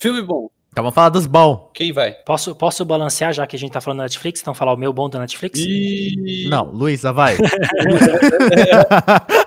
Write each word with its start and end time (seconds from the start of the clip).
Filme 0.00 0.22
bom. 0.22 0.48
Então 0.72 0.82
vamos 0.82 0.94
falar 0.94 1.10
dos 1.10 1.26
bons. 1.26 1.68
Quem 1.74 1.92
vai? 1.92 2.12
Posso, 2.12 2.54
posso 2.54 2.84
balancear, 2.84 3.34
já 3.34 3.46
que 3.46 3.54
a 3.54 3.58
gente 3.58 3.72
tá 3.72 3.80
falando 3.82 3.98
da 3.98 4.04
Netflix, 4.04 4.40
então 4.40 4.54
falar 4.54 4.72
o 4.72 4.76
meu 4.76 4.92
bom 4.94 5.10
da 5.10 5.18
Netflix? 5.18 5.58
E... 5.58 6.46
Não, 6.48 6.70
Luísa, 6.70 7.12
vai. 7.12 7.36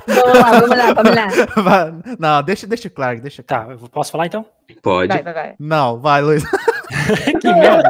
Vamos 0.05 0.39
lá, 0.39 0.59
vamos 0.59 0.77
lá, 0.77 0.93
vamos 0.93 1.15
lá. 1.15 1.27
Vai. 1.63 1.93
Não, 2.19 2.43
deixa, 2.43 2.67
deixa 2.67 2.87
o 2.87 2.91
Clark, 2.91 3.21
deixa. 3.21 3.41
Tá, 3.41 3.67
eu 3.69 3.77
posso 3.89 4.11
falar 4.11 4.27
então? 4.27 4.45
Pode. 4.81 5.07
Vai, 5.07 5.23
vai, 5.23 5.33
vai. 5.33 5.55
Não, 5.59 5.99
vai, 5.99 6.21
Luísa. 6.21 6.47
que 7.41 7.47
merda. 7.47 7.89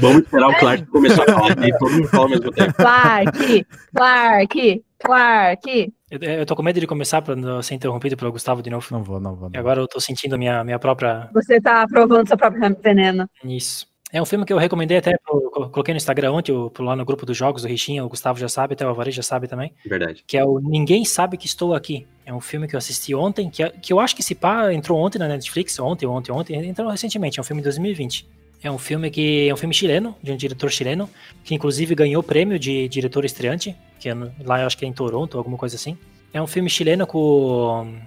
Vamos 0.00 0.22
esperar 0.22 0.48
o 0.48 0.58
Clark 0.58 0.86
começar 0.86 1.22
a 1.22 1.26
falar 1.26 1.66
e 1.66 1.78
todo 1.78 1.90
mundo 1.90 2.08
fala 2.08 2.22
ao 2.22 2.28
mesmo 2.30 2.52
tempo. 2.52 2.74
Clark, 2.74 3.66
Clark, 3.94 4.84
Clark. 4.98 5.92
Eu, 6.10 6.18
eu 6.20 6.46
tô 6.46 6.56
com 6.56 6.62
medo 6.62 6.80
de 6.80 6.86
começar 6.86 7.22
pra 7.22 7.36
não 7.36 7.62
ser 7.62 7.74
interrompido 7.74 8.16
pelo 8.16 8.32
Gustavo 8.32 8.62
de 8.62 8.70
novo. 8.70 8.86
Não 8.90 9.02
vou, 9.02 9.20
não 9.20 9.34
vou. 9.36 9.48
E 9.48 9.52
Não. 9.52 9.60
agora 9.60 9.80
eu 9.80 9.88
tô 9.88 10.00
sentindo 10.00 10.34
a 10.34 10.38
minha, 10.38 10.64
minha 10.64 10.78
própria. 10.78 11.28
Você 11.32 11.60
tá 11.60 11.86
provando 11.88 12.26
seu 12.28 12.36
próprio 12.36 12.76
veneno. 12.82 13.28
Isso. 13.44 13.86
É 14.10 14.22
um 14.22 14.24
filme 14.24 14.46
que 14.46 14.52
eu 14.54 14.56
recomendei 14.56 14.96
até, 14.96 15.14
pro, 15.22 15.50
co- 15.50 15.68
coloquei 15.68 15.92
no 15.92 15.98
Instagram 15.98 16.32
ontem, 16.32 16.50
o- 16.50 16.72
lá 16.78 16.96
no 16.96 17.04
grupo 17.04 17.26
dos 17.26 17.36
jogos, 17.36 17.62
o 17.64 17.68
Richinha, 17.68 18.02
o 18.02 18.08
Gustavo 18.08 18.38
já 18.38 18.48
sabe, 18.48 18.72
até 18.72 18.86
o 18.86 18.88
Alvarez 18.88 19.14
já 19.14 19.22
sabe 19.22 19.46
também, 19.46 19.74
Verdade. 19.84 20.24
que 20.26 20.38
é 20.38 20.42
o 20.44 20.58
Ninguém 20.60 21.04
Sabe 21.04 21.36
Que 21.36 21.44
Estou 21.46 21.74
Aqui. 21.74 22.06
É 22.24 22.32
um 22.32 22.40
filme 22.40 22.66
que 22.66 22.74
eu 22.74 22.78
assisti 22.78 23.14
ontem, 23.14 23.50
que, 23.50 23.68
que 23.68 23.92
eu 23.92 24.00
acho 24.00 24.14
que 24.16 24.22
esse 24.22 24.34
pá 24.34 24.72
entrou 24.72 24.98
ontem 24.98 25.18
na 25.18 25.28
Netflix, 25.28 25.78
ontem, 25.78 26.06
ontem, 26.06 26.32
ontem, 26.32 26.54
entrou 26.66 26.88
recentemente, 26.90 27.38
é 27.38 27.42
um 27.42 27.44
filme 27.44 27.60
de 27.60 27.64
2020. 27.64 28.26
É 28.62 28.70
um 28.70 28.78
filme 28.78 29.10
que 29.10 29.48
é 29.48 29.54
um 29.54 29.56
filme 29.56 29.74
chileno, 29.74 30.16
de 30.22 30.32
um 30.32 30.36
diretor 30.36 30.70
chileno, 30.70 31.08
que 31.44 31.54
inclusive 31.54 31.94
ganhou 31.94 32.22
prêmio 32.22 32.58
de 32.58 32.88
diretor 32.88 33.24
estreante, 33.24 33.76
que 34.00 34.08
é 34.08 34.14
lá 34.44 34.60
eu 34.60 34.66
acho 34.66 34.76
que 34.76 34.84
é 34.84 34.88
em 34.88 34.92
Toronto, 34.92 35.38
alguma 35.38 35.56
coisa 35.56 35.76
assim. 35.76 35.96
É 36.32 36.42
um 36.42 36.46
filme 36.46 36.68
chileno 36.68 37.06
com. 37.06 37.98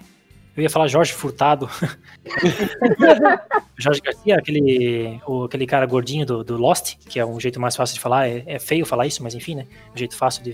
Eu 0.55 0.63
ia 0.63 0.69
falar 0.69 0.87
Jorge 0.87 1.13
Furtado. 1.13 1.69
Jorge 3.77 4.01
Garcia, 4.01 4.35
aquele, 4.35 5.19
o, 5.25 5.45
aquele 5.45 5.65
cara 5.65 5.85
gordinho 5.85 6.25
do, 6.25 6.43
do 6.43 6.57
Lost, 6.57 6.97
que 7.07 7.19
é 7.19 7.25
um 7.25 7.39
jeito 7.39 7.59
mais 7.59 7.75
fácil 7.75 7.95
de 7.95 8.01
falar. 8.01 8.27
É, 8.27 8.43
é 8.45 8.59
feio 8.59 8.85
falar 8.85 9.07
isso, 9.07 9.23
mas 9.23 9.33
enfim, 9.33 9.55
né? 9.55 9.65
Um 9.93 9.97
jeito 9.97 10.15
fácil 10.15 10.43
de 10.43 10.53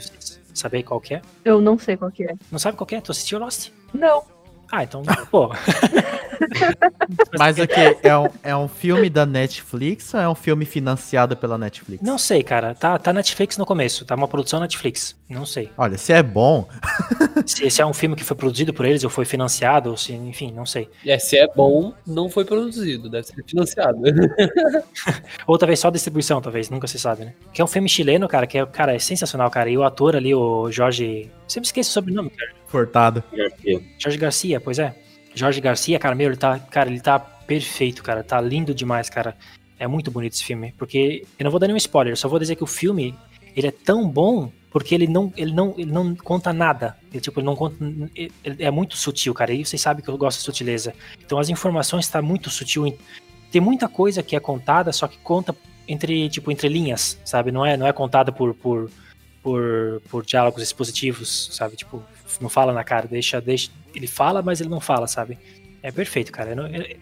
saber 0.53 0.83
qual 0.83 1.01
que 1.01 1.15
é. 1.15 1.21
Eu 1.43 1.59
não 1.59 1.77
sei 1.77 1.97
qual 1.97 2.11
que 2.11 2.23
é. 2.23 2.35
Não 2.51 2.59
sabe 2.59 2.77
qual 2.77 2.85
que 2.85 2.95
é? 2.95 3.01
Tu 3.01 3.11
assistiu 3.11 3.39
Lost? 3.39 3.71
Não. 3.93 4.36
Ah, 4.71 4.83
então, 4.83 5.01
pô. 5.31 5.51
Mas 7.37 7.59
aqui, 7.59 7.97
é 8.03 8.17
um, 8.17 8.29
é 8.43 8.55
um 8.55 8.67
filme 8.67 9.09
da 9.09 9.25
Netflix 9.25 10.13
ou 10.13 10.19
é 10.19 10.29
um 10.29 10.35
filme 10.35 10.65
financiado 10.65 11.35
pela 11.35 11.57
Netflix? 11.57 12.03
Não 12.03 12.17
sei, 12.17 12.43
cara. 12.43 12.75
Tá, 12.75 12.97
tá 12.97 13.11
Netflix 13.11 13.57
no 13.57 13.65
começo. 13.65 14.05
Tá 14.05 14.15
uma 14.15 14.27
produção 14.27 14.59
Netflix. 14.59 15.15
Não 15.29 15.45
sei. 15.45 15.71
Olha, 15.77 15.97
se 15.97 16.13
é 16.13 16.21
bom, 16.21 16.67
Se 17.45 17.65
esse 17.65 17.81
é 17.81 17.85
um 17.85 17.93
filme 17.93 18.15
que 18.15 18.23
foi 18.23 18.35
produzido 18.35 18.73
por 18.73 18.85
eles 18.85 19.03
ou 19.03 19.09
foi 19.09 19.25
financiado, 19.25 19.89
ou 19.89 19.97
se, 19.97 20.13
enfim, 20.13 20.51
não 20.51 20.65
sei. 20.65 20.89
É, 21.05 21.17
se 21.19 21.37
é 21.37 21.47
bom, 21.47 21.93
não 22.05 22.29
foi 22.29 22.45
produzido, 22.45 23.09
deve 23.09 23.27
ser 23.27 23.43
financiado. 23.45 23.99
Ou 25.45 25.57
talvez 25.57 25.79
só 25.79 25.89
distribuição, 25.89 26.41
talvez, 26.41 26.69
nunca 26.69 26.87
se 26.87 26.99
sabe, 26.99 27.25
né? 27.25 27.33
Que 27.53 27.61
é 27.61 27.63
um 27.63 27.67
filme 27.67 27.87
chileno, 27.87 28.27
cara, 28.27 28.47
que 28.47 28.57
é, 28.57 28.65
cara, 28.65 28.95
é 28.95 28.99
sensacional, 28.99 29.49
cara. 29.49 29.69
E 29.69 29.77
o 29.77 29.83
ator 29.83 30.15
ali, 30.15 30.33
o 30.33 30.71
Jorge. 30.71 31.29
Sempre 31.47 31.67
esqueço 31.67 31.89
o 31.89 31.93
sobrenome, 31.93 32.29
cara. 32.29 32.51
Furtado. 32.67 33.23
Garcia. 33.31 33.81
Jorge 33.97 34.17
Garcia, 34.17 34.59
pois 34.59 34.79
é. 34.79 34.95
Jorge 35.33 35.61
Garcia, 35.61 35.99
cara, 35.99 36.15
meu, 36.15 36.27
ele 36.27 36.37
tá. 36.37 36.59
Cara, 36.59 36.89
ele 36.89 36.99
tá 36.99 37.19
perfeito, 37.19 38.03
cara. 38.03 38.23
Tá 38.23 38.41
lindo 38.41 38.73
demais, 38.73 39.09
cara. 39.09 39.35
É 39.79 39.87
muito 39.87 40.11
bonito 40.11 40.33
esse 40.33 40.43
filme. 40.43 40.73
Porque. 40.77 41.25
Eu 41.39 41.45
não 41.45 41.51
vou 41.51 41.59
dar 41.59 41.67
nenhum 41.67 41.77
spoiler, 41.77 42.17
só 42.17 42.27
vou 42.27 42.39
dizer 42.39 42.55
que 42.55 42.63
o 42.63 42.67
filme, 42.67 43.15
ele 43.55 43.67
é 43.67 43.71
tão 43.71 44.07
bom. 44.09 44.51
Porque 44.69 44.93
ele 44.93 45.07
não, 45.07 45.33
ele 45.35 45.53
não, 45.53 45.73
ele 45.77 45.91
não 45.91 46.13
conta 46.13 46.51
nada. 46.51 46.97
Ele, 47.11 47.21
tipo, 47.21 47.39
ele 47.39 47.45
não 47.45 47.55
conta. 47.55 47.77
ele 48.13 48.31
é 48.59 48.69
muito 48.69 48.97
sutil, 48.97 49.33
cara. 49.33 49.53
E 49.53 49.65
vocês 49.65 49.81
sabem 49.81 50.03
que 50.03 50.09
eu 50.09 50.17
gosto 50.17 50.39
de 50.39 50.43
sutileza. 50.43 50.93
Então 51.25 51.39
as 51.39 51.49
informações 51.49 52.05
estão 52.05 52.21
muito 52.21 52.49
sutil. 52.49 52.95
Tem 53.49 53.61
muita 53.61 53.87
coisa 53.87 54.21
que 54.21 54.35
é 54.35 54.39
contada, 54.39 54.91
só 54.91 55.07
que 55.07 55.17
conta 55.19 55.55
entre, 55.87 56.29
tipo, 56.29 56.51
entre 56.51 56.67
linhas, 56.67 57.17
sabe? 57.23 57.51
Não 57.51 57.65
é, 57.65 57.77
não 57.77 57.87
é 57.87 57.93
contada 57.93 58.31
por, 58.31 58.53
por, 58.53 58.91
por, 59.47 60.01
por 60.09 60.25
diálogos 60.25 60.61
expositivos, 60.61 61.49
sabe? 61.53 61.77
Tipo, 61.77 62.03
não 62.41 62.49
fala 62.49 62.73
na 62.73 62.83
cara, 62.83 63.07
deixa, 63.07 63.39
deixa. 63.39 63.71
Ele 63.95 64.05
fala, 64.05 64.41
mas 64.41 64.59
ele 64.59 64.67
não 64.69 64.81
fala, 64.81 65.07
sabe? 65.07 65.39
É 65.81 65.89
perfeito, 65.89 66.33
cara. 66.33 66.49
Eu 66.49 66.55
não- 66.57 66.67
eu- 66.67 66.97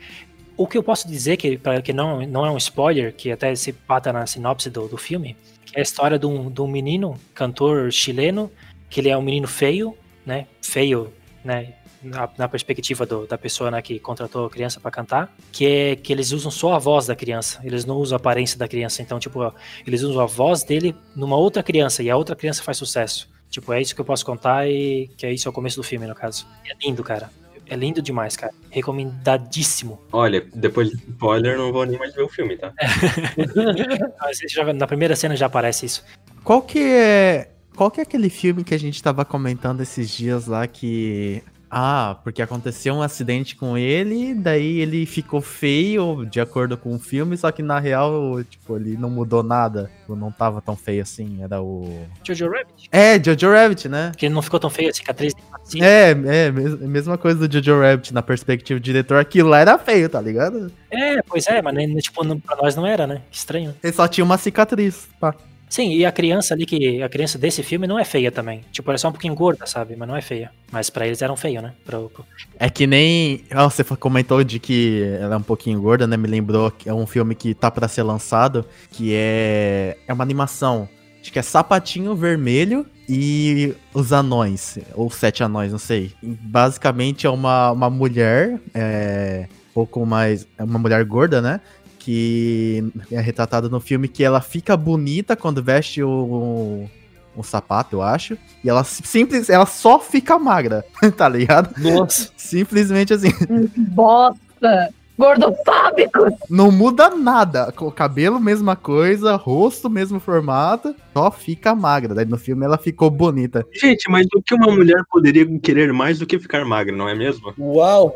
o 0.55 0.67
que 0.67 0.77
eu 0.77 0.83
posso 0.83 1.07
dizer, 1.07 1.37
que, 1.37 1.57
pra, 1.57 1.81
que 1.81 1.91
não, 1.91 2.21
não 2.27 2.45
é 2.45 2.51
um 2.51 2.57
spoiler, 2.57 3.11
que 3.15 3.31
até 3.31 3.55
se 3.55 3.73
pata 3.73 4.13
na 4.13 4.27
sinopse 4.27 4.69
do, 4.69 4.87
do 4.87 4.95
filme, 4.95 5.35
é 5.73 5.79
a 5.79 5.81
história 5.81 6.19
de 6.19 6.27
um, 6.27 6.51
de 6.51 6.61
um 6.61 6.67
menino, 6.67 7.19
cantor 7.33 7.91
chileno, 7.91 8.51
que 8.91 8.99
ele 9.01 9.09
é 9.09 9.17
um 9.17 9.23
menino 9.23 9.47
feio, 9.47 9.97
né? 10.23 10.45
Feio, 10.61 11.11
né? 11.43 11.73
Na, 12.05 12.29
na 12.37 12.47
perspectiva 12.47 13.05
do- 13.05 13.25
da 13.27 13.37
pessoa 13.37 13.69
né, 13.71 13.81
que 13.81 13.99
contratou 13.99 14.45
a 14.45 14.49
criança 14.49 14.79
pra 14.79 14.91
cantar, 14.91 15.33
que 15.51 15.65
é 15.65 15.95
que 15.95 16.13
eles 16.13 16.31
usam 16.31 16.51
só 16.51 16.73
a 16.73 16.79
voz 16.79 17.07
da 17.07 17.15
criança, 17.15 17.59
eles 17.63 17.83
não 17.85 17.97
usam 17.97 18.15
a 18.15 18.17
aparência 18.19 18.57
da 18.59 18.67
criança. 18.67 19.01
Então, 19.01 19.19
tipo, 19.19 19.39
eles 19.85 20.01
usam 20.03 20.21
a 20.21 20.25
voz 20.25 20.63
dele 20.63 20.95
numa 21.15 21.35
outra 21.35 21.63
criança 21.63 22.03
e 22.03 22.09
a 22.09 22.15
outra 22.15 22.35
criança 22.35 22.61
faz 22.63 22.77
sucesso. 22.77 23.29
Tipo, 23.49 23.73
é 23.73 23.81
isso 23.81 23.95
que 23.95 24.01
eu 24.01 24.05
posso 24.05 24.25
contar 24.25 24.67
e 24.69 25.09
que 25.17 25.25
é 25.25 25.33
isso 25.33 25.47
é 25.47 25.49
o 25.49 25.53
começo 25.53 25.77
do 25.77 25.83
filme, 25.83 26.05
no 26.07 26.15
caso. 26.15 26.45
É 26.69 26.73
lindo, 26.85 27.03
cara. 27.03 27.29
É 27.67 27.75
lindo 27.75 27.99
demais, 28.01 28.35
cara. 28.37 28.53
Recomendadíssimo. 28.69 29.99
Olha, 30.11 30.45
depois 30.53 30.89
de 30.89 30.97
spoiler, 30.97 31.57
não 31.57 31.71
vou 31.71 31.85
nem 31.85 31.97
mais 31.97 32.13
ver 32.13 32.21
o 32.21 32.29
filme, 32.29 32.57
tá? 32.57 32.71
Já- 34.47 34.73
na 34.73 34.87
primeira 34.87 35.15
cena 35.15 35.35
já 35.35 35.45
aparece 35.47 35.85
isso. 35.85 36.03
Qual 36.43 36.61
que 36.61 36.79
é. 36.79 37.49
Qual 37.75 37.91
que 37.91 37.99
é 37.99 38.03
aquele 38.03 38.29
filme 38.29 38.63
que 38.63 38.73
a 38.73 38.79
gente 38.79 39.01
tava 39.01 39.25
comentando 39.25 39.81
esses 39.81 40.09
dias 40.09 40.47
lá 40.47 40.65
que. 40.67 41.43
Ah, 41.77 42.17
porque 42.23 42.41
aconteceu 42.41 42.93
um 42.95 43.01
acidente 43.01 43.53
com 43.53 43.77
ele, 43.77 44.33
daí 44.33 44.79
ele 44.79 45.05
ficou 45.05 45.41
feio 45.41 46.25
de 46.25 46.39
acordo 46.39 46.77
com 46.77 46.95
o 46.95 46.99
filme, 46.99 47.35
só 47.35 47.51
que 47.51 47.61
na 47.61 47.79
real, 47.79 48.41
tipo, 48.49 48.77
ele 48.77 48.95
não 48.95 49.09
mudou 49.09 49.43
nada. 49.43 49.91
Tipo, 49.99 50.15
Não 50.15 50.31
tava 50.31 50.61
tão 50.61 50.73
feio 50.77 51.01
assim, 51.01 51.43
era 51.43 51.61
o. 51.61 52.05
Jojo 52.23 52.47
Rabbit. 52.49 52.87
É, 52.89 53.21
Jojo 53.21 53.51
Rabbit, 53.51 53.89
né? 53.89 54.13
Que 54.15 54.27
ele 54.27 54.33
não 54.33 54.41
ficou 54.41 54.57
tão 54.57 54.69
feio, 54.69 54.89
a 54.89 54.93
cicatriz. 54.93 55.33
Assim. 55.61 55.81
É, 55.83 56.11
é, 56.11 56.49
mes- 56.51 56.79
mesma 56.79 57.17
coisa 57.17 57.45
do 57.45 57.53
Jojo 57.53 57.81
Rabbit, 57.81 58.13
na 58.13 58.21
perspectiva 58.21 58.79
do 58.79 58.83
diretor, 58.83 59.17
aquilo 59.19 59.49
lá 59.49 59.59
era 59.59 59.77
feio, 59.77 60.07
tá 60.07 60.21
ligado? 60.21 60.71
É, 60.89 61.21
pois 61.23 61.45
é, 61.47 61.61
mas 61.61 61.73
né, 61.73 61.87
tipo, 61.99 62.23
pra 62.39 62.55
nós 62.55 62.73
não 62.77 62.87
era, 62.87 63.05
né? 63.05 63.21
Estranho. 63.29 63.75
Ele 63.83 63.91
só 63.91 64.07
tinha 64.07 64.23
uma 64.23 64.37
cicatriz, 64.37 65.09
pá. 65.19 65.35
Sim, 65.67 65.91
e 65.93 66.05
a 66.05 66.11
criança 66.11 66.53
ali, 66.53 66.65
que 66.65 67.01
a 67.01 67.09
criança 67.09 67.37
desse 67.37 67.61
filme 67.63 67.87
não 67.87 67.97
é 67.99 68.05
feia 68.05 68.31
também. 68.31 68.61
Tipo, 68.71 68.89
ela 68.91 68.95
é 68.95 68.97
só 68.97 69.09
um 69.09 69.11
pouquinho 69.11 69.33
gorda, 69.35 69.65
sabe? 69.65 69.95
Mas 69.95 70.07
não 70.07 70.15
é 70.15 70.21
feia. 70.21 70.51
Mas 70.71 70.89
pra 70.89 71.05
eles 71.07 71.21
eram 71.21 71.35
feio, 71.35 71.61
né? 71.61 71.73
Pro- 71.85 72.11
É 72.59 72.69
que 72.69 72.85
nem. 72.87 73.43
Você 73.51 73.83
comentou 73.83 74.43
de 74.43 74.59
que 74.59 75.03
ela 75.19 75.35
é 75.35 75.37
um 75.37 75.41
pouquinho 75.43 75.81
gorda, 75.81 76.05
né? 76.07 76.15
Me 76.15 76.27
lembrou 76.27 76.69
que 76.71 76.87
é 76.87 76.93
um 76.93 77.05
filme 77.07 77.33
que 77.35 77.53
tá 77.53 77.69
pra 77.71 77.87
ser 77.87 78.03
lançado, 78.03 78.63
que 78.91 79.11
é. 79.13 79.97
É 80.07 80.13
uma 80.13 80.23
animação. 80.23 80.87
Acho 81.21 81.33
que 81.33 81.39
é 81.39 81.41
Sapatinho 81.41 82.15
Vermelho 82.15 82.85
e 83.09 83.73
os 83.93 84.13
Anões. 84.13 84.77
Ou 84.93 85.09
Sete 85.09 85.43
Anões, 85.43 85.71
não 85.71 85.79
sei. 85.79 86.13
Basicamente 86.21 87.25
é 87.25 87.29
uma, 87.29 87.71
uma 87.71 87.89
mulher. 87.89 88.59
É, 88.73 89.47
pouco 89.73 90.05
mais. 90.05 90.47
É 90.57 90.63
uma 90.63 90.77
mulher 90.79 91.03
gorda, 91.03 91.41
né? 91.41 91.59
Que 92.05 92.83
é 93.11 93.19
retratada 93.19 93.67
no 93.67 93.79
filme 93.79 94.07
que 94.07 94.23
ela 94.23 94.39
fica 94.39 94.77
bonita 94.77 95.35
quando 95.35 95.63
veste 95.63 96.03
o. 96.03 96.87
Um 97.35 97.41
sapato, 97.41 97.95
eu 97.95 98.01
acho. 98.03 98.37
E 98.63 98.69
ela 98.69 98.83
simples, 98.83 99.49
ela 99.49 99.65
só 99.65 99.99
fica 99.99 100.37
magra, 100.37 100.85
tá 101.17 101.27
ligado? 101.27 101.73
Nossa. 101.81 102.29
Simplesmente 102.37 103.11
assim, 103.11 103.29
Bosta! 103.75 104.93
Gordofóbicos! 105.17 106.33
não 106.49 106.71
muda 106.71 107.09
nada. 107.09 107.73
O 107.79 107.91
cabelo, 107.91 108.39
mesma 108.39 108.75
coisa, 108.75 109.35
rosto, 109.35 109.89
mesmo 109.89 110.19
formato, 110.19 110.95
só 111.13 111.31
fica 111.31 111.73
magra. 111.73 112.13
Daí 112.13 112.25
no 112.25 112.37
filme 112.37 112.65
ela 112.65 112.77
ficou 112.77 113.09
bonita. 113.09 113.65
Gente, 113.73 114.09
mas 114.09 114.25
o 114.35 114.41
que 114.41 114.53
uma 114.53 114.71
mulher 114.71 115.01
poderia 115.11 115.45
querer 115.59 115.93
mais 115.93 116.19
do 116.19 116.25
que 116.25 116.37
ficar 116.39 116.65
magra, 116.65 116.95
não 116.95 117.07
é 117.07 117.15
mesmo? 117.15 117.53
Uau. 117.57 118.13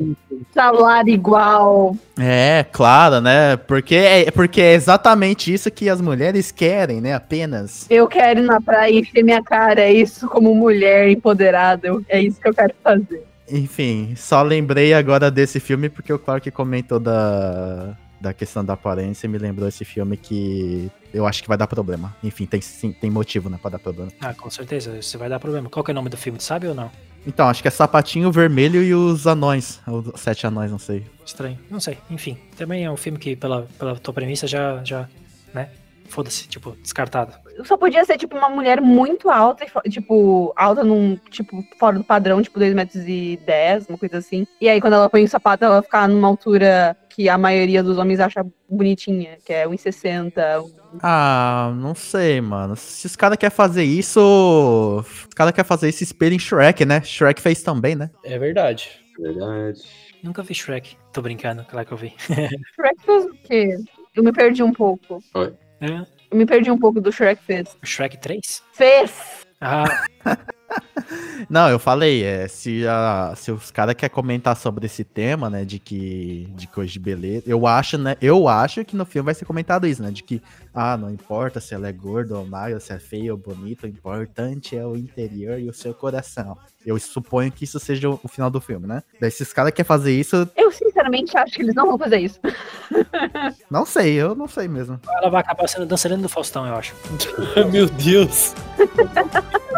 Salário 0.53 1.13
igual. 1.13 1.95
É, 2.19 2.65
claro, 2.71 3.21
né? 3.21 3.55
Porque 3.57 3.95
é, 3.95 4.31
porque 4.31 4.61
é 4.61 4.73
exatamente 4.73 5.53
isso 5.53 5.71
que 5.71 5.89
as 5.89 6.01
mulheres 6.01 6.51
querem, 6.51 6.99
né? 7.01 7.13
Apenas. 7.13 7.85
Eu 7.89 8.07
quero 8.07 8.39
ir 8.41 8.45
na 8.45 8.59
praia 8.59 8.91
e 8.91 8.99
encher 8.99 9.23
minha 9.23 9.41
cara. 9.41 9.81
É 9.81 9.91
isso 9.93 10.27
como 10.27 10.53
mulher 10.53 11.09
empoderada. 11.09 11.87
eu- 11.87 12.03
é 12.09 12.21
isso 12.21 12.39
que 12.41 12.47
eu 12.49 12.53
quero 12.53 12.73
fazer. 12.83 13.23
Enfim, 13.51 14.13
só 14.15 14.41
lembrei 14.41 14.93
agora 14.93 15.29
desse 15.31 15.59
filme 15.59 15.89
porque 15.89 16.11
o 16.13 16.19
Clark 16.19 16.49
comentou 16.51 16.99
da, 16.99 17.97
da 18.19 18.33
questão 18.33 18.63
da 18.63 18.73
aparência 18.73 19.27
e 19.27 19.29
me 19.29 19.37
lembrou 19.37 19.67
esse 19.67 19.85
filme 19.85 20.17
que 20.17 20.91
eu 21.13 21.25
acho 21.25 21.41
que 21.41 21.47
vai 21.47 21.57
dar 21.57 21.67
problema. 21.67 22.15
Enfim, 22.23 22.45
tem, 22.45 22.61
sim, 22.61 22.91
tem 22.91 23.09
motivo, 23.09 23.49
né, 23.49 23.57
pra 23.61 23.71
dar 23.71 23.79
problema. 23.79 24.11
Ah, 24.21 24.33
com 24.33 24.49
certeza, 24.49 24.97
isso 24.97 25.17
vai 25.17 25.29
dar 25.29 25.39
problema. 25.39 25.69
Qual 25.69 25.83
que 25.83 25.91
é 25.91 25.93
o 25.93 25.95
nome 25.95 26.09
do 26.09 26.17
filme, 26.17 26.37
tu 26.37 26.43
sabe 26.43 26.67
ou 26.67 26.75
não? 26.75 26.91
Então, 27.27 27.49
acho 27.49 27.61
que 27.61 27.67
é 27.67 27.71
Sapatinho 27.71 28.31
Vermelho 28.31 28.81
e 28.81 28.93
os 28.93 29.27
Anões. 29.27 29.79
Ou 29.85 30.17
Sete 30.17 30.47
Anões, 30.47 30.71
não 30.71 30.79
sei. 30.79 31.05
Estranho. 31.25 31.59
Não 31.69 31.79
sei. 31.79 31.97
Enfim, 32.09 32.37
também 32.57 32.85
é 32.85 32.91
um 32.91 32.97
filme 32.97 33.19
que, 33.19 33.35
pela, 33.35 33.67
pela 33.77 33.95
tua 33.95 34.13
premissa, 34.13 34.47
já, 34.47 34.81
já, 34.83 35.07
né? 35.53 35.69
Foda-se, 36.07 36.47
tipo, 36.47 36.75
descartado. 36.81 37.33
Só 37.63 37.77
podia 37.77 38.05
ser, 38.05 38.17
tipo, 38.17 38.37
uma 38.37 38.49
mulher 38.49 38.81
muito 38.81 39.29
alta, 39.29 39.65
tipo, 39.89 40.53
alta 40.55 40.83
num, 40.83 41.17
tipo, 41.29 41.63
fora 41.77 41.97
do 41.97 42.03
padrão, 42.03 42.41
tipo, 42.41 42.59
2 42.59 42.73
metros 42.73 43.03
e 43.07 43.39
10, 43.45 43.87
uma 43.89 43.97
coisa 43.97 44.17
assim. 44.17 44.45
E 44.61 44.69
aí, 44.69 44.79
quando 44.79 44.93
ela 44.93 45.09
põe 45.09 45.23
o 45.23 45.27
sapato, 45.27 45.65
ela 45.65 45.81
fica 45.81 46.07
numa 46.07 46.27
altura 46.27 46.95
que 47.09 47.27
a 47.27 47.37
maioria 47.37 47.83
dos 47.83 47.97
homens 47.97 48.19
acha 48.19 48.45
bonitinha, 48.69 49.37
que 49.43 49.51
é 49.51 49.67
1,60. 49.67 50.63
Ah, 51.03 51.73
não 51.75 51.93
sei, 51.93 52.39
mano. 52.39 52.75
Se 52.75 53.05
os 53.05 53.15
caras 53.15 53.37
querem 53.37 53.55
fazer 53.55 53.83
isso. 53.83 54.19
Os 54.99 55.25
caras 55.35 55.53
querem 55.53 55.67
fazer 55.67 55.89
isso, 55.89 56.03
espelho 56.03 56.35
em 56.35 56.39
Shrek, 56.39 56.85
né? 56.85 57.01
Shrek 57.01 57.41
fez 57.41 57.61
também, 57.61 57.95
né? 57.95 58.09
É 58.23 58.37
verdade. 58.39 58.89
Verdade. 59.19 59.81
Nunca 60.23 60.43
vi 60.43 60.53
Shrek. 60.53 60.95
Tô 61.11 61.21
brincando, 61.21 61.65
claro 61.65 61.85
que 61.85 61.93
eu 61.93 61.97
vi. 61.97 62.13
Shrek 62.19 63.01
fez 63.05 63.25
o 63.25 63.33
quê? 63.43 63.77
Eu 64.15 64.23
me 64.23 64.31
perdi 64.31 64.63
um 64.63 64.71
pouco. 64.71 65.21
É, 65.81 66.05
Eu 66.31 66.37
me 66.37 66.45
perdi 66.45 66.69
um 66.71 66.77
pouco 66.77 67.01
do 67.01 67.11
Shrek 67.11 67.41
fez. 67.43 67.75
o 67.81 67.85
Shrek 67.85 68.17
3? 68.17 68.39
Fez! 68.73 69.45
Ah, 69.59 69.85
Não, 71.49 71.69
eu 71.69 71.79
falei, 71.79 72.23
é, 72.23 72.47
se, 72.47 72.85
a- 72.87 73.33
se 73.35 73.51
os 73.51 73.71
caras 73.71 73.95
querem 73.95 74.13
comentar 74.13 74.55
sobre 74.55 74.85
esse 74.85 75.03
tema, 75.03 75.49
né, 75.49 75.63
de 75.65 75.79
que 75.79 76.47
de 76.55 76.67
coisa 76.67 76.91
de 76.91 76.99
beleza, 76.99 77.43
eu 77.47 77.65
acho, 77.65 77.97
né, 77.97 78.15
eu 78.21 78.47
acho 78.47 78.83
que 78.85 78.95
no 78.95 79.05
filme 79.05 79.25
vai 79.25 79.33
ser 79.33 79.45
comentado 79.45 79.87
isso, 79.87 80.03
né, 80.03 80.11
de 80.11 80.21
que, 80.21 80.41
ah, 80.73 80.95
não 80.97 81.09
importa 81.09 81.59
se 81.59 81.73
ela 81.73 81.87
é 81.87 81.91
gorda 81.91 82.37
ou 82.37 82.45
magra, 82.45 82.79
se 82.79 82.93
é 82.93 82.99
feia 82.99 83.31
ou 83.33 83.37
bonita, 83.37 83.87
o 83.87 83.89
importante 83.89 84.77
é 84.77 84.85
o 84.85 84.95
interior 84.95 85.59
e 85.59 85.69
o 85.69 85.73
seu 85.73 85.93
coração. 85.93 86.57
Eu 86.85 86.97
suponho 86.99 87.51
que 87.51 87.63
isso 87.65 87.79
seja 87.79 88.09
o, 88.09 88.19
o 88.23 88.27
final 88.27 88.49
do 88.49 88.61
filme, 88.61 88.87
né? 88.87 89.03
Daí 89.19 89.29
se 89.31 89.43
os 89.43 89.51
caras 89.51 89.71
querem 89.73 89.87
fazer 89.87 90.11
isso, 90.17 90.47
Eu 90.55 90.71
sinceramente 90.71 91.37
acho 91.37 91.53
que 91.53 91.61
eles 91.61 91.75
não 91.75 91.87
vão 91.87 91.97
fazer 91.97 92.19
isso. 92.19 92.39
não 93.69 93.85
sei, 93.85 94.13
eu 94.13 94.33
não 94.35 94.47
sei 94.47 94.67
mesmo. 94.67 94.99
ela 95.17 95.29
vai 95.29 95.41
acabar 95.41 95.67
sendo 95.67 95.85
dançarina 95.85 96.21
do 96.21 96.29
Faustão, 96.29 96.65
eu 96.65 96.75
acho. 96.75 96.93
Meu 97.71 97.87
Deus. 97.87 98.53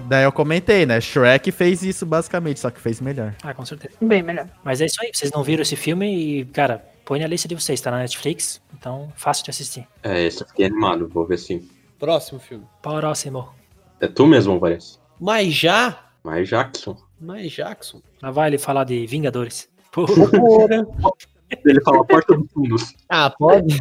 Daí 0.07 0.23
eu 0.25 0.31
comentei, 0.31 0.80
né, 0.85 0.99
Shrek 0.99 1.51
fez 1.51 1.83
isso 1.83 2.05
basicamente, 2.05 2.59
só 2.59 2.69
que 2.69 2.79
fez 2.79 3.01
melhor. 3.01 3.35
Ah, 3.43 3.53
com 3.53 3.65
certeza. 3.65 3.95
Bem 4.01 4.21
melhor. 4.21 4.47
Mas 4.63 4.81
é 4.81 4.85
isso 4.85 4.97
aí, 5.01 5.11
vocês 5.13 5.31
não 5.31 5.43
viram 5.43 5.61
esse 5.61 5.75
filme 5.75 6.41
e, 6.41 6.45
cara, 6.45 6.85
põe 7.05 7.19
na 7.19 7.27
lista 7.27 7.47
de 7.47 7.55
vocês, 7.55 7.81
tá 7.81 7.91
na 7.91 7.99
Netflix, 7.99 8.61
então 8.77 9.11
fácil 9.15 9.43
de 9.43 9.49
assistir. 9.51 9.87
É, 10.03 10.23
esse 10.23 10.41
eu 10.43 10.47
fiquei 10.47 10.65
animado, 10.65 11.07
vou 11.07 11.25
ver 11.25 11.37
sim. 11.37 11.67
Próximo 11.99 12.39
filme. 12.39 12.65
Próximo. 12.81 13.49
É 13.99 14.07
tu 14.07 14.25
mesmo, 14.25 14.59
parece. 14.59 14.97
Mas 15.19 15.53
já? 15.53 15.99
Mas 16.23 16.49
Jackson. 16.49 16.97
Mas 17.19 17.51
Jackson. 17.51 18.01
Lá 18.21 18.31
vai 18.31 18.49
ele 18.49 18.57
falar 18.57 18.83
de 18.83 19.05
Vingadores. 19.05 19.69
Porra. 19.91 20.87
Ele 21.65 21.81
fala 21.81 22.05
Porta 22.05 22.35
dos 22.35 22.51
Fundos. 22.51 22.93
Ah, 23.09 23.29
pode? 23.29 23.75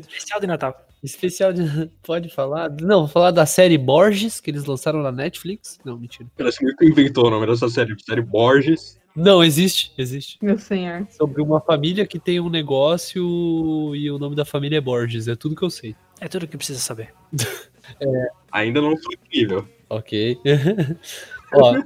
especial 0.00 0.40
de 0.40 0.46
Natal. 0.46 0.74
Especial 1.04 1.52
de. 1.52 1.62
Pode 2.02 2.30
falar? 2.30 2.70
Não, 2.80 3.00
vou 3.00 3.08
falar 3.08 3.30
da 3.30 3.44
série 3.44 3.76
Borges, 3.76 4.40
que 4.40 4.50
eles 4.50 4.64
lançaram 4.64 5.02
na 5.02 5.12
Netflix. 5.12 5.78
Não, 5.84 5.98
mentira. 5.98 6.26
Parece 6.36 6.58
que 6.58 6.64
ele 6.64 6.90
inventou 6.90 7.26
o 7.26 7.30
nome 7.30 7.46
dessa 7.46 7.68
série. 7.68 7.94
Série 8.02 8.22
Borges. 8.22 8.98
Não, 9.14 9.44
existe, 9.44 9.92
existe. 9.96 10.38
Meu 10.42 10.58
senhor. 10.58 11.06
Sobre 11.10 11.40
uma 11.40 11.60
família 11.60 12.04
que 12.06 12.18
tem 12.18 12.40
um 12.40 12.48
negócio 12.48 13.94
e 13.94 14.10
o 14.10 14.18
nome 14.18 14.34
da 14.34 14.44
família 14.44 14.78
é 14.78 14.80
Borges. 14.80 15.28
É 15.28 15.36
tudo 15.36 15.54
que 15.54 15.62
eu 15.62 15.70
sei. 15.70 15.94
É 16.20 16.26
tudo 16.26 16.48
que 16.48 16.56
precisa 16.56 16.80
saber. 16.80 17.14
Ainda 18.50 18.80
não 18.80 18.96
foi 18.96 19.14
incrível. 19.14 19.68
Ok. 19.90 20.38
Ó, 21.54 21.80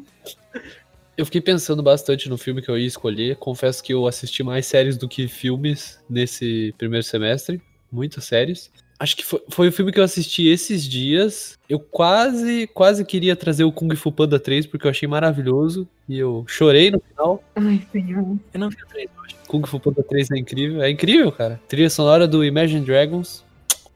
eu 1.18 1.26
fiquei 1.26 1.40
pensando 1.40 1.82
bastante 1.82 2.28
no 2.30 2.38
filme 2.38 2.62
que 2.62 2.70
eu 2.70 2.78
ia 2.78 2.86
escolher. 2.86 3.36
Confesso 3.36 3.82
que 3.82 3.92
eu 3.92 4.06
assisti 4.06 4.42
mais 4.42 4.64
séries 4.64 4.96
do 4.96 5.08
que 5.08 5.28
filmes 5.28 6.02
nesse 6.08 6.72
primeiro 6.78 7.04
semestre. 7.04 7.60
Muitas 7.92 8.24
séries. 8.24 8.70
Acho 9.00 9.16
que 9.16 9.24
foi, 9.24 9.40
foi 9.48 9.68
o 9.68 9.72
filme 9.72 9.92
que 9.92 10.00
eu 10.00 10.04
assisti 10.04 10.48
esses 10.48 10.82
dias. 10.82 11.56
Eu 11.68 11.78
quase, 11.78 12.66
quase 12.68 13.04
queria 13.04 13.36
trazer 13.36 13.62
o 13.62 13.70
Kung 13.70 13.94
Fu 13.94 14.10
Panda 14.10 14.40
3, 14.40 14.66
porque 14.66 14.86
eu 14.86 14.90
achei 14.90 15.06
maravilhoso. 15.06 15.86
E 16.08 16.18
eu 16.18 16.44
chorei 16.48 16.90
no 16.90 17.00
final. 17.00 17.42
Ai, 17.54 17.80
senhor. 17.92 18.36
Eu 18.52 18.60
não 18.60 18.68
vi 18.68 18.76
o 18.82 18.86
3 18.88 19.08
hoje. 19.22 19.36
Kung 19.46 19.64
Fu 19.66 19.78
Panda 19.78 20.02
3 20.02 20.30
é 20.32 20.38
incrível. 20.38 20.82
É 20.82 20.90
incrível, 20.90 21.30
cara. 21.30 21.60
Trilha 21.68 21.88
sonora 21.88 22.26
do 22.26 22.44
Imagine 22.44 22.84
Dragons. 22.84 23.44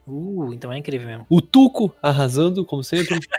Uh, 0.05 0.53
então 0.53 0.71
é 0.71 0.77
incrível 0.77 1.07
mesmo. 1.07 1.25
O 1.29 1.41
Tuco 1.41 1.93
arrasando, 2.01 2.65
como 2.65 2.83
sempre. 2.83 3.19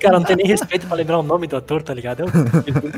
Cara, 0.00 0.18
não 0.18 0.24
tem 0.24 0.36
nem 0.36 0.46
respeito 0.46 0.86
pra 0.86 0.96
lembrar 0.96 1.18
o 1.18 1.22
nome 1.22 1.46
do 1.46 1.56
ator, 1.56 1.82
tá 1.82 1.92
ligado? 1.92 2.20
Eu- 2.20 2.26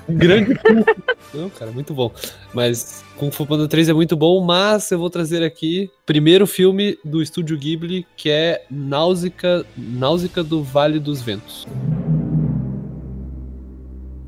Um 0.09 0.17
grande 0.17 0.55
Tuco. 0.55 1.03
Não, 1.33 1.49
cara, 1.51 1.71
muito 1.71 1.95
bom. 1.95 2.11
Mas 2.53 3.05
Kung 3.17 3.31
Fu 3.31 3.47
Panda 3.47 3.67
3 3.69 3.89
é 3.89 3.93
muito 3.93 4.17
bom, 4.17 4.43
mas 4.45 4.91
eu 4.91 4.99
vou 4.99 5.09
trazer 5.09 5.43
aqui 5.45 5.91
primeiro 6.05 6.47
filme 6.47 6.99
do 7.05 7.23
estúdio 7.23 7.57
Ghibli, 7.57 8.07
que 8.17 8.29
é 8.31 8.65
Náusica, 8.71 9.65
Náusica 9.77 10.43
do 10.43 10.63
Vale 10.63 10.99
dos 10.99 11.23
Ventos. 11.23 11.67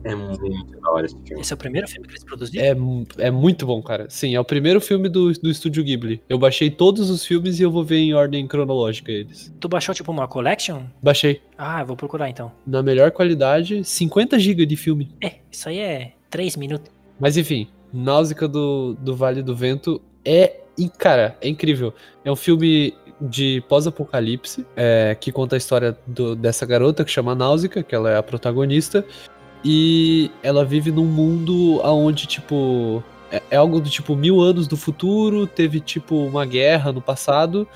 É 0.05 0.15
muito 0.15 0.81
da 0.81 0.91
hora 0.91 1.07
esse 1.07 1.17
filme. 1.25 1.41
Esse 1.41 1.53
é 1.53 1.55
o 1.55 1.59
primeiro 1.59 1.87
filme 1.89 2.07
que 2.09 2.15
eles 2.15 2.25
produziram? 2.25 3.07
É, 3.19 3.27
é 3.27 3.31
muito 3.31 3.65
bom, 3.67 3.81
cara. 3.83 4.07
Sim, 4.09 4.35
é 4.35 4.41
o 4.41 4.45
primeiro 4.45 4.81
filme 4.81 5.09
do, 5.09 5.33
do 5.33 5.49
estúdio 5.51 5.85
Ghibli. 5.85 6.21
Eu 6.29 6.39
baixei 6.39 6.71
todos 6.71 7.09
os 7.11 7.25
filmes 7.25 7.61
e 7.61 7.63
eu 7.63 7.71
vou 7.71 7.85
ver 7.85 7.99
em 7.99 8.13
ordem 8.15 8.47
cronológica 8.47 9.11
eles. 9.13 9.53
Tu 9.61 9.69
baixou 9.69 9.95
tipo 9.95 10.11
uma 10.11 10.27
collection? 10.27 10.83
Baixei. 11.03 11.41
Ah, 11.57 11.81
eu 11.81 11.87
vou 11.87 11.97
procurar 11.97 12.29
então. 12.29 12.51
Na 12.67 12.83
melhor 12.83 13.11
qualidade, 13.13 13.85
50 13.85 14.39
GB 14.39 14.67
de 14.67 14.77
filme. 14.77 15.11
É, 15.23 15.35
isso 15.51 15.69
aí 15.69 15.79
é 15.79 16.13
3 16.31 16.57
minutos. 16.57 16.91
Mas 17.21 17.37
enfim, 17.37 17.69
Náusica 17.93 18.49
do, 18.49 18.95
do 18.95 19.15
Vale 19.15 19.43
do 19.43 19.55
Vento 19.55 20.01
é, 20.25 20.61
e, 20.77 20.89
cara, 20.89 21.37
é 21.41 21.49
incrível. 21.49 21.95
É 22.25 22.33
um 22.33 22.37
filme 22.37 22.95
de 23.21 23.63
pós-apocalipse 23.69 24.67
é, 24.75 25.17
que 25.21 25.31
conta 25.31 25.55
a 25.55 25.59
história 25.59 25.97
do- 26.07 26.35
dessa 26.35 26.67
garota 26.67 27.05
que 27.05 27.11
chama 27.11 27.35
Náusica, 27.37 27.83
que 27.83 27.95
ela 27.95 28.11
é 28.11 28.17
a 28.17 28.23
protagonista, 28.23 29.05
e 29.65 30.31
ela 30.43 30.65
vive 30.65 30.91
num 30.91 31.07
mundo 31.07 31.81
onde, 31.85 32.27
tipo, 32.27 33.03
é, 33.31 33.43
é 33.51 33.57
algo 33.57 33.81
do 33.81 33.89
tipo 33.89 34.15
mil 34.17 34.41
anos 34.41 34.67
do 34.67 34.77
futuro, 34.77 35.47
teve, 35.47 35.81
tipo, 35.81 36.17
uma 36.17 36.45
guerra 36.45 36.93
no 36.93 37.01
passado, 37.01 37.67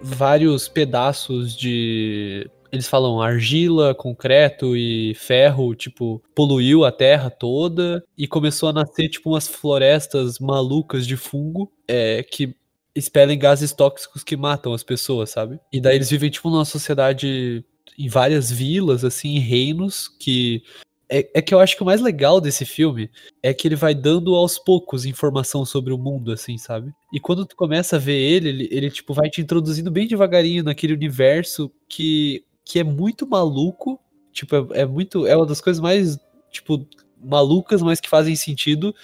vários 0.00 0.68
pedaços 0.68 1.56
de. 1.56 2.48
Eles 2.72 2.88
falam 2.88 3.22
argila, 3.22 3.94
concreto 3.94 4.76
e 4.76 5.14
ferro, 5.14 5.74
tipo, 5.74 6.20
poluiu 6.34 6.84
a 6.84 6.92
terra 6.92 7.30
toda 7.30 8.04
e 8.18 8.26
começou 8.26 8.68
a 8.68 8.72
nascer, 8.72 9.08
tipo, 9.08 9.30
umas 9.30 9.48
florestas 9.48 10.38
malucas 10.38 11.06
de 11.06 11.16
fungo 11.16 11.72
é, 11.88 12.22
que 12.22 12.54
expelem 12.94 13.38
gases 13.38 13.72
tóxicos 13.72 14.24
que 14.24 14.36
matam 14.36 14.72
as 14.72 14.82
pessoas, 14.82 15.30
sabe? 15.30 15.60
E 15.72 15.80
daí 15.80 15.96
eles 15.96 16.10
vivem, 16.10 16.28
tipo, 16.28 16.50
numa 16.50 16.64
sociedade 16.64 17.64
em 17.98 18.08
várias 18.08 18.50
vilas, 18.50 19.04
assim, 19.04 19.38
reinos, 19.38 20.08
que. 20.08 20.62
É, 21.08 21.38
é 21.38 21.42
que 21.42 21.54
eu 21.54 21.60
acho 21.60 21.76
que 21.76 21.82
o 21.82 21.86
mais 21.86 22.00
legal 22.00 22.40
desse 22.40 22.64
filme 22.64 23.10
é 23.42 23.54
que 23.54 23.68
ele 23.68 23.76
vai 23.76 23.94
dando 23.94 24.34
aos 24.34 24.58
poucos 24.58 25.04
informação 25.04 25.64
sobre 25.64 25.92
o 25.92 25.98
mundo, 25.98 26.32
assim, 26.32 26.58
sabe? 26.58 26.92
E 27.12 27.20
quando 27.20 27.46
tu 27.46 27.54
começa 27.54 27.96
a 27.96 27.98
ver 27.98 28.18
ele, 28.18 28.48
ele, 28.48 28.68
ele, 28.70 28.90
tipo, 28.90 29.14
vai 29.14 29.30
te 29.30 29.40
introduzindo 29.40 29.90
bem 29.90 30.08
devagarinho 30.08 30.64
naquele 30.64 30.92
universo 30.92 31.70
que, 31.88 32.44
que 32.64 32.78
é 32.80 32.84
muito 32.84 33.26
maluco. 33.26 34.00
Tipo, 34.32 34.56
é, 34.56 34.80
é 34.80 34.86
muito. 34.86 35.26
É 35.26 35.36
uma 35.36 35.46
das 35.46 35.60
coisas 35.60 35.80
mais, 35.80 36.18
tipo, 36.50 36.86
malucas, 37.22 37.82
mas 37.82 38.00
que 38.00 38.08
fazem 38.08 38.34
sentido 38.34 38.94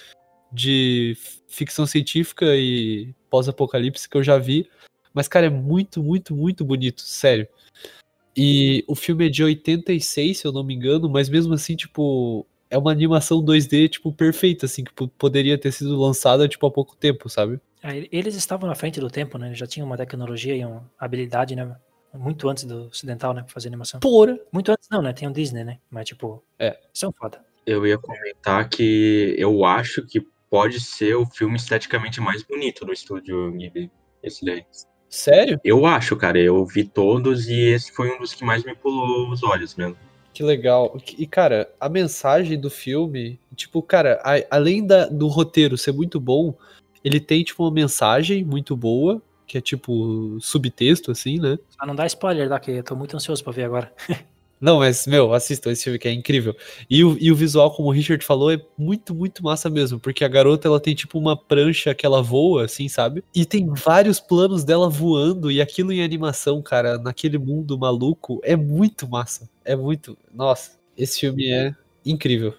de 0.51 1.17
ficção 1.47 1.85
científica 1.85 2.45
e 2.55 3.13
pós-apocalipse 3.29 4.09
que 4.09 4.17
eu 4.17 4.23
já 4.23 4.37
vi. 4.37 4.69
Mas, 5.13 5.27
cara, 5.27 5.45
é 5.45 5.49
muito, 5.49 6.03
muito, 6.03 6.35
muito 6.35 6.65
bonito, 6.65 7.01
sério. 7.01 7.47
E 8.35 8.83
o 8.87 8.95
filme 8.95 9.27
é 9.27 9.29
de 9.29 9.43
86, 9.43 10.39
se 10.39 10.47
eu 10.47 10.51
não 10.51 10.63
me 10.63 10.73
engano, 10.73 11.07
mas 11.09 11.29
mesmo 11.29 11.53
assim, 11.53 11.75
tipo, 11.75 12.45
é 12.69 12.77
uma 12.77 12.91
animação 12.91 13.41
2D, 13.43 13.87
tipo, 13.89 14.11
perfeita, 14.11 14.65
assim, 14.65 14.83
que 14.83 14.91
po- 14.93 15.07
poderia 15.07 15.57
ter 15.57 15.71
sido 15.71 15.95
lançada, 15.99 16.47
tipo, 16.47 16.65
há 16.65 16.71
pouco 16.71 16.95
tempo, 16.95 17.29
sabe? 17.29 17.59
Ah, 17.83 17.95
e- 17.95 18.09
eles 18.11 18.35
estavam 18.35 18.67
na 18.67 18.75
frente 18.75 18.99
do 18.99 19.09
tempo, 19.09 19.37
né? 19.37 19.47
Eles 19.47 19.59
já 19.59 19.67
tinham 19.67 19.85
uma 19.85 19.97
tecnologia 19.97 20.55
e 20.55 20.65
uma 20.65 20.89
habilidade, 20.97 21.55
né? 21.55 21.75
Muito 22.13 22.47
antes 22.47 22.63
do 22.63 22.87
ocidental, 22.87 23.33
né? 23.33 23.41
Pra 23.43 23.51
fazer 23.51 23.67
animação. 23.67 23.99
Porra! 23.99 24.37
Muito 24.51 24.71
antes 24.71 24.87
não, 24.89 25.01
né? 25.01 25.13
Tem 25.13 25.27
o 25.27 25.33
Disney, 25.33 25.63
né? 25.63 25.79
Mas 25.89 26.07
tipo, 26.07 26.43
É. 26.59 26.77
são 26.93 27.11
foda. 27.11 27.41
Eu 27.65 27.85
ia 27.87 27.97
comentar 27.97 28.67
que 28.69 29.35
eu 29.37 29.63
acho 29.65 30.05
que 30.05 30.21
pode 30.49 30.79
ser 30.79 31.15
o 31.15 31.25
filme 31.25 31.55
esteticamente 31.55 32.21
mais 32.21 32.43
bonito 32.43 32.85
do 32.85 32.93
estúdio 32.93 33.51
Ghibli. 33.53 33.89
Esse 34.21 34.45
daí. 34.45 34.63
Sério? 35.13 35.61
Eu 35.63 35.85
acho, 35.85 36.15
cara. 36.15 36.39
Eu 36.39 36.65
vi 36.65 36.83
todos 36.83 37.47
e 37.47 37.53
esse 37.53 37.91
foi 37.91 38.09
um 38.11 38.17
dos 38.17 38.33
que 38.33 38.43
mais 38.43 38.63
me 38.63 38.73
pulou 38.73 39.29
os 39.29 39.43
olhos 39.43 39.75
mesmo. 39.75 39.95
Que 40.33 40.41
legal. 40.41 40.97
E, 41.15 41.27
cara, 41.27 41.71
a 41.79 41.87
mensagem 41.87 42.59
do 42.59 42.67
filme, 42.67 43.39
tipo, 43.55 43.79
cara, 43.83 44.19
a- 44.23 44.43
além 44.49 44.83
da- 44.83 45.05
do 45.05 45.27
roteiro 45.27 45.77
ser 45.77 45.91
muito 45.91 46.19
bom, 46.19 46.55
ele 47.03 47.19
tem, 47.19 47.43
tipo, 47.43 47.63
uma 47.63 47.71
mensagem 47.71 48.43
muito 48.43 48.75
boa, 48.75 49.21
que 49.45 49.55
é, 49.55 49.61
tipo, 49.61 50.39
subtexto, 50.41 51.11
assim, 51.11 51.39
né? 51.39 51.59
Só 51.69 51.85
não 51.85 51.93
dá 51.93 52.07
spoiler, 52.07 52.49
tá? 52.49 52.59
Que 52.59 52.71
eu 52.71 52.83
tô 52.83 52.95
muito 52.95 53.15
ansioso 53.15 53.43
pra 53.43 53.53
ver 53.53 53.65
agora. 53.65 53.93
Não, 54.63 54.79
mas, 54.79 55.05
meu, 55.05 55.33
assistam 55.33 55.71
esse 55.71 55.83
filme 55.83 55.99
que 55.99 56.07
é 56.07 56.13
incrível. 56.13 56.55
E 56.89 57.03
o, 57.03 57.17
e 57.19 57.29
o 57.29 57.35
visual, 57.35 57.69
como 57.75 57.89
o 57.89 57.91
Richard 57.91 58.23
falou, 58.23 58.49
é 58.49 58.57
muito, 58.77 59.13
muito 59.13 59.43
massa 59.43 59.69
mesmo. 59.69 59.99
Porque 59.99 60.23
a 60.23 60.27
garota, 60.29 60.69
ela 60.69 60.79
tem 60.79 60.95
tipo 60.95 61.19
uma 61.19 61.35
prancha 61.35 61.93
que 61.93 62.05
ela 62.05 62.23
voa, 62.23 62.63
assim, 62.63 62.87
sabe? 62.87 63.25
E 63.35 63.45
tem 63.45 63.67
vários 63.67 64.21
planos 64.21 64.63
dela 64.63 64.89
voando. 64.89 65.51
E 65.51 65.61
aquilo 65.61 65.91
em 65.91 66.01
animação, 66.01 66.61
cara, 66.61 66.97
naquele 66.97 67.37
mundo 67.37 67.77
maluco, 67.77 68.39
é 68.41 68.55
muito 68.55 69.05
massa. 69.05 69.49
É 69.65 69.75
muito. 69.75 70.17
Nossa, 70.33 70.79
esse 70.97 71.19
filme 71.19 71.51
é 71.51 71.75
incrível. 72.05 72.53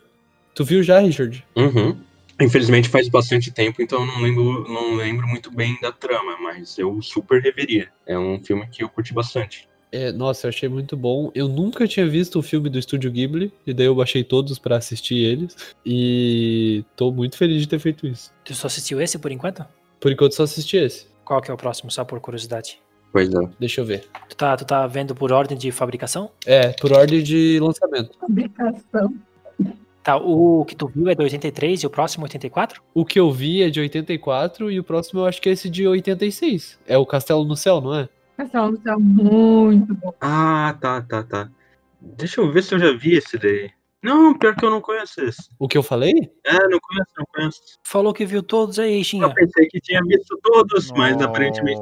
Tu 0.54 0.62
viu 0.62 0.82
já, 0.82 0.98
Richard? 0.98 1.42
Uhum. 1.56 1.96
Infelizmente 2.38 2.90
faz 2.90 3.08
bastante 3.08 3.50
tempo, 3.50 3.80
então 3.80 4.00
eu 4.00 4.06
não 4.06 4.20
lembro, 4.20 4.68
não 4.68 4.94
lembro 4.94 5.26
muito 5.26 5.50
bem 5.50 5.78
da 5.80 5.90
trama, 5.90 6.36
mas 6.38 6.76
eu 6.76 7.00
super 7.00 7.40
reveria. 7.40 7.88
É 8.06 8.18
um 8.18 8.38
filme 8.44 8.66
que 8.66 8.84
eu 8.84 8.90
curti 8.90 9.14
bastante. 9.14 9.66
É, 9.94 10.10
nossa, 10.10 10.46
eu 10.46 10.48
achei 10.48 10.68
muito 10.68 10.96
bom. 10.96 11.30
Eu 11.36 11.46
nunca 11.46 11.86
tinha 11.86 12.04
visto 12.04 12.40
o 12.40 12.42
filme 12.42 12.68
do 12.68 12.80
Estúdio 12.80 13.12
Ghibli, 13.12 13.52
e 13.64 13.72
daí 13.72 13.86
eu 13.86 13.94
baixei 13.94 14.24
todos 14.24 14.58
pra 14.58 14.76
assistir 14.76 15.14
eles. 15.14 15.56
E 15.86 16.84
tô 16.96 17.12
muito 17.12 17.36
feliz 17.36 17.60
de 17.60 17.68
ter 17.68 17.78
feito 17.78 18.04
isso. 18.04 18.32
Tu 18.44 18.52
só 18.56 18.66
assistiu 18.66 19.00
esse 19.00 19.16
por 19.20 19.30
enquanto? 19.30 19.64
Por 20.00 20.10
enquanto 20.10 20.32
só 20.32 20.42
assisti 20.42 20.78
esse. 20.78 21.06
Qual 21.24 21.40
que 21.40 21.48
é 21.48 21.54
o 21.54 21.56
próximo, 21.56 21.92
só 21.92 22.04
por 22.04 22.18
curiosidade? 22.18 22.80
Pois 23.12 23.32
é. 23.32 23.48
Deixa 23.60 23.82
eu 23.82 23.84
ver. 23.84 24.04
Tu 24.28 24.36
tá, 24.36 24.56
tu 24.56 24.64
tá 24.64 24.84
vendo 24.88 25.14
por 25.14 25.30
ordem 25.30 25.56
de 25.56 25.70
fabricação? 25.70 26.28
É, 26.44 26.70
por 26.72 26.92
ordem 26.92 27.22
de 27.22 27.60
lançamento. 27.60 28.18
Fabricação. 28.18 29.14
Tá, 30.02 30.16
o 30.16 30.64
que 30.64 30.74
tu 30.74 30.88
viu 30.88 31.08
é 31.08 31.14
de 31.14 31.22
83 31.22 31.84
e 31.84 31.86
o 31.86 31.90
próximo 31.90 32.24
84? 32.24 32.82
O 32.92 33.04
que 33.04 33.18
eu 33.18 33.30
vi 33.30 33.62
é 33.62 33.70
de 33.70 33.78
84 33.78 34.72
e 34.72 34.80
o 34.80 34.84
próximo 34.84 35.20
eu 35.20 35.26
acho 35.26 35.40
que 35.40 35.48
é 35.48 35.52
esse 35.52 35.70
de 35.70 35.86
86. 35.86 36.80
É 36.84 36.98
o 36.98 37.06
Castelo 37.06 37.44
no 37.44 37.56
Céu, 37.56 37.80
não 37.80 37.94
é? 37.94 38.08
Castelo 38.36 38.72
do 38.72 38.82
Céu, 38.82 38.98
muito 39.00 39.94
bom. 39.94 40.12
Ah, 40.20 40.76
tá, 40.80 41.00
tá, 41.02 41.22
tá. 41.22 41.48
Deixa 42.00 42.40
eu 42.40 42.50
ver 42.52 42.62
se 42.62 42.74
eu 42.74 42.78
já 42.78 42.92
vi 42.92 43.14
esse 43.14 43.38
daí. 43.38 43.70
Não, 44.02 44.36
pior 44.36 44.54
que 44.54 44.62
eu 44.62 44.70
não 44.70 44.82
conheço 44.82 45.22
esse. 45.22 45.48
O 45.58 45.66
que 45.66 45.78
eu 45.78 45.82
falei? 45.82 46.12
É, 46.44 46.52
não 46.68 46.78
conheço, 46.78 47.10
não 47.16 47.24
conheço. 47.34 47.60
Falou 47.86 48.12
que 48.12 48.26
viu 48.26 48.42
todos 48.42 48.78
aí, 48.78 48.98
Eu 48.98 49.04
Xinha. 49.04 49.32
pensei 49.32 49.66
que 49.66 49.80
tinha 49.80 50.02
visto 50.06 50.38
todos, 50.42 50.90
mas 50.92 51.18
aparentemente. 51.22 51.80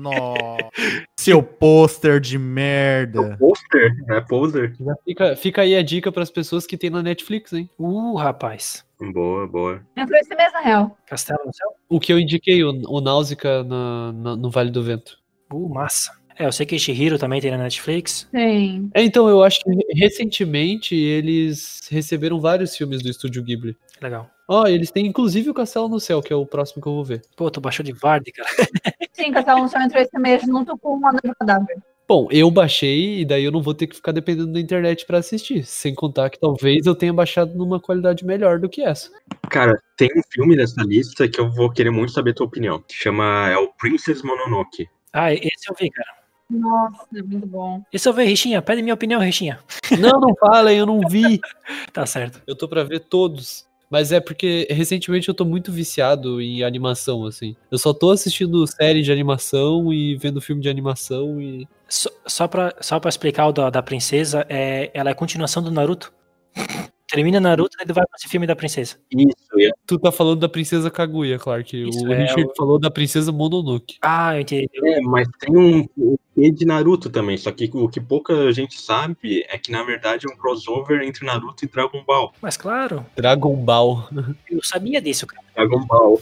Nossa. 0.00 0.70
Seu 1.20 1.42
pôster 1.42 2.20
de 2.20 2.36
É 2.36 2.38
o 2.38 2.42
merda. 2.42 3.36
pôster? 3.38 3.92
Poser. 4.26 4.74
Já 4.80 4.94
fica, 5.04 5.36
fica 5.36 5.60
aí 5.62 5.74
a 5.76 5.82
dica 5.82 6.10
pras 6.10 6.30
pessoas 6.30 6.66
que 6.66 6.78
tem 6.78 6.88
na 6.88 7.02
Netflix, 7.02 7.52
hein? 7.52 7.68
Uh, 7.78 8.14
rapaz. 8.16 8.82
Boa, 8.98 9.46
boa. 9.46 9.82
Entrou 9.94 10.18
esse 10.18 10.34
na 10.34 10.60
real. 10.60 10.96
Castelo 11.06 11.40
no 11.44 11.52
céu? 11.54 11.68
O 11.90 12.00
que 12.00 12.10
eu 12.14 12.18
indiquei, 12.18 12.64
o, 12.64 12.70
o 12.88 13.00
Náusica 13.02 13.62
na, 13.62 14.12
na- 14.12 14.36
no 14.36 14.50
Vale 14.50 14.70
do 14.70 14.82
Vento. 14.82 15.18
Uh, 15.52 15.68
massa. 15.68 16.12
É, 16.38 16.46
eu 16.46 16.52
sei 16.52 16.66
que 16.66 16.78
Shihiro 16.78 17.18
também 17.18 17.40
tem 17.40 17.50
na 17.50 17.58
Netflix. 17.58 18.28
Tem. 18.30 18.90
É, 18.92 19.02
então, 19.02 19.28
eu 19.28 19.42
acho 19.42 19.60
que 19.60 19.70
recentemente 19.94 20.94
eles 20.94 21.88
receberam 21.90 22.40
vários 22.40 22.76
filmes 22.76 23.02
do 23.02 23.08
Estúdio 23.08 23.42
Ghibli. 23.42 23.76
Legal. 24.02 24.30
Ó, 24.48 24.66
eles 24.66 24.90
têm 24.90 25.06
inclusive 25.06 25.50
o 25.50 25.54
Castelo 25.54 25.88
no 25.88 25.98
Céu, 25.98 26.22
que 26.22 26.32
é 26.32 26.36
o 26.36 26.46
próximo 26.46 26.82
que 26.82 26.88
eu 26.88 26.94
vou 26.94 27.04
ver. 27.04 27.22
Pô, 27.36 27.50
tu 27.50 27.60
baixou 27.60 27.84
de 27.84 27.92
Vardy, 27.92 28.32
cara. 28.32 28.48
Sim, 29.12 29.32
Castelo 29.32 29.62
do 29.62 29.68
Céu 29.68 29.80
entrou 29.80 30.02
esse 30.02 30.18
mês 30.18 30.42
junto 30.42 30.76
com 30.78 30.98
o 30.98 31.12
do 31.12 31.34
Cadáver. 31.38 31.78
Bom, 32.08 32.28
eu 32.30 32.48
baixei 32.52 33.20
e 33.20 33.24
daí 33.24 33.42
eu 33.42 33.50
não 33.50 33.60
vou 33.60 33.74
ter 33.74 33.88
que 33.88 33.96
ficar 33.96 34.12
dependendo 34.12 34.52
da 34.52 34.60
internet 34.60 35.04
pra 35.04 35.18
assistir. 35.18 35.64
Sem 35.64 35.92
contar 35.92 36.30
que 36.30 36.38
talvez 36.38 36.86
eu 36.86 36.94
tenha 36.94 37.12
baixado 37.12 37.56
numa 37.56 37.80
qualidade 37.80 38.24
melhor 38.24 38.60
do 38.60 38.68
que 38.68 38.80
essa. 38.80 39.10
Cara, 39.50 39.76
tem 39.96 40.08
um 40.16 40.22
filme 40.30 40.54
nessa 40.54 40.82
lista 40.82 41.26
que 41.26 41.40
eu 41.40 41.50
vou 41.50 41.68
querer 41.68 41.90
muito 41.90 42.12
saber 42.12 42.30
a 42.30 42.34
tua 42.34 42.46
opinião. 42.46 42.80
Que 42.86 42.94
chama. 42.94 43.48
É 43.50 43.56
o 43.56 43.72
Princess 43.72 44.22
Mononoke. 44.22 44.86
Ah, 45.18 45.32
esse 45.32 45.70
eu 45.70 45.74
vi, 45.80 45.90
cara. 45.90 46.10
Nossa, 46.50 47.06
é 47.16 47.22
muito 47.22 47.46
bom. 47.46 47.82
Esse 47.90 48.06
eu 48.06 48.12
vi, 48.12 48.24
Richinha. 48.24 48.60
Pede 48.60 48.82
minha 48.82 48.92
opinião, 48.92 49.18
Richinha. 49.18 49.58
Não, 49.98 50.20
não 50.20 50.34
falem, 50.36 50.76
eu 50.78 50.84
não 50.84 51.00
vi. 51.08 51.40
Tá 51.92 52.04
certo. 52.04 52.42
Eu 52.46 52.54
tô 52.54 52.68
pra 52.68 52.84
ver 52.84 53.00
todos. 53.00 53.66
Mas 53.88 54.12
é 54.12 54.20
porque 54.20 54.66
recentemente 54.70 55.28
eu 55.28 55.34
tô 55.34 55.44
muito 55.44 55.72
viciado 55.72 56.40
em 56.42 56.62
animação, 56.62 57.24
assim. 57.24 57.56
Eu 57.70 57.78
só 57.78 57.94
tô 57.94 58.10
assistindo 58.10 58.66
série 58.66 59.00
de 59.00 59.10
animação 59.10 59.90
e 59.90 60.16
vendo 60.16 60.40
filme 60.40 60.60
de 60.60 60.68
animação 60.68 61.40
e. 61.40 61.66
Só, 61.88 62.10
só, 62.26 62.46
pra, 62.46 62.74
só 62.80 63.00
pra 63.00 63.08
explicar 63.08 63.46
o 63.46 63.52
da, 63.52 63.70
da 63.70 63.82
princesa, 63.82 64.44
é, 64.50 64.90
ela 64.92 65.08
é 65.08 65.12
a 65.12 65.16
continuação 65.16 65.62
do 65.62 65.70
Naruto. 65.70 66.12
Termina 67.08 67.40
Naruto 67.40 67.78
e 67.80 67.86
vai 67.86 68.04
pra 68.04 68.16
esse 68.18 68.28
filme 68.28 68.46
da 68.46 68.56
princesa. 68.56 68.96
Isso, 69.10 69.45
é. 69.58 69.70
Tu 69.86 69.98
tá 69.98 70.10
falando 70.12 70.40
da 70.40 70.48
princesa 70.48 70.90
Kaguya, 70.90 71.38
Clark. 71.38 71.88
Isso, 71.88 72.04
o 72.06 72.12
é, 72.12 72.22
Richard 72.22 72.44
o- 72.50 72.54
falou 72.56 72.78
da 72.78 72.90
princesa 72.90 73.30
Mononoke. 73.32 73.96
Ah, 74.02 74.34
eu 74.36 74.40
entendi. 74.42 74.68
É, 74.84 75.00
mas 75.00 75.28
tem 75.40 75.56
um 75.56 76.16
quê 76.34 76.50
de 76.50 76.64
Naruto 76.66 77.08
também. 77.08 77.36
Só 77.36 77.50
que 77.52 77.70
o 77.72 77.88
que 77.88 78.00
pouca 78.00 78.52
gente 78.52 78.80
sabe 78.80 79.44
é 79.48 79.56
que, 79.58 79.70
na 79.72 79.82
verdade, 79.82 80.26
é 80.28 80.32
um 80.32 80.36
crossover 80.36 81.02
entre 81.02 81.24
Naruto 81.24 81.64
e 81.64 81.68
Dragon 81.68 82.02
Ball. 82.06 82.32
Mas 82.42 82.56
claro, 82.56 83.04
Dragon 83.16 83.54
Ball. 83.56 84.08
eu 84.50 84.62
sabia 84.62 85.00
disso, 85.00 85.26
cara. 85.26 85.45
Dragon 85.56 85.86
Ball. 85.86 86.20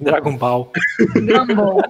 Dragon 0.00 0.36
Ball. 0.36 0.72
Gumball. 1.24 1.82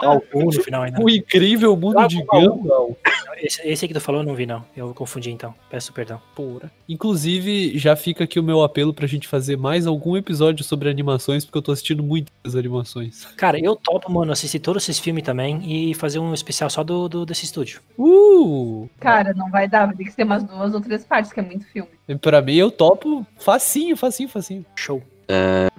Ball 0.00 0.44
no 0.44 0.52
final 0.52 0.82
ainda. 0.82 1.00
O 1.00 1.08
incrível 1.08 1.76
mundo 1.76 1.94
Dragon 1.94 2.08
de 2.08 2.24
Ball. 2.24 2.56
Gumball. 2.56 2.98
Esse, 3.38 3.66
esse 3.66 3.84
aí 3.84 3.88
que 3.88 3.94
tu 3.94 4.00
falou 4.00 4.20
eu 4.20 4.26
não 4.26 4.34
vi, 4.34 4.44
não. 4.44 4.64
Eu 4.76 4.92
confundi 4.92 5.30
então. 5.30 5.54
Peço 5.70 5.92
perdão. 5.92 6.20
Porra. 6.34 6.70
Inclusive, 6.88 7.78
já 7.78 7.94
fica 7.94 8.24
aqui 8.24 8.40
o 8.40 8.42
meu 8.42 8.62
apelo 8.62 8.92
pra 8.92 9.06
gente 9.06 9.28
fazer 9.28 9.56
mais 9.56 9.86
algum 9.86 10.16
episódio 10.16 10.64
sobre 10.64 10.90
animações, 10.90 11.44
porque 11.44 11.58
eu 11.58 11.62
tô 11.62 11.72
assistindo 11.72 12.02
muitas 12.02 12.56
animações. 12.56 13.26
Cara, 13.36 13.58
eu 13.58 13.76
topo, 13.76 14.10
mano, 14.12 14.32
assistir 14.32 14.58
todos 14.58 14.82
esses 14.82 14.98
filmes 14.98 15.22
também 15.22 15.60
e 15.64 15.94
fazer 15.94 16.18
um 16.18 16.34
especial 16.34 16.68
só 16.68 16.82
do, 16.82 17.08
do 17.08 17.24
desse 17.24 17.44
estúdio. 17.44 17.80
Uh! 17.96 18.88
Cara, 18.98 19.32
não 19.32 19.48
vai 19.50 19.68
dar, 19.68 19.86
vai 19.86 19.96
ter 19.96 20.04
que 20.04 20.12
ser 20.12 20.24
umas 20.24 20.42
duas 20.42 20.74
ou 20.74 20.80
três 20.80 21.04
partes, 21.04 21.32
que 21.32 21.40
é 21.40 21.42
muito 21.42 21.64
filme. 21.66 21.88
Pra 22.20 22.42
mim, 22.42 22.54
eu 22.54 22.70
topo 22.70 23.24
facinho, 23.38 23.96
facinho, 23.96 24.28
facinho. 24.28 24.66
Show. 24.74 25.02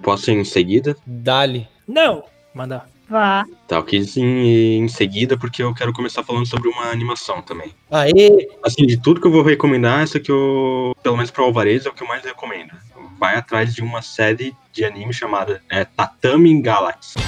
Posso 0.02 0.30
ir 0.30 0.34
em 0.34 0.44
seguida? 0.44 0.96
Dali. 1.06 1.68
Não! 1.86 2.24
Manda. 2.54 2.84
Vá. 3.08 3.44
Tá, 3.68 3.76
eu 3.76 3.84
quis 3.84 4.16
ir 4.16 4.22
em 4.22 4.88
seguida 4.88 5.36
porque 5.36 5.62
eu 5.62 5.74
quero 5.74 5.92
começar 5.92 6.22
falando 6.22 6.46
sobre 6.46 6.68
uma 6.68 6.86
animação 6.86 7.42
também. 7.42 7.70
Aê! 7.90 8.48
Assim, 8.62 8.86
de 8.86 8.96
tudo 8.96 9.20
que 9.20 9.26
eu 9.26 9.32
vou 9.32 9.42
recomendar, 9.42 10.02
essa 10.02 10.18
que 10.18 10.30
eu, 10.30 10.94
pelo 11.02 11.16
menos 11.16 11.30
pra 11.30 11.44
Alvarez, 11.44 11.84
é 11.84 11.90
o 11.90 11.92
que 11.92 12.02
eu 12.02 12.08
mais 12.08 12.24
recomendo. 12.24 12.72
Vai 13.18 13.36
atrás 13.36 13.74
de 13.74 13.82
uma 13.82 14.00
série 14.00 14.56
de 14.72 14.84
anime 14.84 15.12
chamada 15.12 15.62
é, 15.70 15.84
Tatami 15.84 16.60
Galaxy. 16.60 17.18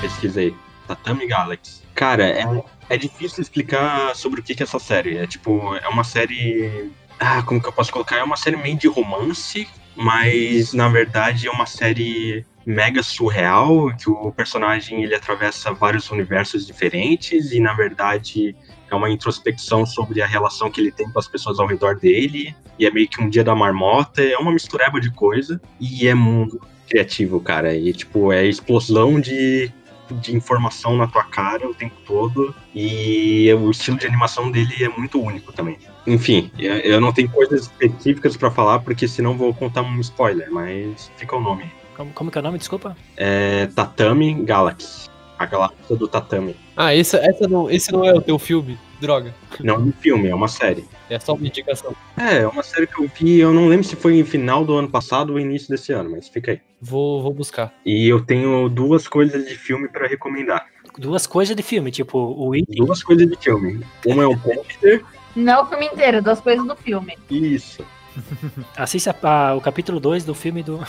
Pesquisei. 0.00 0.54
Tatami 0.86 1.26
Galaxy. 1.26 1.82
Cara, 1.94 2.26
é, 2.26 2.44
é 2.88 2.96
difícil 2.96 3.40
explicar 3.42 4.14
sobre 4.14 4.40
o 4.40 4.42
que 4.42 4.54
que 4.54 4.62
é 4.62 4.64
essa 4.64 4.78
série. 4.78 5.16
É 5.16 5.26
tipo, 5.26 5.74
é 5.76 5.88
uma 5.88 6.04
série. 6.04 6.90
Ah, 7.24 7.40
como 7.40 7.62
que 7.62 7.68
eu 7.68 7.72
posso 7.72 7.92
colocar? 7.92 8.16
É 8.16 8.22
uma 8.24 8.36
série 8.36 8.56
meio 8.56 8.76
de 8.76 8.88
romance, 8.88 9.68
mas 9.94 10.72
na 10.72 10.88
verdade 10.88 11.46
é 11.46 11.50
uma 11.52 11.66
série 11.66 12.44
mega 12.66 13.00
surreal, 13.00 13.94
que 13.96 14.10
o 14.10 14.32
personagem 14.32 15.04
ele 15.04 15.14
atravessa 15.14 15.72
vários 15.72 16.10
universos 16.10 16.66
diferentes 16.66 17.52
e 17.52 17.60
na 17.60 17.74
verdade 17.74 18.56
é 18.90 18.94
uma 18.94 19.08
introspecção 19.08 19.86
sobre 19.86 20.20
a 20.20 20.26
relação 20.26 20.68
que 20.68 20.80
ele 20.80 20.90
tem 20.90 21.08
com 21.10 21.18
as 21.18 21.28
pessoas 21.28 21.60
ao 21.60 21.66
redor 21.68 21.94
dele 21.96 22.54
e 22.76 22.86
é 22.86 22.90
meio 22.90 23.08
que 23.08 23.22
um 23.22 23.28
dia 23.28 23.44
da 23.44 23.54
marmota, 23.54 24.20
é 24.20 24.36
uma 24.36 24.50
mistureba 24.50 25.00
de 25.00 25.10
coisa 25.12 25.60
e 25.80 26.08
é 26.08 26.14
muito 26.14 26.60
criativo, 26.88 27.40
cara. 27.40 27.72
E 27.72 27.92
tipo, 27.92 28.32
é 28.32 28.44
explosão 28.44 29.20
de 29.20 29.72
de 30.12 30.36
informação 30.36 30.96
na 30.96 31.06
tua 31.06 31.24
cara 31.24 31.68
o 31.68 31.74
tempo 31.74 31.94
todo 32.06 32.54
e 32.74 33.52
o 33.54 33.70
estilo 33.70 33.98
de 33.98 34.06
animação 34.06 34.50
dele 34.50 34.84
é 34.84 34.88
muito 34.88 35.20
único 35.20 35.52
também. 35.52 35.78
Enfim, 36.06 36.50
eu 36.58 37.00
não 37.00 37.12
tenho 37.12 37.28
coisas 37.30 37.62
específicas 37.62 38.36
pra 38.36 38.50
falar 38.50 38.80
porque 38.80 39.06
senão 39.06 39.36
vou 39.36 39.52
contar 39.54 39.82
um 39.82 40.00
spoiler, 40.00 40.50
mas 40.50 41.10
fica 41.16 41.36
o 41.36 41.40
nome. 41.40 41.70
Como, 41.96 42.12
como 42.12 42.30
que 42.30 42.38
é 42.38 42.40
o 42.40 42.44
nome? 42.44 42.58
Desculpa. 42.58 42.96
É 43.16 43.66
Tatami 43.74 44.34
Galaxy. 44.44 45.10
A 45.38 45.46
galáxia 45.46 45.96
do 45.96 46.06
Tatami. 46.06 46.54
Ah, 46.76 46.94
esse, 46.94 47.16
essa 47.16 47.48
não, 47.48 47.68
esse 47.68 47.90
não 47.90 48.04
é 48.04 48.12
o 48.12 48.20
teu 48.20 48.38
filme? 48.38 48.78
Droga. 49.02 49.34
Não 49.60 49.74
é 49.74 49.78
um 49.78 49.92
filme, 49.92 50.28
é 50.28 50.34
uma 50.34 50.46
série. 50.48 50.84
É 51.10 51.18
só 51.18 51.34
uma 51.34 51.44
indicação. 51.46 51.94
É, 52.16 52.38
é 52.38 52.46
uma 52.46 52.62
série 52.62 52.86
que 52.86 52.98
eu 53.02 53.10
vi, 53.12 53.40
eu 53.40 53.52
não 53.52 53.66
lembro 53.66 53.84
se 53.84 53.96
foi 53.96 54.16
em 54.18 54.24
final 54.24 54.64
do 54.64 54.74
ano 54.76 54.88
passado 54.88 55.32
ou 55.32 55.40
início 55.40 55.68
desse 55.68 55.92
ano, 55.92 56.10
mas 56.12 56.28
fica 56.28 56.52
aí. 56.52 56.60
Vou, 56.80 57.20
vou 57.20 57.34
buscar. 57.34 57.74
E 57.84 58.08
eu 58.08 58.24
tenho 58.24 58.68
duas 58.68 59.08
coisas 59.08 59.44
de 59.48 59.56
filme 59.56 59.88
pra 59.88 60.06
recomendar. 60.06 60.66
Duas 60.96 61.26
coisas 61.26 61.56
de 61.56 61.62
filme, 61.64 61.90
tipo 61.90 62.16
o 62.16 62.52
It. 62.52 62.64
Duas 62.76 63.02
coisas 63.02 63.26
de 63.28 63.36
filme. 63.36 63.84
Uma 64.06 64.22
é 64.22 64.26
um 64.28 64.38
pôster. 64.38 65.02
Não 65.34 65.52
é 65.52 65.60
o 65.60 65.66
filme 65.66 65.86
inteiro, 65.86 66.22
duas 66.22 66.40
coisas 66.40 66.64
do 66.64 66.76
filme. 66.76 67.18
Isso. 67.28 67.84
Assista 68.76 69.16
a- 69.22 69.54
o 69.56 69.60
capítulo 69.60 69.98
2 69.98 70.24
do 70.24 70.34
filme 70.34 70.62
do. 70.62 70.78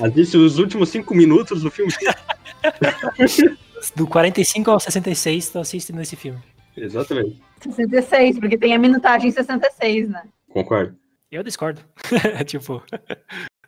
Assiste 0.00 0.36
os 0.36 0.58
últimos 0.58 0.88
cinco 0.88 1.14
minutos 1.14 1.62
do 1.62 1.70
filme. 1.70 1.92
Do 3.96 4.06
45 4.06 4.70
ao 4.70 4.80
66, 4.80 5.50
tu 5.50 5.58
assiste 5.58 5.92
nesse 5.92 6.16
filme. 6.16 6.40
Exatamente. 6.76 7.40
66, 7.60 8.38
porque 8.38 8.56
tem 8.56 8.74
a 8.74 8.78
minutagem 8.78 9.30
66, 9.30 10.08
né? 10.08 10.22
Concordo. 10.48 10.96
Eu 11.30 11.42
discordo. 11.42 11.80
tipo, 12.46 12.82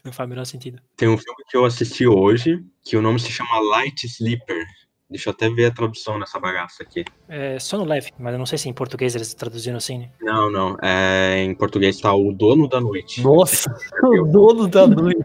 não 0.05 0.13
faz 0.13 0.27
o 0.27 0.31
menor 0.31 0.45
sentido. 0.45 0.81
Tem 0.97 1.09
um 1.09 1.17
filme 1.17 1.45
que 1.49 1.57
eu 1.57 1.65
assisti 1.65 2.07
hoje, 2.07 2.63
que 2.83 2.97
o 2.97 3.03
nome 3.03 3.19
se 3.19 3.31
chama 3.31 3.59
Light 3.59 4.05
Sleeper. 4.05 4.65
Deixa 5.09 5.29
eu 5.29 5.33
até 5.33 5.49
ver 5.49 5.67
a 5.67 5.71
tradução 5.71 6.19
nessa 6.19 6.41
bagaça 6.41 6.83
aqui. 6.83 7.05
É 7.29 7.59
sono 7.59 7.85
leve, 7.85 8.11
mas 8.19 8.33
eu 8.33 8.39
não 8.39 8.47
sei 8.47 8.59
se 8.59 8.69
em 8.69 8.73
português 8.73 9.15
eles 9.15 9.33
traduziram 9.35 9.77
assim, 9.77 9.99
né? 9.99 10.11
Não, 10.21 10.51
não. 10.51 10.77
É, 10.83 11.43
em 11.43 11.55
português 11.55 12.01
tá 12.01 12.13
O 12.15 12.33
Dono 12.33 12.69
da 12.69 12.81
Noite. 12.81 13.23
Nossa, 13.23 13.71
o 14.03 14.25
dono 14.25 14.67
da 14.67 14.87
noite. 14.87 15.23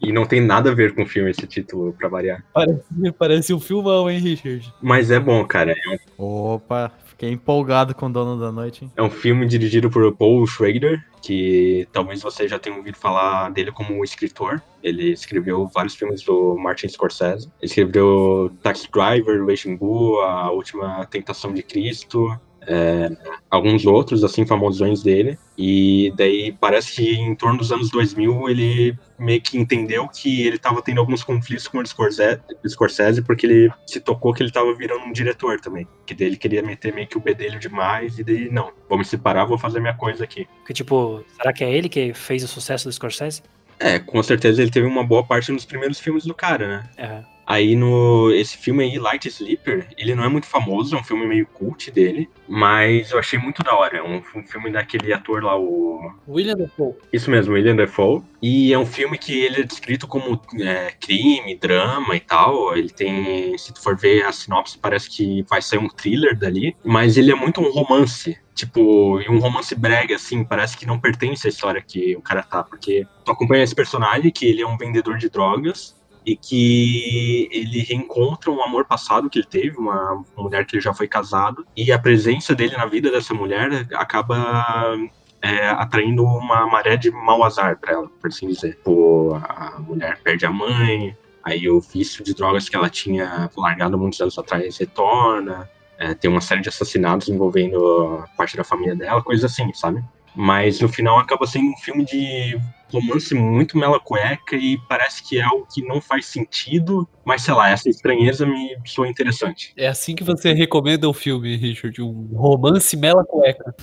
E 0.00 0.12
não 0.12 0.24
tem 0.24 0.40
nada 0.40 0.70
a 0.70 0.74
ver 0.74 0.94
com 0.94 1.02
o 1.02 1.06
filme 1.06 1.30
esse 1.30 1.46
título, 1.46 1.92
pra 1.92 2.08
variar. 2.08 2.44
Parece, 2.52 3.12
parece 3.18 3.54
um 3.54 3.60
filmão, 3.60 4.10
hein, 4.10 4.18
Richard? 4.18 4.72
Mas 4.80 5.10
é 5.10 5.18
bom, 5.18 5.44
cara. 5.44 5.72
É 5.72 5.90
um, 6.18 6.54
Opa, 6.54 6.92
fiquei 7.06 7.30
empolgado 7.30 7.94
com 7.94 8.06
o 8.06 8.12
Dono 8.12 8.40
da 8.40 8.50
Noite, 8.50 8.84
hein? 8.84 8.92
é 8.96 9.02
um 9.02 9.10
filme 9.10 9.46
dirigido 9.46 9.90
por 9.90 10.14
Paul 10.16 10.46
Schrader, 10.46 11.04
que 11.22 11.86
talvez 11.92 12.20
você 12.20 12.48
já 12.48 12.58
tenha 12.58 12.76
ouvido 12.76 12.96
falar 12.96 13.50
dele 13.50 13.70
como 13.70 14.02
escritor. 14.02 14.60
Ele 14.82 15.12
escreveu 15.12 15.68
vários 15.72 15.94
filmes 15.94 16.22
do 16.22 16.56
Martin 16.56 16.88
Scorsese. 16.88 17.46
Ele 17.60 17.66
escreveu 17.66 18.50
Taxi 18.62 18.88
Driver, 18.92 19.46
Raging 19.46 19.76
Bull, 19.76 20.20
A 20.22 20.50
Última 20.50 21.06
Tentação 21.06 21.54
de 21.54 21.62
Cristo, 21.62 22.36
é, 22.66 23.10
alguns 23.50 23.84
outros, 23.86 24.24
assim, 24.24 24.46
famosões 24.46 25.02
dele. 25.02 25.38
E 25.56 26.12
daí 26.16 26.52
parece 26.58 26.96
que 26.96 27.14
em 27.14 27.34
torno 27.34 27.58
dos 27.58 27.70
anos 27.70 27.90
2000 27.90 28.48
ele 28.48 28.98
meio 29.18 29.40
que 29.40 29.58
entendeu 29.58 30.08
que 30.08 30.46
ele 30.46 30.56
estava 30.56 30.82
tendo 30.82 31.00
alguns 31.00 31.22
conflitos 31.22 31.68
com 31.68 31.78
o 31.78 31.86
Scorsese, 31.86 32.40
Scorsese 32.66 33.22
porque 33.22 33.46
ele 33.46 33.72
se 33.86 34.00
tocou 34.00 34.32
que 34.32 34.42
ele 34.42 34.50
estava 34.50 34.74
virando 34.74 35.04
um 35.04 35.12
diretor 35.12 35.60
também. 35.60 35.86
Que 36.06 36.14
daí 36.14 36.28
ele 36.28 36.36
queria 36.36 36.62
meter 36.62 36.94
meio 36.94 37.06
que 37.06 37.16
o 37.16 37.20
bedelho 37.20 37.58
demais 37.58 38.18
e 38.18 38.24
daí, 38.24 38.50
não, 38.50 38.72
vou 38.88 38.98
me 38.98 39.04
separar, 39.04 39.44
vou 39.44 39.58
fazer 39.58 39.80
minha 39.80 39.94
coisa 39.94 40.24
aqui. 40.24 40.46
Porque, 40.58 40.72
tipo, 40.72 41.24
será 41.36 41.52
que 41.52 41.64
é 41.64 41.72
ele 41.72 41.88
que 41.88 42.14
fez 42.14 42.42
o 42.42 42.48
sucesso 42.48 42.88
do 42.88 42.92
Scorsese? 42.92 43.42
É, 43.78 43.98
com 43.98 44.22
certeza 44.22 44.62
ele 44.62 44.70
teve 44.70 44.86
uma 44.86 45.04
boa 45.04 45.24
parte 45.24 45.50
nos 45.50 45.64
primeiros 45.64 45.98
filmes 45.98 46.24
do 46.24 46.34
cara, 46.34 46.68
né? 46.68 46.90
É. 46.96 47.31
Aí 47.46 47.74
no 47.74 48.30
esse 48.32 48.56
filme 48.56 48.84
aí, 48.84 48.98
Light 48.98 49.26
Sleeper, 49.26 49.88
ele 49.96 50.14
não 50.14 50.24
é 50.24 50.28
muito 50.28 50.46
famoso, 50.46 50.96
é 50.96 50.98
um 50.98 51.04
filme 51.04 51.26
meio 51.26 51.46
cult 51.46 51.90
dele, 51.90 52.28
mas 52.48 53.10
eu 53.10 53.18
achei 53.18 53.38
muito 53.38 53.62
da 53.62 53.74
hora. 53.74 53.98
É 53.98 54.02
um, 54.02 54.22
um 54.34 54.46
filme 54.46 54.70
daquele 54.70 55.12
ator 55.12 55.42
lá, 55.42 55.58
o. 55.58 56.12
William 56.28 56.56
Dafoe. 56.56 56.94
Isso 57.12 57.30
mesmo, 57.30 57.54
William 57.54 57.76
Dafoe. 57.76 58.22
E 58.40 58.72
é 58.72 58.78
um 58.78 58.86
filme 58.86 59.18
que 59.18 59.40
ele 59.40 59.60
é 59.60 59.64
descrito 59.64 60.06
como 60.06 60.40
é, 60.60 60.92
crime, 61.00 61.56
drama 61.56 62.16
e 62.16 62.20
tal. 62.20 62.76
Ele 62.76 62.90
tem, 62.90 63.56
se 63.58 63.72
tu 63.72 63.82
for 63.82 63.96
ver 63.96 64.24
a 64.24 64.32
sinopse, 64.32 64.78
parece 64.78 65.10
que 65.10 65.44
vai 65.48 65.62
ser 65.62 65.78
um 65.78 65.88
thriller 65.88 66.36
dali, 66.36 66.76
mas 66.84 67.16
ele 67.16 67.30
é 67.30 67.34
muito 67.34 67.60
um 67.60 67.70
romance. 67.70 68.36
Tipo, 68.54 69.20
e 69.20 69.28
um 69.30 69.38
romance 69.38 69.74
brega, 69.74 70.14
assim, 70.14 70.44
parece 70.44 70.76
que 70.76 70.86
não 70.86 71.00
pertence 71.00 71.46
à 71.46 71.50
história 71.50 71.80
que 71.80 72.14
o 72.16 72.20
cara 72.20 72.42
tá, 72.42 72.62
porque 72.62 73.06
tu 73.24 73.32
acompanha 73.32 73.64
esse 73.64 73.74
personagem, 73.74 74.30
que 74.30 74.46
ele 74.46 74.60
é 74.60 74.66
um 74.66 74.76
vendedor 74.76 75.16
de 75.16 75.30
drogas, 75.30 75.96
e 76.24 76.36
que 76.36 77.48
ele 77.50 77.80
reencontra 77.80 78.50
um 78.50 78.62
amor 78.62 78.84
passado 78.84 79.28
que 79.28 79.38
ele 79.38 79.46
teve, 79.46 79.76
uma 79.76 80.24
mulher 80.36 80.64
que 80.64 80.76
ele 80.76 80.82
já 80.82 80.94
foi 80.94 81.08
casado, 81.08 81.66
e 81.76 81.90
a 81.90 81.98
presença 81.98 82.54
dele 82.54 82.76
na 82.76 82.86
vida 82.86 83.10
dessa 83.10 83.34
mulher 83.34 83.86
acaba 83.94 84.96
é, 85.42 85.68
atraindo 85.70 86.24
uma 86.24 86.66
maré 86.66 86.96
de 86.96 87.10
mau 87.10 87.42
azar 87.42 87.78
para 87.78 87.92
ela, 87.92 88.08
por 88.20 88.28
assim 88.28 88.46
dizer. 88.46 88.78
Pô, 88.84 89.34
a 89.34 89.78
mulher 89.80 90.18
perde 90.22 90.46
a 90.46 90.50
mãe, 90.50 91.16
aí 91.42 91.68
o 91.68 91.80
vício 91.80 92.22
de 92.22 92.34
drogas 92.34 92.68
que 92.68 92.76
ela 92.76 92.88
tinha 92.88 93.50
largado 93.56 93.98
muitos 93.98 94.20
anos 94.20 94.38
atrás 94.38 94.78
retorna, 94.78 95.68
é, 95.98 96.14
tem 96.14 96.30
uma 96.30 96.40
série 96.40 96.60
de 96.60 96.68
assassinatos 96.68 97.28
envolvendo 97.28 98.24
parte 98.36 98.56
da 98.56 98.64
família 98.64 98.94
dela, 98.94 99.22
coisas 99.22 99.50
assim, 99.50 99.72
sabe? 99.72 100.02
Mas 100.34 100.80
no 100.80 100.88
final 100.88 101.18
acaba 101.18 101.46
sendo 101.46 101.70
um 101.70 101.76
filme 101.76 102.04
de 102.04 102.58
romance 102.92 103.34
muito 103.34 103.78
mela 103.78 103.98
cueca 103.98 104.54
e 104.54 104.78
parece 104.88 105.26
que 105.26 105.38
é 105.38 105.42
algo 105.42 105.66
que 105.72 105.82
não 105.82 106.00
faz 106.00 106.26
sentido, 106.26 107.08
mas 107.24 107.42
sei 107.42 107.54
lá, 107.54 107.70
essa 107.70 107.88
estranheza 107.88 108.44
me 108.44 108.76
soa 108.84 109.08
interessante. 109.08 109.72
É 109.76 109.88
assim 109.88 110.14
que 110.14 110.22
você 110.22 110.52
recomenda 110.52 111.08
o 111.08 111.12
filme, 111.14 111.56
Richard? 111.56 112.02
Um 112.02 112.28
romance 112.34 112.94
mela 112.96 113.24
cueca. 113.24 113.74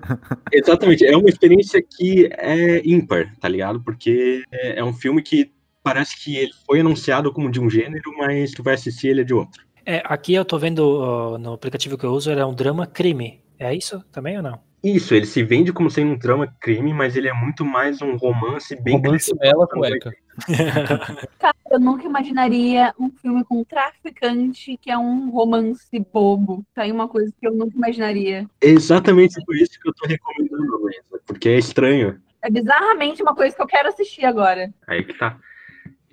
Exatamente, 0.50 1.04
é 1.04 1.16
uma 1.16 1.28
experiência 1.28 1.82
que 1.82 2.28
é 2.32 2.80
ímpar, 2.88 3.34
tá 3.38 3.48
ligado? 3.48 3.82
Porque 3.82 4.42
é 4.50 4.74
é 4.74 4.84
um 4.84 4.92
filme 4.92 5.22
que 5.22 5.52
parece 5.82 6.22
que 6.22 6.36
ele 6.36 6.52
foi 6.66 6.80
anunciado 6.80 7.32
como 7.32 7.50
de 7.50 7.60
um 7.60 7.68
gênero, 7.68 8.10
mas 8.16 8.50
tu 8.52 8.62
vai 8.62 8.74
assistir 8.74 9.08
ele 9.08 9.20
é 9.20 9.24
de 9.24 9.34
outro. 9.34 9.62
É, 9.86 10.02
aqui 10.04 10.34
eu 10.34 10.44
tô 10.44 10.58
vendo 10.58 10.80
ó, 10.80 11.38
no 11.38 11.52
aplicativo 11.52 11.98
que 11.98 12.04
eu 12.04 12.12
uso, 12.12 12.30
ele 12.30 12.40
é 12.40 12.46
um 12.46 12.54
drama 12.54 12.86
crime. 12.86 13.40
É 13.58 13.74
isso 13.74 14.02
também 14.10 14.36
ou 14.36 14.42
não? 14.42 14.58
Isso, 14.84 15.14
ele 15.14 15.24
se 15.24 15.42
vende 15.42 15.72
como 15.72 15.90
sendo 15.90 16.12
um 16.12 16.18
drama 16.18 16.46
crime, 16.60 16.92
mas 16.92 17.16
ele 17.16 17.26
é 17.26 17.32
muito 17.32 17.64
mais 17.64 18.02
um 18.02 18.16
romance 18.16 18.76
bem 18.82 18.98
Romance 18.98 19.34
mela 19.36 19.66
cueca. 19.66 20.12
Cara, 21.38 21.56
eu 21.70 21.80
nunca 21.80 22.04
imaginaria 22.04 22.92
um 23.00 23.08
filme 23.10 23.42
com 23.44 23.60
um 23.60 23.64
traficante 23.64 24.76
que 24.76 24.90
é 24.90 24.98
um 24.98 25.30
romance 25.30 25.88
bobo. 26.12 26.66
Tá 26.74 26.82
aí 26.82 26.92
uma 26.92 27.08
coisa 27.08 27.32
que 27.40 27.46
eu 27.46 27.54
nunca 27.54 27.74
imaginaria. 27.74 28.46
Exatamente 28.60 29.42
por 29.46 29.56
isso 29.56 29.80
que 29.80 29.88
eu 29.88 29.94
tô 29.94 30.06
recomendando, 30.06 30.76
Luísa, 30.76 31.02
porque 31.24 31.48
é 31.48 31.58
estranho. 31.58 32.20
É 32.42 32.50
bizarramente 32.50 33.22
uma 33.22 33.34
coisa 33.34 33.56
que 33.56 33.62
eu 33.62 33.66
quero 33.66 33.88
assistir 33.88 34.26
agora. 34.26 34.70
Aí 34.86 35.02
que 35.02 35.14
tá. 35.14 35.38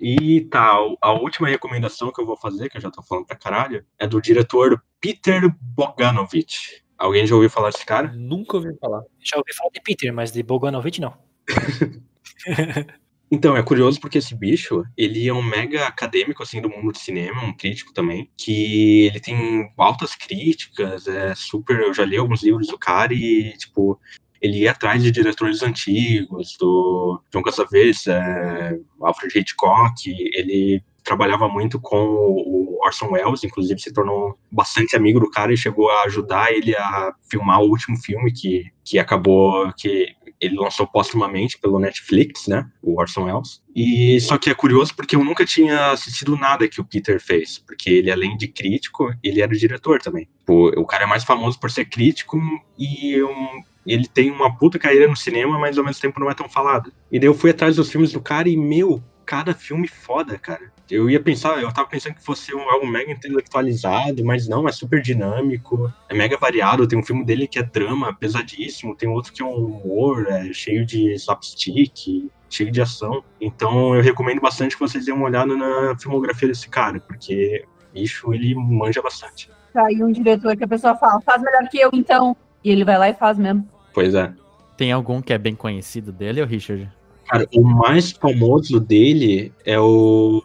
E 0.00 0.40
tá, 0.46 0.74
a 1.00 1.12
última 1.12 1.46
recomendação 1.46 2.10
que 2.10 2.22
eu 2.22 2.26
vou 2.26 2.38
fazer, 2.38 2.70
que 2.70 2.78
eu 2.78 2.80
já 2.80 2.90
tô 2.90 3.02
falando 3.02 3.26
pra 3.26 3.36
caralho, 3.36 3.84
é 3.98 4.06
do 4.06 4.20
diretor 4.20 4.82
Peter 4.98 5.42
Bogdanovich. 5.60 6.81
Alguém 7.02 7.26
já 7.26 7.34
ouviu 7.34 7.50
falar 7.50 7.70
desse 7.70 7.84
cara? 7.84 8.12
Nunca 8.14 8.56
ouvi 8.56 8.76
falar. 8.78 9.02
Já 9.18 9.36
ouvi 9.36 9.52
falar 9.52 9.70
de 9.70 9.80
Peter, 9.80 10.14
mas 10.14 10.30
de 10.30 10.40
Bogdanovich 10.40 11.00
não. 11.00 11.14
Então, 13.34 13.56
é 13.56 13.62
curioso 13.62 13.98
porque 13.98 14.18
esse 14.18 14.34
bicho, 14.34 14.84
ele 14.94 15.26
é 15.26 15.32
um 15.32 15.42
mega 15.42 15.86
acadêmico, 15.86 16.42
assim, 16.42 16.60
do 16.60 16.68
mundo 16.68 16.92
do 16.92 16.98
cinema, 16.98 17.42
um 17.42 17.56
crítico 17.56 17.90
também, 17.94 18.30
que 18.36 19.06
ele 19.06 19.18
tem 19.18 19.72
altas 19.78 20.14
críticas, 20.14 21.08
é 21.08 21.34
super... 21.34 21.80
Eu 21.80 21.94
já 21.94 22.04
li 22.04 22.18
alguns 22.18 22.42
livros 22.42 22.66
do 22.66 22.78
cara 22.78 23.14
e, 23.14 23.56
tipo, 23.56 23.98
ele 24.38 24.58
ia 24.58 24.72
atrás 24.72 25.02
de 25.02 25.10
diretores 25.10 25.62
antigos, 25.62 26.58
do 26.60 27.22
John 27.32 27.42
Cassavetes, 27.42 28.06
é, 28.06 28.78
Alfred 29.00 29.38
Hitchcock, 29.38 29.94
ele 30.06 30.84
trabalhava 31.02 31.48
muito 31.48 31.80
com 31.80 31.96
o 31.96 32.78
Orson 32.82 33.10
Welles, 33.10 33.44
inclusive 33.44 33.80
se 33.80 33.92
tornou 33.92 34.38
bastante 34.50 34.96
amigo 34.96 35.20
do 35.20 35.30
cara 35.30 35.52
e 35.52 35.56
chegou 35.56 35.90
a 35.90 36.04
ajudar 36.04 36.52
ele 36.52 36.74
a 36.76 37.12
filmar 37.30 37.60
o 37.60 37.68
último 37.68 37.96
filme 37.96 38.32
que, 38.32 38.64
que 38.84 38.98
acabou, 38.98 39.72
que 39.76 40.14
ele 40.40 40.56
lançou 40.56 40.86
póstumamente 40.86 41.56
pelo 41.58 41.78
Netflix, 41.78 42.48
né, 42.48 42.68
o 42.82 43.00
Orson 43.00 43.24
Welles. 43.24 43.62
E 43.74 44.20
só 44.20 44.36
que 44.36 44.50
é 44.50 44.54
curioso 44.54 44.94
porque 44.94 45.14
eu 45.14 45.24
nunca 45.24 45.44
tinha 45.44 45.92
assistido 45.92 46.36
nada 46.36 46.66
que 46.66 46.80
o 46.80 46.84
Peter 46.84 47.20
fez, 47.20 47.58
porque 47.58 47.88
ele 47.88 48.10
além 48.10 48.36
de 48.36 48.48
crítico, 48.48 49.14
ele 49.22 49.40
era 49.40 49.56
diretor 49.56 50.00
também. 50.00 50.28
O 50.48 50.84
cara 50.84 51.04
é 51.04 51.06
mais 51.06 51.22
famoso 51.22 51.58
por 51.60 51.70
ser 51.70 51.84
crítico 51.84 52.40
e 52.76 53.22
um, 53.22 53.62
ele 53.86 54.06
tem 54.06 54.30
uma 54.30 54.56
puta 54.56 54.78
carreira 54.78 55.08
no 55.08 55.16
cinema, 55.16 55.58
mas 55.58 55.78
ao 55.78 55.84
mesmo 55.84 56.00
tempo 56.00 56.20
não 56.20 56.30
é 56.30 56.34
tão 56.34 56.48
falado. 56.48 56.92
E 57.10 57.18
daí 57.18 57.28
eu 57.28 57.34
fui 57.34 57.50
atrás 57.50 57.76
dos 57.76 57.90
filmes 57.90 58.12
do 58.12 58.20
cara 58.20 58.48
e, 58.48 58.56
meu, 58.56 59.02
cada 59.32 59.54
filme 59.54 59.88
foda, 59.88 60.36
cara. 60.36 60.70
Eu 60.90 61.08
ia 61.08 61.18
pensar, 61.18 61.58
eu 61.62 61.72
tava 61.72 61.88
pensando 61.88 62.16
que 62.16 62.22
fosse 62.22 62.54
um, 62.54 62.68
algo 62.68 62.86
mega 62.86 63.10
intelectualizado, 63.10 64.22
mas 64.22 64.46
não, 64.46 64.68
é 64.68 64.72
super 64.72 65.00
dinâmico, 65.00 65.90
é 66.10 66.14
mega 66.14 66.36
variado. 66.36 66.86
Tem 66.86 66.98
um 66.98 67.02
filme 67.02 67.24
dele 67.24 67.48
que 67.48 67.58
é 67.58 67.62
drama, 67.62 68.12
pesadíssimo, 68.12 68.94
tem 68.94 69.08
outro 69.08 69.32
que 69.32 69.40
é 69.40 69.44
um 69.46 69.54
humor, 69.54 70.26
é 70.28 70.52
cheio 70.52 70.84
de 70.84 71.14
slapstick, 71.14 72.30
cheio 72.50 72.70
de 72.70 72.82
ação. 72.82 73.24
Então 73.40 73.94
eu 73.94 74.02
recomendo 74.02 74.42
bastante 74.42 74.76
que 74.76 74.80
vocês 74.80 75.06
dêem 75.06 75.16
uma 75.16 75.24
olhada 75.24 75.56
na 75.56 75.96
filmografia 75.98 76.48
desse 76.48 76.68
cara, 76.68 77.00
porque, 77.00 77.64
bicho, 77.94 78.34
ele 78.34 78.54
manja 78.54 79.00
bastante. 79.00 79.50
Tá 79.72 79.86
aí 79.86 80.02
um 80.02 80.12
diretor 80.12 80.54
que 80.58 80.64
a 80.64 80.68
pessoa 80.68 80.94
fala, 80.94 81.22
faz 81.22 81.40
melhor 81.40 81.66
que 81.70 81.78
eu, 81.78 81.88
então. 81.94 82.36
E 82.62 82.70
ele 82.70 82.84
vai 82.84 82.98
lá 82.98 83.08
e 83.08 83.14
faz 83.14 83.38
mesmo. 83.38 83.66
Pois 83.94 84.14
é. 84.14 84.30
Tem 84.76 84.92
algum 84.92 85.22
que 85.22 85.32
é 85.32 85.38
bem 85.38 85.54
conhecido 85.54 86.12
dele, 86.12 86.42
ô 86.42 86.44
Richard? 86.44 86.86
Cara, 87.32 87.48
o 87.56 87.62
mais 87.62 88.12
famoso 88.12 88.78
dele 88.78 89.54
é 89.64 89.80
o. 89.80 90.42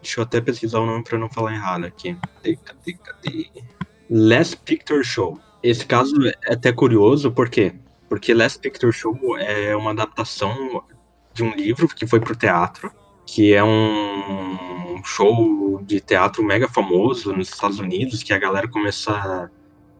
Deixa 0.00 0.20
eu 0.20 0.22
até 0.22 0.40
pesquisar 0.40 0.78
o 0.78 0.86
nome 0.86 1.02
pra 1.02 1.18
não 1.18 1.28
falar 1.28 1.52
errado 1.52 1.84
aqui. 1.84 2.16
Cadê, 2.36 2.56
cadê, 2.56 2.92
cadê? 2.92 3.50
Last 4.08 4.56
Picture 4.58 5.02
Show. 5.02 5.40
Esse 5.64 5.84
caso 5.84 6.14
é 6.28 6.52
até 6.52 6.70
curioso, 6.72 7.32
por 7.32 7.50
quê? 7.50 7.74
Porque 8.08 8.32
Last 8.32 8.60
Picture 8.60 8.92
Show 8.92 9.36
é 9.36 9.74
uma 9.74 9.90
adaptação 9.90 10.84
de 11.34 11.42
um 11.42 11.56
livro 11.56 11.88
que 11.88 12.06
foi 12.06 12.20
pro 12.20 12.36
teatro, 12.36 12.92
que 13.26 13.52
é 13.52 13.64
um 13.64 15.02
show 15.04 15.82
de 15.82 16.00
teatro 16.00 16.44
mega 16.44 16.68
famoso 16.68 17.32
nos 17.32 17.48
Estados 17.48 17.80
Unidos, 17.80 18.22
que 18.22 18.32
a 18.32 18.38
galera 18.38 18.68
começa. 18.68 19.50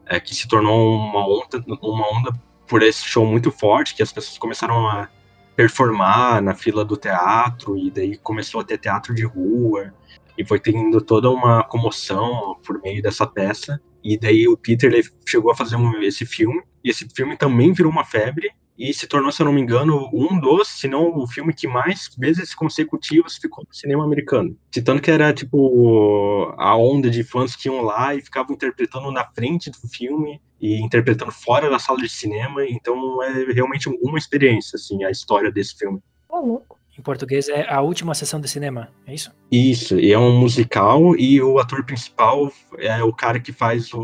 É, 0.05 0.21
que 0.21 0.33
se 0.33 0.47
tornou 0.47 0.95
uma 0.95 1.27
onda, 1.27 1.61
uma 1.81 2.07
onda 2.17 2.31
por 2.65 2.81
esse 2.81 3.03
show 3.03 3.25
muito 3.25 3.51
forte, 3.51 3.93
que 3.93 4.03
as 4.03 4.11
pessoas 4.13 4.37
começaram 4.37 4.87
a 4.87 5.09
performar 5.55 6.41
na 6.41 6.55
fila 6.55 6.83
do 6.83 6.97
teatro, 6.97 7.77
e 7.77 7.91
daí 7.91 8.17
começou 8.17 8.61
a 8.61 8.63
ter 8.63 8.77
teatro 8.77 9.13
de 9.13 9.23
rua, 9.23 9.93
e 10.37 10.45
foi 10.45 10.59
tendo 10.59 10.99
toda 10.99 11.29
uma 11.29 11.63
comoção 11.63 12.59
por 12.65 12.81
meio 12.81 13.01
dessa 13.01 13.25
peça. 13.25 13.79
E 14.03 14.17
daí 14.17 14.47
o 14.47 14.57
Peter 14.57 14.91
ele 14.91 15.07
chegou 15.27 15.51
a 15.51 15.55
fazer 15.55 15.75
um, 15.75 16.01
esse 16.01 16.25
filme, 16.25 16.61
e 16.83 16.89
esse 16.89 17.07
filme 17.15 17.37
também 17.37 17.71
virou 17.71 17.91
uma 17.91 18.03
febre, 18.03 18.51
e 18.77 18.93
se 18.93 19.07
tornou, 19.07 19.31
se 19.31 19.41
eu 19.41 19.45
não 19.45 19.53
me 19.53 19.61
engano, 19.61 20.09
um 20.13 20.39
dos, 20.39 20.67
se 20.67 20.87
não 20.87 21.15
o 21.15 21.27
filme 21.27 21.53
que 21.53 21.67
mais 21.67 22.09
vezes 22.17 22.55
consecutivas 22.55 23.37
ficou 23.37 23.63
no 23.67 23.73
cinema 23.73 24.03
americano. 24.03 24.57
Citando 24.73 25.01
que 25.01 25.11
era, 25.11 25.33
tipo, 25.33 26.53
a 26.57 26.75
onda 26.75 27.09
de 27.09 27.23
fãs 27.23 27.55
que 27.55 27.67
iam 27.67 27.81
lá 27.81 28.15
e 28.15 28.21
ficavam 28.21 28.55
interpretando 28.55 29.11
na 29.11 29.25
frente 29.25 29.69
do 29.69 29.87
filme 29.87 30.41
e 30.59 30.81
interpretando 30.81 31.31
fora 31.31 31.69
da 31.69 31.77
sala 31.77 31.99
de 31.99 32.09
cinema, 32.09 32.65
então 32.65 33.21
é 33.21 33.51
realmente 33.53 33.89
uma 34.01 34.17
experiência, 34.17 34.75
assim, 34.75 35.03
a 35.03 35.11
história 35.11 35.51
desse 35.51 35.77
filme. 35.77 35.99
Ô, 36.27 36.39
louco. 36.39 36.79
Em 37.03 37.11
português 37.13 37.49
é 37.49 37.67
a 37.69 37.81
última 37.81 38.15
sessão 38.15 38.39
de 38.39 38.47
cinema, 38.47 38.87
é 39.05 39.13
isso? 39.13 39.29
Isso, 39.51 39.99
e 39.99 40.13
é 40.13 40.17
um 40.17 40.39
musical 40.39 41.13
e 41.17 41.41
o 41.41 41.59
ator 41.59 41.83
principal 41.85 42.49
é 42.77 43.03
o 43.03 43.11
cara 43.11 43.41
que 43.41 43.51
faz 43.51 43.93
o, 43.93 43.99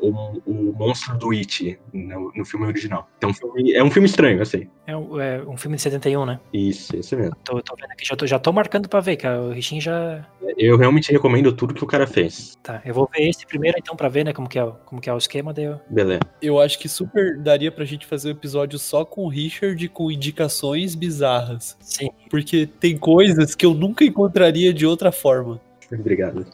o, 0.00 0.40
o 0.46 0.72
monstro 0.78 1.18
do 1.18 1.32
It 1.32 1.76
no, 1.92 2.32
no 2.32 2.44
filme 2.44 2.66
original. 2.66 3.08
Então 3.18 3.34
filme- 3.34 3.72
é 3.72 3.82
um 3.82 3.90
filme 3.90 4.06
estranho, 4.06 4.38
eu 4.38 4.46
sei. 4.46 4.70
É 4.86 4.96
um, 4.96 5.20
é 5.20 5.42
um 5.42 5.56
filme 5.56 5.76
de 5.76 5.82
71, 5.82 6.24
né? 6.24 6.38
Isso, 6.52 6.96
esse 6.96 7.16
mesmo. 7.16 7.34
Tô, 7.44 7.60
tô 7.62 7.74
vendo 7.74 7.90
aqui, 7.90 8.04
já 8.06 8.14
tô, 8.16 8.26
já 8.28 8.38
tô 8.38 8.52
marcando 8.52 8.88
pra 8.88 9.00
ver, 9.00 9.16
cara. 9.16 9.42
O 9.42 9.50
Richin 9.50 9.80
já. 9.80 10.24
Eu 10.56 10.76
realmente 10.76 11.10
recomendo 11.12 11.52
tudo 11.52 11.74
que 11.74 11.82
o 11.84 11.86
cara 11.86 12.06
fez. 12.06 12.56
Tá, 12.62 12.80
eu 12.84 12.94
vou 12.94 13.08
ver 13.12 13.28
esse 13.28 13.44
primeiro 13.46 13.76
então 13.78 13.94
pra 13.96 14.08
ver, 14.08 14.24
né, 14.24 14.32
como 14.32 14.48
que 14.48 14.58
é, 14.58 14.64
o- 14.64 14.72
como 14.86 15.00
que 15.00 15.10
é 15.10 15.12
o 15.14 15.18
esquema, 15.18 15.52
daí 15.52 15.64
eu... 15.66 15.80
Beleza. 15.90 16.20
Eu 16.40 16.60
acho 16.60 16.78
que 16.78 16.88
super 16.88 17.36
daria 17.38 17.70
pra 17.72 17.84
gente 17.84 18.06
fazer 18.06 18.28
um 18.28 18.32
episódio 18.32 18.78
só 18.78 19.04
com 19.04 19.24
o 19.24 19.28
Richard 19.28 19.86
com 19.90 20.10
indicações 20.10 20.94
bizarras. 20.94 21.76
Sim. 21.80 22.08
Porque 22.30 22.66
tem 22.66 22.96
coisas 22.96 23.54
que 23.54 23.66
eu 23.66 23.74
nunca 23.74 24.04
encontraria 24.04 24.72
de 24.72 24.86
outra 24.86 25.12
forma. 25.12 25.60
Obrigado. 25.92 26.46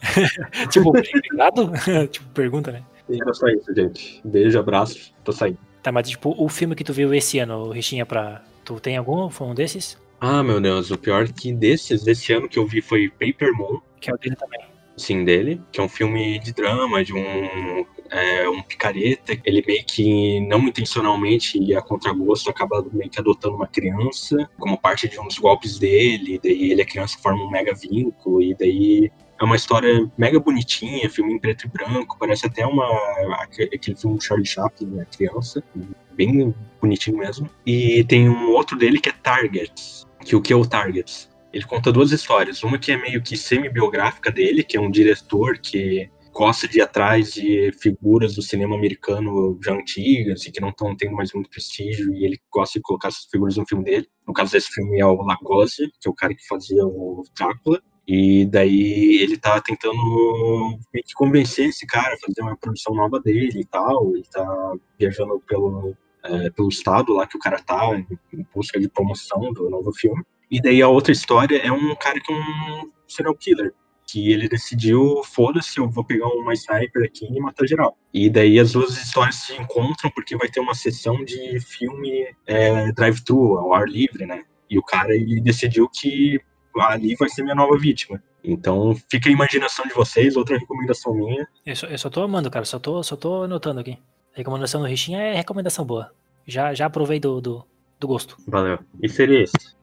tipo, 0.70 0.88
obrigado? 0.88 1.70
tipo, 2.10 2.26
pergunta, 2.30 2.72
né? 2.72 2.82
E 3.08 3.20
era 3.20 3.32
só 3.32 3.46
isso, 3.48 3.72
gente. 3.74 4.20
Beijo, 4.24 4.58
abraço, 4.58 5.12
tô 5.22 5.30
saindo. 5.30 5.58
Tá, 5.82 5.92
mas 5.92 6.08
tipo, 6.08 6.34
o 6.36 6.48
filme 6.48 6.74
que 6.74 6.82
tu 6.84 6.92
viu 6.92 7.12
esse 7.14 7.38
ano, 7.38 7.70
Richinha, 7.70 8.04
pra. 8.04 8.42
Tu 8.64 8.80
tem 8.80 8.96
algum? 8.96 9.30
Foi 9.30 9.46
um 9.46 9.54
desses? 9.54 9.96
Ah, 10.20 10.42
meu 10.42 10.60
Deus, 10.60 10.90
o 10.90 10.98
pior 10.98 11.28
que 11.28 11.52
desses, 11.52 12.02
desse 12.02 12.32
ano 12.32 12.48
que 12.48 12.58
eu 12.58 12.66
vi 12.66 12.80
foi 12.82 13.08
Paper 13.08 13.54
Moon, 13.54 13.80
Que 14.00 14.10
é 14.10 14.14
o 14.14 14.18
dele 14.18 14.34
também. 14.36 14.60
sim, 14.96 15.24
dele, 15.24 15.60
que 15.70 15.80
é 15.80 15.82
um 15.82 15.88
filme 15.88 16.38
de 16.40 16.52
drama, 16.52 17.04
de 17.04 17.14
um, 17.14 17.86
é, 18.10 18.48
um 18.48 18.62
picareta. 18.62 19.38
Ele 19.44 19.62
meio 19.66 19.84
que, 19.84 20.40
não 20.40 20.60
intencionalmente 20.60 21.58
e 21.58 21.74
a 21.74 21.82
contragosto, 21.82 22.50
acaba 22.50 22.84
meio 22.92 23.10
que 23.10 23.20
adotando 23.20 23.56
uma 23.56 23.66
criança 23.66 24.48
como 24.58 24.78
parte 24.78 25.08
de 25.08 25.18
uns 25.20 25.38
golpes 25.38 25.78
dele, 25.78 26.40
daí 26.42 26.70
ele 26.70 26.80
e 26.80 26.82
a 26.82 26.86
criança 26.86 27.18
formam 27.22 27.46
um 27.46 27.50
mega 27.50 27.74
vínculo, 27.74 28.42
e 28.42 28.54
daí 28.54 29.10
é 29.40 29.44
uma 29.44 29.56
história 29.56 30.10
mega 30.18 30.40
bonitinha, 30.40 31.08
filme 31.08 31.34
em 31.34 31.38
preto 31.38 31.66
e 31.66 31.68
branco, 31.68 32.16
parece 32.18 32.46
até 32.46 32.66
uma 32.66 32.84
aquele 33.72 33.96
filme 33.96 34.16
do 34.16 34.22
Charlie 34.22 34.46
Chaplin, 34.46 34.88
né, 34.88 35.06
criança, 35.16 35.62
bem 36.14 36.54
bonitinho 36.80 37.18
mesmo. 37.18 37.48
E 37.64 38.04
tem 38.04 38.28
um 38.28 38.50
outro 38.50 38.76
dele 38.76 39.00
que 39.00 39.08
é 39.08 39.12
Targets, 39.12 40.06
que 40.24 40.34
o 40.34 40.42
que 40.42 40.52
é 40.52 40.56
o 40.56 40.66
Targets? 40.66 41.28
Ele 41.52 41.64
conta 41.64 41.90
duas 41.90 42.12
histórias, 42.12 42.62
uma 42.62 42.78
que 42.78 42.92
é 42.92 42.96
meio 42.96 43.22
que 43.22 43.36
semi-biográfica 43.36 44.30
dele, 44.30 44.62
que 44.62 44.76
é 44.76 44.80
um 44.80 44.90
diretor 44.90 45.58
que 45.58 46.10
gosta 46.38 46.68
de 46.68 46.78
ir 46.78 46.82
atrás 46.82 47.32
de 47.32 47.72
figuras 47.72 48.36
do 48.36 48.42
cinema 48.42 48.76
americano 48.76 49.58
já 49.60 49.72
antigas 49.72 50.46
e 50.46 50.52
que 50.52 50.60
não 50.60 50.68
estão 50.68 50.96
tendo 50.96 51.16
mais 51.16 51.32
muito 51.32 51.50
prestígio, 51.50 52.14
e 52.14 52.24
ele 52.24 52.38
gosta 52.52 52.78
de 52.78 52.82
colocar 52.84 53.08
essas 53.08 53.24
figuras 53.24 53.56
no 53.56 53.66
filme 53.66 53.82
dele. 53.82 54.08
No 54.24 54.32
caso 54.32 54.52
desse 54.52 54.68
filme 54.68 55.00
é 55.00 55.04
o 55.04 55.20
Lagose, 55.22 55.90
que 56.00 56.08
é 56.08 56.10
o 56.10 56.14
cara 56.14 56.32
que 56.32 56.46
fazia 56.46 56.86
o 56.86 57.24
Drácula, 57.36 57.82
e 58.06 58.46
daí 58.46 59.18
ele 59.20 59.36
tá 59.36 59.60
tentando 59.60 60.00
meio 60.94 61.04
que 61.04 61.12
convencer 61.14 61.70
esse 61.70 61.84
cara 61.86 62.14
a 62.14 62.18
fazer 62.24 62.40
uma 62.40 62.56
produção 62.56 62.94
nova 62.94 63.20
dele 63.20 63.60
e 63.60 63.66
tal. 63.66 64.14
Ele 64.14 64.24
tá 64.32 64.72
viajando 64.98 65.42
pelo, 65.46 65.94
é, 66.24 66.50
pelo 66.50 66.68
estado 66.68 67.14
lá 67.14 67.26
que 67.26 67.36
o 67.36 67.40
cara 67.40 67.58
tá, 67.58 67.84
em 67.96 68.46
busca 68.54 68.78
de 68.78 68.88
promoção 68.88 69.52
do 69.52 69.68
novo 69.68 69.92
filme. 69.92 70.22
E 70.48 70.62
daí 70.62 70.80
a 70.80 70.88
outra 70.88 71.12
história 71.12 71.58
é 71.58 71.70
um 71.70 71.94
cara 71.96 72.20
que 72.20 72.32
é 72.32 72.36
um 72.36 72.90
serial 73.08 73.34
killer. 73.34 73.74
Que 74.10 74.32
ele 74.32 74.48
decidiu, 74.48 75.22
foda-se, 75.22 75.78
eu 75.78 75.88
vou 75.88 76.02
pegar 76.02 76.28
uma 76.28 76.54
sniper 76.54 77.04
aqui 77.04 77.26
e 77.26 77.40
matar 77.40 77.66
geral. 77.66 77.98
E 78.12 78.30
daí 78.30 78.58
as 78.58 78.72
duas 78.72 78.96
histórias 78.96 79.36
se 79.36 79.54
encontram 79.54 80.10
porque 80.14 80.36
vai 80.36 80.48
ter 80.48 80.60
uma 80.60 80.74
sessão 80.74 81.22
de 81.24 81.60
filme 81.60 82.26
é, 82.46 82.90
drive-thru, 82.92 83.58
ao 83.58 83.74
ar 83.74 83.86
livre, 83.86 84.24
né? 84.24 84.44
E 84.70 84.78
o 84.78 84.82
cara 84.82 85.14
ele 85.14 85.40
decidiu 85.40 85.88
que 85.88 86.40
ali 86.78 87.14
vai 87.16 87.28
ser 87.28 87.42
minha 87.42 87.54
nova 87.54 87.76
vítima. 87.76 88.22
Então 88.42 88.96
fica 89.10 89.28
a 89.28 89.32
imaginação 89.32 89.86
de 89.86 89.94
vocês, 89.94 90.36
outra 90.36 90.56
recomendação 90.58 91.14
minha. 91.14 91.46
Eu 91.66 91.76
só, 91.76 91.86
eu 91.86 91.98
só 91.98 92.08
tô 92.08 92.22
amando, 92.22 92.50
cara. 92.50 92.64
Só 92.64 92.78
tô, 92.78 93.02
só 93.02 93.16
tô 93.16 93.42
anotando 93.42 93.80
aqui. 93.80 93.98
A 94.34 94.38
recomendação 94.38 94.80
do 94.80 94.86
Richinha 94.86 95.20
é 95.20 95.34
recomendação 95.34 95.84
boa. 95.84 96.12
Já, 96.46 96.72
já 96.72 96.86
aprovei 96.86 97.20
do, 97.20 97.40
do, 97.40 97.64
do 97.98 98.06
gosto. 98.06 98.36
Valeu. 98.46 98.78
E 99.02 99.08
seria 99.08 99.42
esse? 99.42 99.77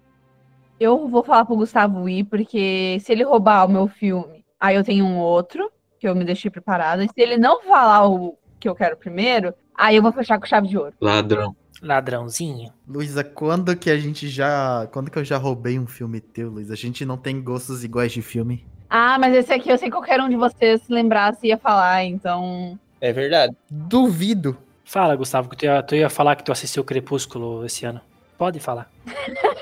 Eu 0.80 1.08
vou 1.08 1.24
falar 1.24 1.46
pro 1.46 1.56
Gustavo 1.56 2.08
ir, 2.10 2.26
porque 2.26 2.98
se 3.00 3.12
ele 3.12 3.24
roubar 3.24 3.66
o 3.66 3.72
meu 3.72 3.88
filme, 3.88 4.44
aí 4.60 4.76
eu 4.76 4.84
tenho 4.84 5.06
um 5.06 5.18
outro, 5.18 5.72
que 6.00 6.08
eu 6.08 6.16
me 6.16 6.26
deixei 6.26 6.52
preparado. 6.52 7.02
E 7.02 7.08
se 7.08 7.14
ele 7.18 7.38
não 7.38 7.62
falar 7.64 8.08
o 8.08 8.38
que 8.60 8.68
eu 8.68 8.76
quero 8.76 8.98
primeiro, 8.98 9.54
aí 9.74 9.96
eu 9.96 10.02
vou 10.02 10.12
fechar 10.12 10.40
com 10.40 10.46
chave 10.46 10.68
de 10.68 10.78
ouro. 10.78 10.94
Ladrão. 11.00 11.56
Ladrãozinho. 11.82 12.74
Luísa, 12.88 13.24
quando 13.24 13.76
que 13.76 13.90
a 13.90 13.98
gente 13.98 14.28
já. 14.28 14.88
Quando 14.92 15.12
que 15.12 15.20
eu 15.20 15.24
já 15.24 15.38
roubei 15.38 15.78
um 15.78 15.86
filme 15.86 16.20
teu, 16.20 16.50
Luísa? 16.50 16.74
A 16.74 16.78
gente 16.78 17.06
não 17.06 17.18
tem 17.18 17.42
gostos 17.42 17.84
iguais 17.84 18.12
de 18.12 18.22
filme. 18.22 18.66
Ah, 18.90 19.18
mas 19.20 19.36
esse 19.36 19.54
aqui 19.54 19.70
eu 19.70 19.78
sei 19.78 19.90
que 19.90 19.96
qualquer 19.96 20.22
um 20.22 20.30
de 20.30 20.36
vocês 20.36 20.82
se 20.82 20.92
lembrasse 20.92 21.48
ia 21.48 21.58
falar, 21.58 22.04
então. 22.06 22.80
É 23.02 23.12
verdade. 23.12 23.56
Duvido. 23.70 24.58
Fala, 24.84 25.16
Gustavo, 25.16 25.50
que 25.50 25.58
tu 25.58 25.66
ia, 25.66 25.84
tu 25.84 25.96
ia 25.96 26.10
falar 26.10 26.36
que 26.36 26.44
tu 26.44 26.52
assistiu 26.52 26.84
Crepúsculo 26.84 27.66
esse 27.66 27.86
ano. 27.86 28.00
Pode 28.38 28.60
falar. 28.60 28.90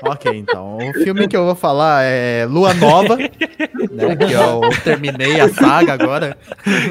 Ok, 0.02 0.36
então. 0.36 0.78
O 0.78 0.92
filme 0.94 1.28
que 1.28 1.36
eu 1.36 1.44
vou 1.44 1.54
falar 1.54 2.02
é 2.02 2.44
Lua 2.44 2.74
Nova, 2.74 3.16
né? 3.16 3.28
Que 4.16 4.32
eu 4.32 4.60
terminei 4.82 5.40
a 5.40 5.48
saga 5.48 5.92
agora. 5.92 6.36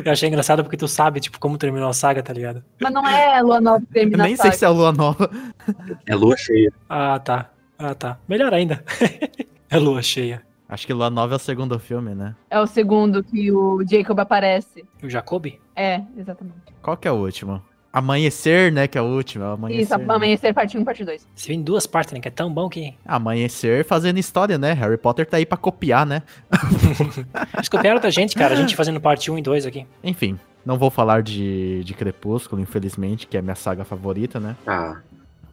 Eu 0.04 0.12
achei 0.12 0.30
engraçado 0.30 0.64
porque 0.64 0.78
tu 0.78 0.88
sabe, 0.88 1.20
tipo, 1.20 1.40
como 1.40 1.58
terminou 1.58 1.90
a 1.90 1.94
saga, 1.94 2.24
tá 2.24 2.32
ligado? 2.32 2.64
Mas 2.82 2.94
não 2.94 3.06
é 3.08 3.42
Lua 3.42 3.60
Nova 3.60 3.80
que 3.80 3.86
Eu 3.86 3.94
termina 3.94 4.24
nem 4.24 4.34
a 4.34 4.38
sei 4.38 4.52
se 4.54 4.64
é 4.64 4.70
Lua 4.70 4.92
Nova. 4.94 5.30
É 6.06 6.16
lua 6.16 6.38
cheia. 6.38 6.72
Ah, 6.90 7.20
tá. 7.20 7.50
Ah, 7.78 7.94
tá. 7.94 8.18
Melhor 8.28 8.54
ainda. 8.54 8.84
é 9.70 9.78
lua 9.78 10.02
cheia. 10.02 10.42
Acho 10.70 10.88
que 10.88 10.94
Lua 10.94 11.10
Nova 11.10 11.36
é 11.36 11.38
o 11.38 11.40
segundo 11.40 11.78
filme, 11.78 12.16
né? 12.16 12.36
É 12.50 12.60
o 12.60 12.66
segundo 12.66 13.24
que 13.24 13.52
o 13.52 13.84
Jacob 13.88 14.20
aparece. 14.20 14.84
O 15.04 15.10
Jacob? 15.10 15.46
É, 15.76 16.02
exatamente. 16.18 16.58
Qual 16.82 16.98
que 16.98 17.08
é 17.08 17.12
o 17.12 17.16
último? 17.16 17.62
Amanhecer, 17.94 18.72
né? 18.72 18.88
Que 18.88 18.98
é 18.98 19.02
o 19.02 19.06
último. 19.06 19.44
é 19.46 19.54
Amanhecer. 19.54 19.84
Isso, 19.84 19.98
né? 20.00 20.16
amanhecer 20.16 20.54
parte 20.54 20.76
1, 20.76 20.84
parte 20.84 21.06
2. 21.06 21.28
Se 21.36 21.48
vem 21.48 21.60
em 21.60 21.62
duas 21.62 21.86
partes, 21.86 22.12
né? 22.12 22.20
Que 22.20 22.28
é 22.28 22.32
tão 22.32 22.52
bom 22.52 22.68
que. 22.68 22.96
Amanhecer 23.06 23.86
fazendo 23.86 24.18
história, 24.18 24.58
né? 24.58 24.74
Harry 24.74 24.98
Potter 24.98 25.28
tá 25.28 25.38
aí 25.38 25.46
pra 25.46 25.58
copiar, 25.58 26.04
né? 26.04 26.24
Eles 27.56 27.70
copiaram 27.70 28.02
da 28.02 28.10
gente, 28.10 28.36
cara. 28.36 28.56
A 28.56 28.58
gente 28.58 28.76
fazendo 28.76 29.00
parte 29.00 29.30
1 29.30 29.38
e 29.38 29.42
2 29.44 29.66
aqui. 29.68 29.86
Enfim, 30.04 30.40
não 30.66 30.76
vou 30.76 30.90
falar 30.90 31.22
de, 31.22 31.84
de 31.84 31.94
Crepúsculo, 31.94 32.60
infelizmente, 32.60 33.28
que 33.28 33.38
é 33.38 33.40
a 33.40 33.44
minha 33.44 33.56
saga 33.56 33.86
favorita, 33.86 34.40
né? 34.40 34.56
Ah, 34.66 34.98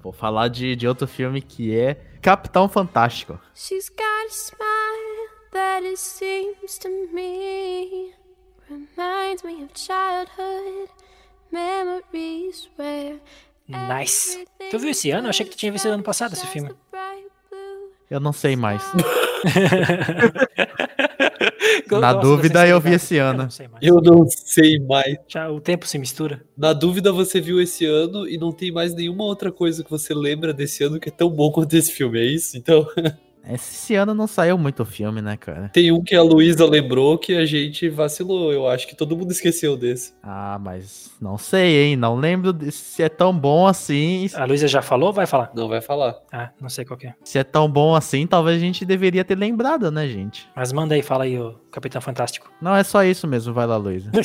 Vou 0.03 0.12
falar 0.12 0.48
de, 0.48 0.74
de 0.76 0.88
outro 0.88 1.07
filme 1.07 1.42
que 1.42 1.79
é 1.79 1.94
Capitão 2.22 2.68
Fantástico. 2.70 3.38
She's 3.55 3.90
got 3.90 4.00
a 4.00 4.31
smile 4.31 5.29
that 5.53 5.85
it 5.87 5.98
seems 5.98 6.79
to 6.79 6.88
me 7.12 8.12
reminds 8.70 9.42
me 9.44 9.62
of 9.64 9.68
childhood 9.74 10.88
Nice. 13.68 14.44
Tu 14.70 14.78
viu 14.78 14.90
esse 14.90 15.10
ano? 15.10 15.26
Eu 15.26 15.30
achei 15.30 15.44
que 15.46 15.52
tu 15.52 15.58
tinha 15.58 15.72
visto 15.72 15.86
ano 15.86 16.02
passado 16.02 16.32
esse 16.32 16.46
filme. 16.46 16.70
Eu 18.10 18.18
não 18.18 18.32
sei 18.32 18.56
mais. 18.56 18.82
Na 21.90 22.12
dúvida, 22.12 22.66
eu 22.66 22.80
vi 22.80 22.94
esse 22.94 23.18
ano. 23.18 23.40
Eu 23.40 23.44
não 23.44 23.50
sei 23.50 23.68
mais. 23.68 23.86
Eu 23.86 24.00
não 24.00 24.26
sei 24.28 24.78
mais. 24.80 25.16
Já 25.28 25.50
o 25.50 25.60
tempo 25.60 25.86
se 25.86 25.98
mistura. 25.98 26.42
Na 26.56 26.72
dúvida, 26.72 27.12
você 27.12 27.40
viu 27.40 27.60
esse 27.60 27.84
ano 27.84 28.28
e 28.28 28.36
não 28.36 28.52
tem 28.52 28.72
mais 28.72 28.94
nenhuma 28.94 29.24
outra 29.24 29.50
coisa 29.52 29.84
que 29.84 29.90
você 29.90 30.12
lembra 30.14 30.52
desse 30.52 30.82
ano 30.84 30.98
que 30.98 31.08
é 31.08 31.12
tão 31.12 31.30
bom 31.30 31.50
quanto 31.50 31.74
esse 31.74 31.92
filme, 31.92 32.18
é 32.18 32.24
isso? 32.24 32.56
Então, 32.56 32.86
Esse 33.48 33.94
ano 33.94 34.14
não 34.14 34.26
saiu 34.26 34.57
muito 34.59 34.85
filme, 34.85 35.20
né, 35.20 35.37
cara? 35.37 35.68
tem 35.72 35.90
um 35.90 36.03
que 36.03 36.14
a 36.14 36.22
Luísa 36.22 36.64
lembrou 36.66 37.18
que 37.18 37.35
a 37.35 37.44
gente 37.44 37.88
vacilou. 37.88 38.53
Eu 38.53 38.68
acho 38.68 38.87
que 38.87 38.94
todo 38.94 39.16
mundo 39.16 39.31
esqueceu 39.33 39.76
desse. 39.76 40.12
Ah, 40.22 40.59
mas 40.61 41.11
não 41.20 41.38
sei, 41.38 41.85
hein? 41.85 41.96
Não 41.96 42.16
lembro 42.16 42.55
se 42.70 43.03
é 43.03 43.09
tão 43.09 43.37
bom 43.37 43.66
assim. 43.66 44.29
A 44.35 44.44
Luísa 44.44 44.68
já 44.68 44.83
falou 44.83 45.09
ou 45.09 45.12
vai 45.12 45.26
falar? 45.26 45.50
Não 45.55 45.68
vai 45.68 45.81
falar. 45.81 46.16
Ah, 46.33 46.50
não 46.61 46.68
sei 46.68 46.85
qual 46.85 46.98
que 46.98 47.07
é. 47.07 47.14
Se 47.24 47.38
é 47.38 47.44
tão 47.44 47.70
bom 47.70 47.94
assim, 47.94 48.26
talvez 48.26 48.57
a 48.57 48.61
gente 48.61 48.85
deveria 48.85 49.24
ter 49.24 49.37
lembrado, 49.37 49.90
né, 49.90 50.07
gente? 50.09 50.48
Mas 50.55 50.72
manda 50.72 50.94
aí, 50.94 51.03
fala 51.03 51.24
aí, 51.24 51.38
o 51.38 51.55
Capitão 51.70 52.00
Fantástico. 52.00 52.50
Não, 52.61 52.74
é 52.74 52.83
só 52.83 53.05
isso 53.05 53.26
mesmo. 53.26 53.53
Vai 53.53 53.66
lá, 53.66 53.76
Luísa. 53.76 54.11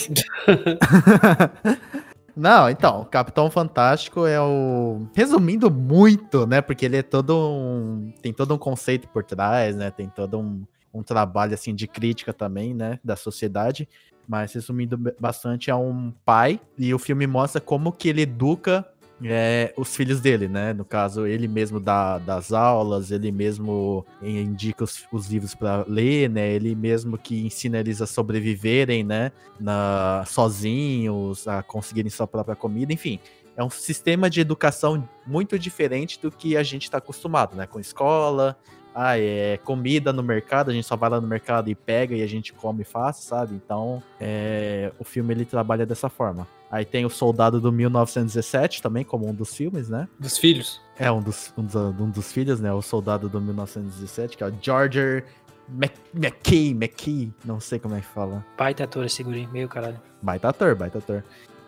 Não, 2.36 2.70
então, 2.70 3.06
Capitão 3.06 3.50
Fantástico 3.50 4.26
é 4.26 4.40
o. 4.42 5.08
Resumindo 5.16 5.72
muito, 5.72 6.46
né? 6.46 6.62
Porque 6.62 6.86
ele 6.86 6.98
é 6.98 7.04
todo 7.04 7.34
um. 7.38 8.12
Tem 8.22 8.34
todo 8.34 8.54
um 8.54 8.58
conceito 8.58 9.08
por 9.08 9.24
trás, 9.24 9.76
né? 9.76 9.90
Tem 9.90 10.10
todo 10.10 10.38
um, 10.40 10.66
um 10.94 11.02
trabalho, 11.02 11.54
assim, 11.54 11.74
de 11.74 11.88
crítica 11.88 12.34
também, 12.34 12.74
né? 12.74 13.00
Da 13.04 13.16
sociedade. 13.16 13.88
mas 14.28 14.54
resumindo 14.54 14.98
bastante, 15.20 15.70
é 15.70 15.76
um 15.76 16.12
pai 16.26 16.60
e 16.78 16.94
o 16.94 17.00
filme 17.00 17.28
mostra 17.28 17.62
como 17.62 17.92
que 17.92 18.10
ele 18.10 18.24
educa 18.24 18.86
é, 19.24 19.74
os 19.78 19.96
filhos 19.96 20.20
dele, 20.20 20.48
né? 20.48 20.74
No 20.74 20.84
caso, 20.84 21.26
ele 21.26 21.48
mesmo 21.48 21.80
dá 21.80 22.18
das 22.18 22.52
aulas, 22.52 23.12
ele 23.12 23.32
mesmo 23.32 24.06
indica 24.22 24.84
os, 24.84 25.06
os 25.12 25.28
livros 25.28 25.56
para 25.56 25.86
ler, 25.88 26.30
né? 26.30 26.52
Ele 26.52 26.76
mesmo 26.76 27.18
que 27.18 27.46
ensina 27.46 27.80
eles 27.80 28.02
a 28.02 28.08
sobreviverem, 28.08 29.04
né? 29.04 29.32
Na, 29.60 30.24
sozinhos, 30.28 31.48
a 31.48 31.64
conseguirem 31.64 32.10
sua 32.10 32.28
própria 32.28 32.56
comida, 32.56 32.92
enfim. 32.92 33.20
É 33.56 33.64
um 33.64 33.70
sistema 33.70 34.30
de 34.30 34.42
educação 34.42 35.08
muito 35.26 35.58
diferente 35.58 36.20
do 36.22 36.30
que 36.30 36.58
a 36.58 36.64
gente 36.64 36.84
está 36.84 36.98
acostumado, 36.98 37.56
né? 37.56 37.66
Com 37.66 37.80
escola, 37.80 38.58
ah, 38.94 39.18
é 39.18 39.58
comida 39.64 40.12
no 40.12 40.22
mercado, 40.22 40.72
a 40.72 40.74
gente 40.74 40.86
só 40.86 40.98
vai 40.98 41.10
lá 41.10 41.22
no 41.22 41.28
mercado 41.28 41.70
e 41.70 41.76
pega 41.76 42.16
e 42.16 42.22
a 42.22 42.28
gente 42.28 42.52
come 42.52 42.84
fácil, 42.84 43.24
sabe? 43.24 43.56
Então, 43.56 44.04
é, 44.20 44.92
o 45.00 45.06
filme 45.06 45.34
ele 45.34 45.46
trabalha 45.46 45.86
dessa 45.86 46.10
forma. 46.10 46.46
Aí 46.76 46.84
tem 46.84 47.06
o 47.06 47.10
Soldado 47.10 47.62
do 47.62 47.72
1917 47.72 48.82
também, 48.82 49.06
como 49.06 49.26
um 49.30 49.34
dos 49.34 49.56
filmes, 49.56 49.88
né? 49.88 50.10
Dos 50.20 50.38
filhos. 50.38 50.82
É 51.00 51.10
um 51.10 51.22
dos, 51.22 51.54
um 51.58 51.64
dos, 51.64 51.76
um 51.76 52.10
dos 52.10 52.34
filhos, 52.34 52.60
né? 52.60 52.74
O 52.74 52.82
Soldado 52.82 53.30
do 53.30 53.40
1917, 53.40 54.36
que 54.36 54.44
é 54.44 54.48
o 54.48 54.54
George 54.62 55.24
Mc- 55.70 55.94
McKay, 56.14 56.72
McKay, 56.72 57.32
não 57.46 57.62
sei 57.62 57.80
como 57.80 57.96
é 57.96 58.02
que 58.02 58.08
fala. 58.08 58.46
Baita 58.58 58.84
ator 58.84 59.06
esse 59.06 59.24
guri, 59.24 59.48
meio 59.54 59.70
caralho. 59.70 60.02
Baita 60.22 60.50
ator, 60.50 60.76
baita 60.76 60.98
ator. 60.98 61.24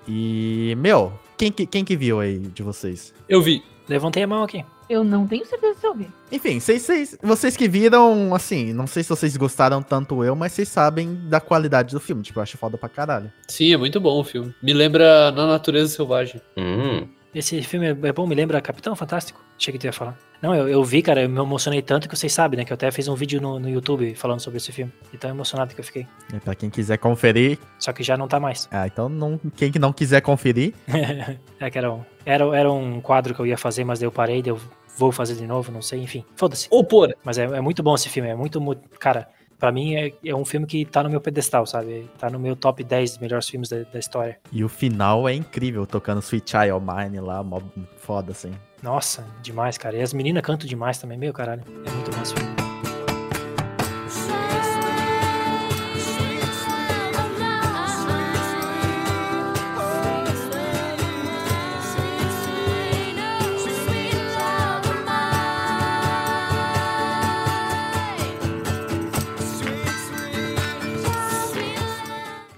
E, 0.06 0.76
meu, 0.78 1.14
quem 1.38 1.54
que, 1.54 1.66
quem 1.66 1.86
que 1.86 1.96
viu 1.96 2.20
aí 2.20 2.40
de 2.40 2.62
vocês? 2.62 3.14
Eu 3.30 3.42
vi. 3.42 3.64
Levantei 3.88 4.24
a 4.24 4.28
mão 4.28 4.44
aqui. 4.44 4.66
Eu 4.90 5.06
não 5.06 5.26
tenho 5.26 5.46
certeza 5.46 5.67
se 5.80 5.86
eu 5.88 5.94
vi. 5.96 6.08
Enfim, 6.32 6.60
vocês, 6.60 6.82
vocês, 6.84 7.18
vocês 7.22 7.58
que 7.58 7.68
viram, 7.68 8.34
assim, 8.34 8.74
não 8.74 8.88
sei 8.88 9.04
se 9.04 9.10
vocês 9.10 9.36
gostaram 9.38 9.82
tanto 9.82 10.24
eu, 10.24 10.36
mas 10.36 10.52
vocês 10.54 10.68
sabem 10.68 11.16
da 11.30 11.40
qualidade 11.40 11.94
do 11.94 12.00
filme. 12.00 12.22
Tipo, 12.24 12.40
eu 12.40 12.44
acho 12.44 12.58
foda 12.58 12.78
pra 12.78 12.90
caralho. 12.90 13.32
Sim, 13.48 13.74
é 13.74 13.78
muito 13.78 14.00
bom 14.00 14.20
o 14.20 14.24
filme. 14.24 14.54
Me 14.62 14.74
lembra 14.74 15.32
Na 15.32 15.48
Natureza 15.48 15.96
Selvagem. 15.96 16.42
Hum, 16.58 17.08
Esse 17.34 17.62
filme 17.62 17.88
é 17.88 18.12
bom, 18.14 18.26
me 18.28 18.36
lembra 18.36 18.60
Capitão 18.62 18.96
Fantástico. 18.96 19.40
Achei 19.60 19.72
que 19.72 19.80
tu 19.80 19.86
ia 19.86 19.94
falar. 19.94 20.18
Não, 20.40 20.54
eu, 20.54 20.68
eu 20.70 20.84
vi, 20.84 21.02
cara, 21.02 21.24
eu 21.24 21.30
me 21.30 21.40
emocionei 21.40 21.82
tanto 21.82 22.08
que 22.08 22.16
vocês 22.16 22.32
sabem, 22.32 22.58
né? 22.60 22.64
Que 22.66 22.72
eu 22.72 22.76
até 22.76 22.92
fiz 22.92 23.08
um 23.08 23.16
vídeo 23.16 23.42
no, 23.42 23.60
no 23.60 23.68
YouTube 23.68 24.14
falando 24.14 24.40
sobre 24.40 24.58
esse 24.58 24.72
filme. 24.72 24.92
E 25.12 25.18
tão 25.18 25.32
emocionado 25.32 25.74
que 25.74 25.80
eu 25.80 25.84
fiquei. 25.84 26.08
E 26.32 26.40
pra 26.40 26.54
quem 26.54 26.70
quiser 26.70 26.98
conferir, 27.00 27.58
Só 27.80 27.92
que 27.92 28.04
já 28.04 28.16
não 28.16 28.28
tá 28.28 28.40
mais. 28.40 28.68
ah, 28.72 28.86
então 28.86 29.10
não, 29.10 29.40
quem 29.56 29.72
que 29.72 29.80
não 29.80 29.92
quiser 29.92 30.22
conferir, 30.22 30.76
é 31.60 31.70
que 31.72 31.78
era 31.78 31.92
um, 31.92 32.02
era, 32.24 32.44
era 32.56 32.72
um 32.72 33.02
quadro 33.02 33.34
que 33.34 33.40
eu 33.40 33.48
ia 33.48 33.58
fazer, 33.58 33.84
mas 33.84 33.98
daí 34.00 34.06
eu 34.08 34.12
parei, 34.12 34.44
daí 34.44 34.52
eu 34.52 34.60
vou 34.98 35.12
fazer 35.12 35.36
de 35.36 35.46
novo, 35.46 35.72
não 35.72 35.82
sei, 35.82 36.02
enfim. 36.02 36.26
Foda-se. 36.36 36.68
Ô, 36.72 36.84
porra. 36.84 37.14
Mas 37.24 37.38
é, 37.38 37.44
é 37.44 37.62
muito 37.62 37.82
bom 37.84 37.94
esse 37.96 38.10
filme, 38.10 38.30
é 38.30 38.36
muito. 38.36 38.60
mu- 38.60 38.76
Cara, 39.00 39.28
pra 39.60 39.72
mim 39.72 39.96
é, 39.96 40.12
é 40.26 40.36
um 40.36 40.44
filme 40.46 40.66
que 40.66 40.84
tá 40.86 41.04
no 41.04 41.10
meu 41.10 41.22
pedestal, 41.22 41.66
sabe? 41.66 42.10
Tá 42.18 42.30
no 42.30 42.40
meu 42.40 42.56
top 42.56 42.84
10 42.84 43.18
melhores 43.20 43.48
filmes 43.48 43.70
da, 43.70 43.84
da 43.84 44.00
história. 44.00 44.38
e 44.52 44.64
o 44.64 44.70
final 44.70 45.28
é 45.30 45.34
incrível, 45.34 45.86
tocando 45.86 46.22
Sweet 46.22 46.50
Child 46.52 46.86
Mine 46.86 47.20
lá, 47.20 47.44
mó 47.44 47.62
foda, 47.98 48.32
assim. 48.32 48.52
Nossa, 48.84 49.26
demais, 49.42 49.78
cara. 49.78 49.96
E 49.98 50.02
as 50.02 50.14
meninas 50.14 50.44
cantam 50.44 50.68
demais 50.68 50.98
também, 51.00 51.18
meu 51.18 51.34
caralho. 51.34 51.64
É 51.86 51.92
muito 51.92 52.12
bom 52.12 52.22
esse 52.22 52.34
filme. 52.36 52.77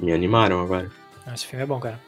Me 0.10 0.16
animaram 0.16 0.60
agora. 0.62 0.90
Não, 1.26 1.34
Esse 1.34 1.46
filme 1.46 1.64
é 1.64 1.68
bom, 1.68 1.80
cara. 1.80 2.00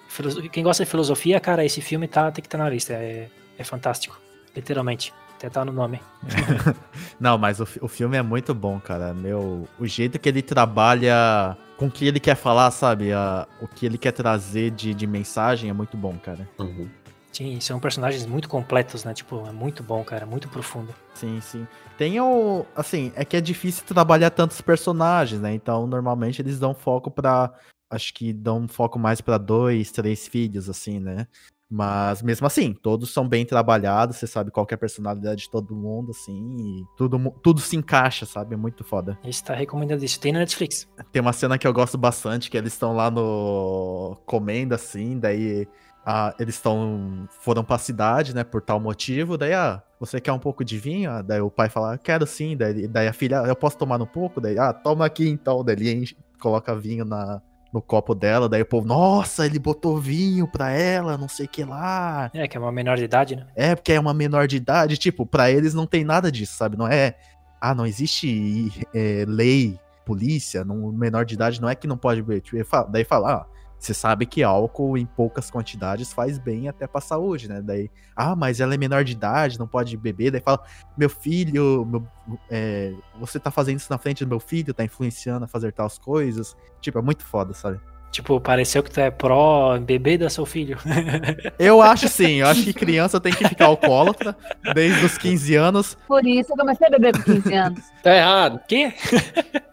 Quem 0.51 0.63
gosta 0.63 0.83
de 0.83 0.89
filosofia, 0.89 1.39
cara, 1.39 1.63
esse 1.63 1.81
filme 1.81 2.07
tá, 2.07 2.31
tem 2.31 2.41
que 2.41 2.47
estar 2.47 2.57
na 2.57 2.69
lista. 2.69 2.93
É, 2.93 3.29
é 3.57 3.63
fantástico. 3.63 4.19
Literalmente. 4.55 5.13
Até 5.37 5.49
tá 5.49 5.65
no 5.65 5.71
nome. 5.71 5.99
Não, 7.19 7.37
mas 7.37 7.59
o, 7.59 7.67
o 7.81 7.87
filme 7.87 8.15
é 8.17 8.21
muito 8.21 8.53
bom, 8.53 8.79
cara. 8.79 9.13
Meu, 9.13 9.67
o 9.79 9.87
jeito 9.87 10.19
que 10.19 10.29
ele 10.29 10.41
trabalha 10.41 11.57
com 11.77 11.87
o 11.87 11.91
que 11.91 12.05
ele 12.07 12.19
quer 12.19 12.35
falar, 12.35 12.69
sabe? 12.71 13.11
A- 13.11 13.47
o 13.59 13.67
que 13.67 13.85
ele 13.85 13.97
quer 13.97 14.11
trazer 14.11 14.69
de, 14.71 14.93
de 14.93 15.07
mensagem 15.07 15.69
é 15.69 15.73
muito 15.73 15.97
bom, 15.97 16.15
cara. 16.17 16.47
Uhum. 16.59 16.87
Sim, 17.31 17.59
são 17.59 17.79
personagens 17.79 18.25
muito 18.25 18.47
completos, 18.49 19.03
né? 19.03 19.13
Tipo, 19.13 19.47
é 19.47 19.51
muito 19.51 19.81
bom, 19.81 20.03
cara. 20.03 20.25
Muito 20.27 20.47
profundo. 20.49 20.93
Sim, 21.15 21.39
sim. 21.41 21.65
Tem 21.97 22.19
o. 22.19 22.65
Assim, 22.75 23.11
é 23.15 23.23
que 23.25 23.37
é 23.37 23.41
difícil 23.41 23.83
trabalhar 23.85 24.29
tantos 24.31 24.61
personagens, 24.61 25.39
né? 25.41 25.53
Então, 25.53 25.87
normalmente 25.87 26.41
eles 26.41 26.59
dão 26.59 26.73
foco 26.75 27.09
pra. 27.09 27.51
Acho 27.91 28.13
que 28.13 28.31
dão 28.33 28.67
foco 28.67 28.97
mais 28.97 29.19
pra 29.21 29.37
dois, 29.37 29.91
três 29.91 30.27
filhos, 30.27 30.69
assim, 30.69 30.99
né? 30.99 31.27
Mas 31.73 32.21
mesmo 32.21 32.45
assim, 32.47 32.73
todos 32.73 33.11
são 33.13 33.25
bem 33.27 33.45
trabalhados, 33.45 34.17
você 34.17 34.27
sabe 34.27 34.51
qual 34.51 34.67
é 34.69 34.73
a 34.73 34.77
personalidade 34.77 35.43
de 35.43 35.49
todo 35.49 35.73
mundo, 35.75 36.11
assim, 36.11 36.57
e 36.59 36.85
tudo, 36.97 37.17
tudo 37.41 37.61
se 37.61 37.77
encaixa, 37.77 38.25
sabe? 38.25 38.53
É 38.55 38.57
muito 38.57 38.83
foda. 38.83 39.17
Esse 39.23 39.41
tá 39.43 39.53
recomendado 39.55 40.03
isso. 40.03 40.19
Tem 40.19 40.33
na 40.33 40.39
Netflix. 40.39 40.85
Tem 41.13 41.21
uma 41.21 41.31
cena 41.31 41.57
que 41.57 41.65
eu 41.65 41.71
gosto 41.73 41.97
bastante, 41.97 42.49
que 42.51 42.57
eles 42.57 42.73
estão 42.73 42.93
lá 42.93 43.09
no. 43.09 44.17
comendo, 44.25 44.75
assim, 44.75 45.17
daí. 45.17 45.65
ah, 46.05 46.35
eles 46.39 46.55
estão. 46.55 47.25
foram 47.39 47.63
pra 47.63 47.77
cidade, 47.77 48.35
né, 48.35 48.43
por 48.43 48.61
tal 48.61 48.79
motivo, 48.79 49.37
daí, 49.37 49.53
ah, 49.53 49.81
você 49.97 50.19
quer 50.19 50.33
um 50.33 50.39
pouco 50.39 50.65
de 50.65 50.77
vinho? 50.77 51.09
Ah, 51.09 51.21
daí 51.21 51.39
o 51.39 51.49
pai 51.49 51.69
fala, 51.69 51.97
quero 51.97 52.25
sim, 52.27 52.57
daí, 52.57 52.85
daí 52.87 53.07
a 53.07 53.13
filha, 53.13 53.41
"Ah, 53.41 53.47
eu 53.47 53.55
posso 53.55 53.77
tomar 53.77 54.01
um 54.01 54.05
pouco? 54.05 54.41
Daí, 54.41 54.57
ah, 54.59 54.73
toma 54.73 55.05
aqui 55.05 55.29
então, 55.29 55.63
daí 55.63 55.75
ele 55.75 55.91
enche- 55.93 56.17
coloca 56.39 56.75
vinho 56.75 57.05
na, 57.05 57.41
no 57.73 57.81
copo 57.81 58.13
dela, 58.13 58.49
daí 58.49 58.61
o 58.61 58.65
povo, 58.65 58.85
nossa, 58.85 59.45
ele 59.45 59.57
botou 59.57 59.97
vinho 59.97 60.47
pra 60.47 60.71
ela, 60.71 61.17
não 61.17 61.27
sei 61.27 61.45
o 61.45 61.49
que 61.49 61.63
lá. 61.63 62.29
É, 62.33 62.47
que 62.47 62.57
é 62.57 62.59
uma 62.59 62.71
menor 62.71 62.97
de 62.97 63.03
idade, 63.03 63.35
né? 63.35 63.47
É, 63.55 63.75
porque 63.75 63.93
é 63.93 63.99
uma 63.99 64.13
menor 64.13 64.47
de 64.47 64.57
idade, 64.57 64.97
tipo, 64.97 65.25
pra 65.25 65.49
eles 65.49 65.73
não 65.73 65.85
tem 65.85 66.03
nada 66.03 66.31
disso, 66.31 66.55
sabe? 66.55 66.77
Não 66.77 66.87
é, 66.87 67.15
ah, 67.61 67.73
não 67.73 67.85
existe 67.85 68.85
é, 68.93 69.23
lei, 69.27 69.79
polícia, 70.05 70.65
não, 70.65 70.91
menor 70.91 71.23
de 71.23 71.35
idade 71.35 71.61
não 71.61 71.69
é 71.69 71.75
que 71.75 71.87
não 71.87 71.97
pode 71.97 72.21
beber. 72.21 72.41
Tipo, 72.41 72.57
daí 72.89 73.05
fala, 73.05 73.33
ah, 73.33 73.45
você 73.81 73.95
sabe 73.95 74.27
que 74.27 74.43
álcool 74.43 74.95
em 74.95 75.07
poucas 75.07 75.49
quantidades 75.49 76.13
faz 76.13 76.37
bem 76.37 76.69
até 76.69 76.85
pra 76.85 77.01
saúde, 77.01 77.49
né? 77.49 77.61
Daí, 77.63 77.89
ah, 78.15 78.35
mas 78.35 78.59
ela 78.59 78.75
é 78.75 78.77
menor 78.77 79.03
de 79.03 79.13
idade, 79.13 79.57
não 79.57 79.67
pode 79.67 79.97
beber. 79.97 80.29
Daí 80.31 80.39
fala, 80.39 80.63
meu 80.95 81.09
filho, 81.09 81.83
meu- 81.83 82.07
é, 82.47 82.93
você 83.19 83.39
tá 83.39 83.49
fazendo 83.49 83.77
isso 83.77 83.91
na 83.91 83.97
frente 83.97 84.23
do 84.23 84.29
meu 84.29 84.39
filho, 84.39 84.71
tá 84.71 84.83
influenciando 84.83 85.45
a 85.45 85.47
fazer 85.47 85.71
tais 85.73 85.97
coisas. 85.97 86.55
Tipo, 86.79 86.99
é 86.99 87.01
muito 87.01 87.25
foda, 87.25 87.53
sabe? 87.53 87.81
Tipo, 88.11 88.41
pareceu 88.41 88.83
que 88.83 88.91
tu 88.91 88.99
é 88.99 89.09
pró 89.09 89.79
bebê 89.79 90.17
da 90.17 90.29
seu 90.29 90.45
filho. 90.45 90.77
Eu 91.57 91.81
acho 91.81 92.07
sim, 92.07 92.35
eu 92.35 92.47
acho 92.47 92.63
que 92.63 92.73
criança 92.73 93.19
tem 93.19 93.31
que 93.31 93.47
ficar 93.47 93.65
alcoólatra 93.65 94.35
desde 94.73 95.05
os 95.05 95.17
15 95.17 95.55
anos. 95.55 95.97
Por 96.07 96.25
isso 96.25 96.51
eu 96.51 96.57
comecei 96.57 96.87
a 96.87 96.89
beber 96.89 97.13
com 97.13 97.23
15 97.23 97.53
anos. 97.53 97.81
Tá 98.01 98.15
errado. 98.15 98.59
Quê? 98.67 98.91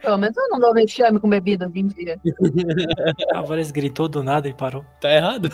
Pelo 0.03 0.19
menos 0.19 0.37
eu 0.37 0.51
não 0.51 0.61
dou 0.61 0.75
vexame 0.75 1.19
com 1.19 1.31
bebida 1.31 1.67
hoje 1.67 1.79
em 1.79 1.87
dia. 1.87 2.21
A 3.33 3.41
Vanessa 3.41 3.73
gritou 3.73 4.07
do 4.07 4.23
nada 4.23 4.47
e 4.47 4.53
parou. 4.53 4.85
Tá 5.01 5.11
errado. 5.11 5.51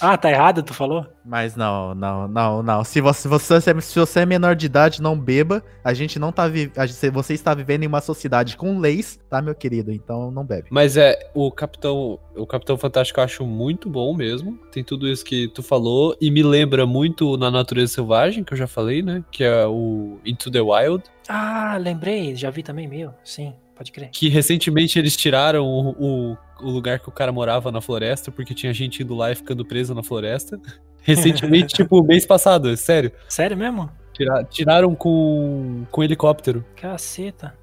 Ah, 0.00 0.16
tá 0.16 0.30
errado, 0.30 0.62
tu 0.62 0.72
falou? 0.72 1.04
Mas 1.24 1.56
não, 1.56 1.92
não, 1.94 2.28
não, 2.28 2.62
não. 2.62 2.84
Se 2.84 3.00
você, 3.00 3.26
você, 3.26 3.60
se 3.80 3.98
você 3.98 4.20
é 4.20 4.26
menor 4.26 4.54
de 4.54 4.66
idade, 4.66 5.02
não 5.02 5.18
beba. 5.18 5.62
A 5.82 5.92
gente 5.92 6.18
não 6.18 6.30
tá 6.30 6.46
vivendo. 6.46 6.74
Você 7.12 7.34
está 7.34 7.54
vivendo 7.54 7.82
em 7.82 7.86
uma 7.86 8.00
sociedade 8.00 8.56
com 8.56 8.78
leis, 8.78 9.18
tá, 9.28 9.42
meu 9.42 9.54
querido? 9.54 9.92
Então 9.92 10.30
não 10.30 10.44
bebe. 10.44 10.68
Mas 10.70 10.96
é, 10.96 11.30
o 11.34 11.50
Capitão, 11.50 11.89
o 11.94 12.46
Capitão 12.46 12.76
Fantástico 12.76 13.20
eu 13.20 13.24
acho 13.24 13.46
muito 13.46 13.88
bom 13.88 14.14
mesmo. 14.14 14.58
Tem 14.72 14.82
tudo 14.84 15.08
isso 15.08 15.24
que 15.24 15.48
tu 15.48 15.62
falou 15.62 16.16
e 16.20 16.30
me 16.30 16.42
lembra 16.42 16.86
muito 16.86 17.36
na 17.36 17.50
Natureza 17.50 17.94
Selvagem, 17.94 18.44
que 18.44 18.52
eu 18.52 18.58
já 18.58 18.66
falei, 18.66 19.02
né? 19.02 19.24
Que 19.30 19.44
é 19.44 19.66
o 19.66 20.18
Into 20.24 20.50
the 20.50 20.60
Wild, 20.60 21.04
Ah, 21.28 21.76
lembrei, 21.80 22.34
já 22.36 22.50
vi 22.50 22.62
também, 22.62 22.86
meu. 22.88 23.12
Sim, 23.24 23.52
pode 23.74 23.92
crer. 23.92 24.10
que 24.10 24.28
recentemente 24.28 24.98
eles 24.98 25.16
tiraram 25.16 25.64
o, 25.66 25.90
o, 25.90 26.36
o 26.62 26.70
lugar 26.70 26.98
que 27.00 27.08
o 27.08 27.12
cara 27.12 27.30
morava 27.32 27.70
na 27.72 27.80
floresta, 27.80 28.30
porque 28.30 28.54
tinha 28.54 28.72
gente 28.72 29.02
indo 29.02 29.14
lá 29.14 29.30
e 29.32 29.34
ficando 29.34 29.64
preso 29.64 29.94
na 29.94 30.02
floresta. 30.02 30.60
Recentemente, 31.02 31.74
tipo, 31.74 32.02
mês 32.02 32.26
passado, 32.26 32.68
é 32.68 32.76
sério. 32.76 33.10
Sério 33.28 33.56
mesmo? 33.56 33.90
Tira- 34.12 34.44
tiraram 34.44 34.94
com, 34.94 35.84
com 35.90 36.04
helicóptero. 36.04 36.62
Caceta. 36.76 37.54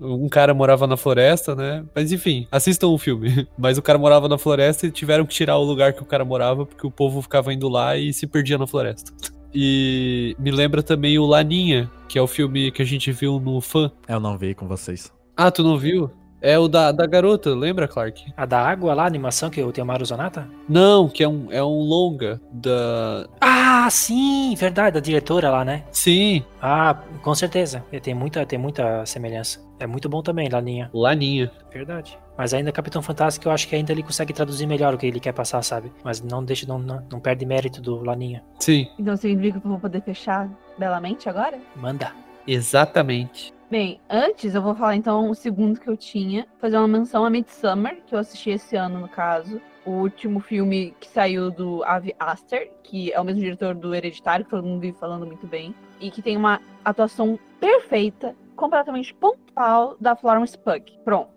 Um 0.00 0.28
cara 0.28 0.52
morava 0.52 0.86
na 0.86 0.96
floresta, 0.96 1.54
né? 1.54 1.84
Mas 1.94 2.12
enfim, 2.12 2.46
assistam 2.50 2.88
o 2.88 2.98
filme. 2.98 3.46
Mas 3.56 3.78
o 3.78 3.82
cara 3.82 3.98
morava 3.98 4.28
na 4.28 4.38
floresta 4.38 4.86
e 4.86 4.90
tiveram 4.90 5.24
que 5.24 5.34
tirar 5.34 5.56
o 5.56 5.64
lugar 5.64 5.92
que 5.92 6.02
o 6.02 6.06
cara 6.06 6.24
morava 6.24 6.66
porque 6.66 6.86
o 6.86 6.90
povo 6.90 7.22
ficava 7.22 7.52
indo 7.52 7.68
lá 7.68 7.96
e 7.96 8.12
se 8.12 8.26
perdia 8.26 8.58
na 8.58 8.66
floresta. 8.66 9.12
E 9.58 10.36
me 10.38 10.50
lembra 10.50 10.82
também 10.82 11.18
o 11.18 11.24
Laninha, 11.24 11.90
que 12.10 12.18
é 12.18 12.20
o 12.20 12.26
filme 12.26 12.70
que 12.70 12.82
a 12.82 12.84
gente 12.84 13.10
viu 13.10 13.40
no 13.40 13.58
fã. 13.62 13.90
Eu 14.06 14.20
não 14.20 14.36
vi 14.36 14.54
com 14.54 14.68
vocês. 14.68 15.10
Ah, 15.34 15.50
tu 15.50 15.62
não 15.62 15.78
viu? 15.78 16.10
É 16.42 16.58
o 16.58 16.68
da, 16.68 16.92
da 16.92 17.06
garota, 17.06 17.54
lembra, 17.54 17.88
Clark? 17.88 18.32
A 18.36 18.44
da 18.44 18.60
água 18.60 18.92
lá, 18.92 19.04
a 19.04 19.06
animação 19.06 19.48
que 19.48 19.62
o 19.62 19.72
Teomaru 19.72 20.04
Zanata? 20.04 20.46
Não, 20.68 21.08
que 21.08 21.24
é 21.24 21.28
um, 21.28 21.50
é 21.50 21.64
um 21.64 21.80
longa 21.80 22.40
da. 22.52 23.26
Ah, 23.40 23.88
sim, 23.90 24.54
verdade, 24.56 24.94
da 24.94 25.00
diretora 25.00 25.50
lá, 25.50 25.64
né? 25.64 25.84
Sim, 25.90 26.44
Ah, 26.60 27.00
com 27.22 27.34
certeza. 27.34 27.82
Tem 28.02 28.14
muita, 28.14 28.44
tem 28.44 28.58
muita 28.58 29.06
semelhança. 29.06 29.64
É 29.78 29.86
muito 29.86 30.08
bom 30.08 30.22
também, 30.22 30.48
Laninha. 30.48 30.90
Laninha. 30.92 31.50
Verdade. 31.72 32.18
Mas 32.36 32.52
ainda 32.54 32.72
Capitão 32.72 33.02
Fantástico, 33.02 33.48
eu 33.48 33.52
acho 33.52 33.68
que 33.68 33.74
ainda 33.74 33.92
ele 33.92 34.02
consegue 34.02 34.32
traduzir 34.32 34.66
melhor 34.66 34.94
o 34.94 34.98
que 34.98 35.06
ele 35.06 35.20
quer 35.20 35.32
passar, 35.32 35.62
sabe? 35.62 35.92
Mas 36.04 36.20
não 36.20 36.44
deixa, 36.44 36.66
não, 36.66 36.78
não, 36.78 37.06
não 37.10 37.20
perde 37.20 37.44
mérito 37.46 37.80
do 37.80 38.02
Laninha. 38.02 38.42
Sim, 38.58 38.88
Então 38.98 39.16
significa 39.16 39.60
que 39.60 39.66
eu 39.66 39.70
vou 39.70 39.80
poder 39.80 40.02
fechar 40.02 40.48
belamente 40.78 41.28
agora? 41.28 41.58
Manda. 41.74 42.12
exatamente. 42.46 43.54
Bem, 43.70 44.00
antes 44.08 44.54
eu 44.54 44.62
vou 44.62 44.74
falar 44.76 44.94
então 44.94 45.28
o 45.28 45.34
segundo 45.34 45.80
que 45.80 45.88
eu 45.88 45.96
tinha, 45.96 46.46
fazer 46.60 46.76
uma 46.76 46.86
menção 46.86 47.24
a 47.24 47.30
Midsummer, 47.30 48.00
que 48.06 48.14
eu 48.14 48.18
assisti 48.20 48.50
esse 48.50 48.76
ano 48.76 49.00
no 49.00 49.08
caso. 49.08 49.60
O 49.84 49.90
último 49.90 50.38
filme 50.40 50.94
que 51.00 51.08
saiu 51.08 51.50
do 51.50 51.82
Avi 51.84 52.14
Aster, 52.18 52.70
que 52.82 53.12
é 53.12 53.20
o 53.20 53.24
mesmo 53.24 53.40
diretor 53.40 53.74
do 53.74 53.94
Hereditário, 53.94 54.44
que 54.44 54.50
todo 54.50 54.64
mundo 54.64 54.80
vive 54.80 54.96
falando 54.98 55.26
muito 55.26 55.46
bem, 55.48 55.74
e 56.00 56.10
que 56.10 56.22
tem 56.22 56.36
uma 56.36 56.60
atuação 56.84 57.38
perfeita, 57.60 58.34
completamente 58.56 59.14
pontual 59.14 59.96
da 60.00 60.16
Florence 60.16 60.56
Pugh. 60.58 60.82
Pronto. 61.04 61.30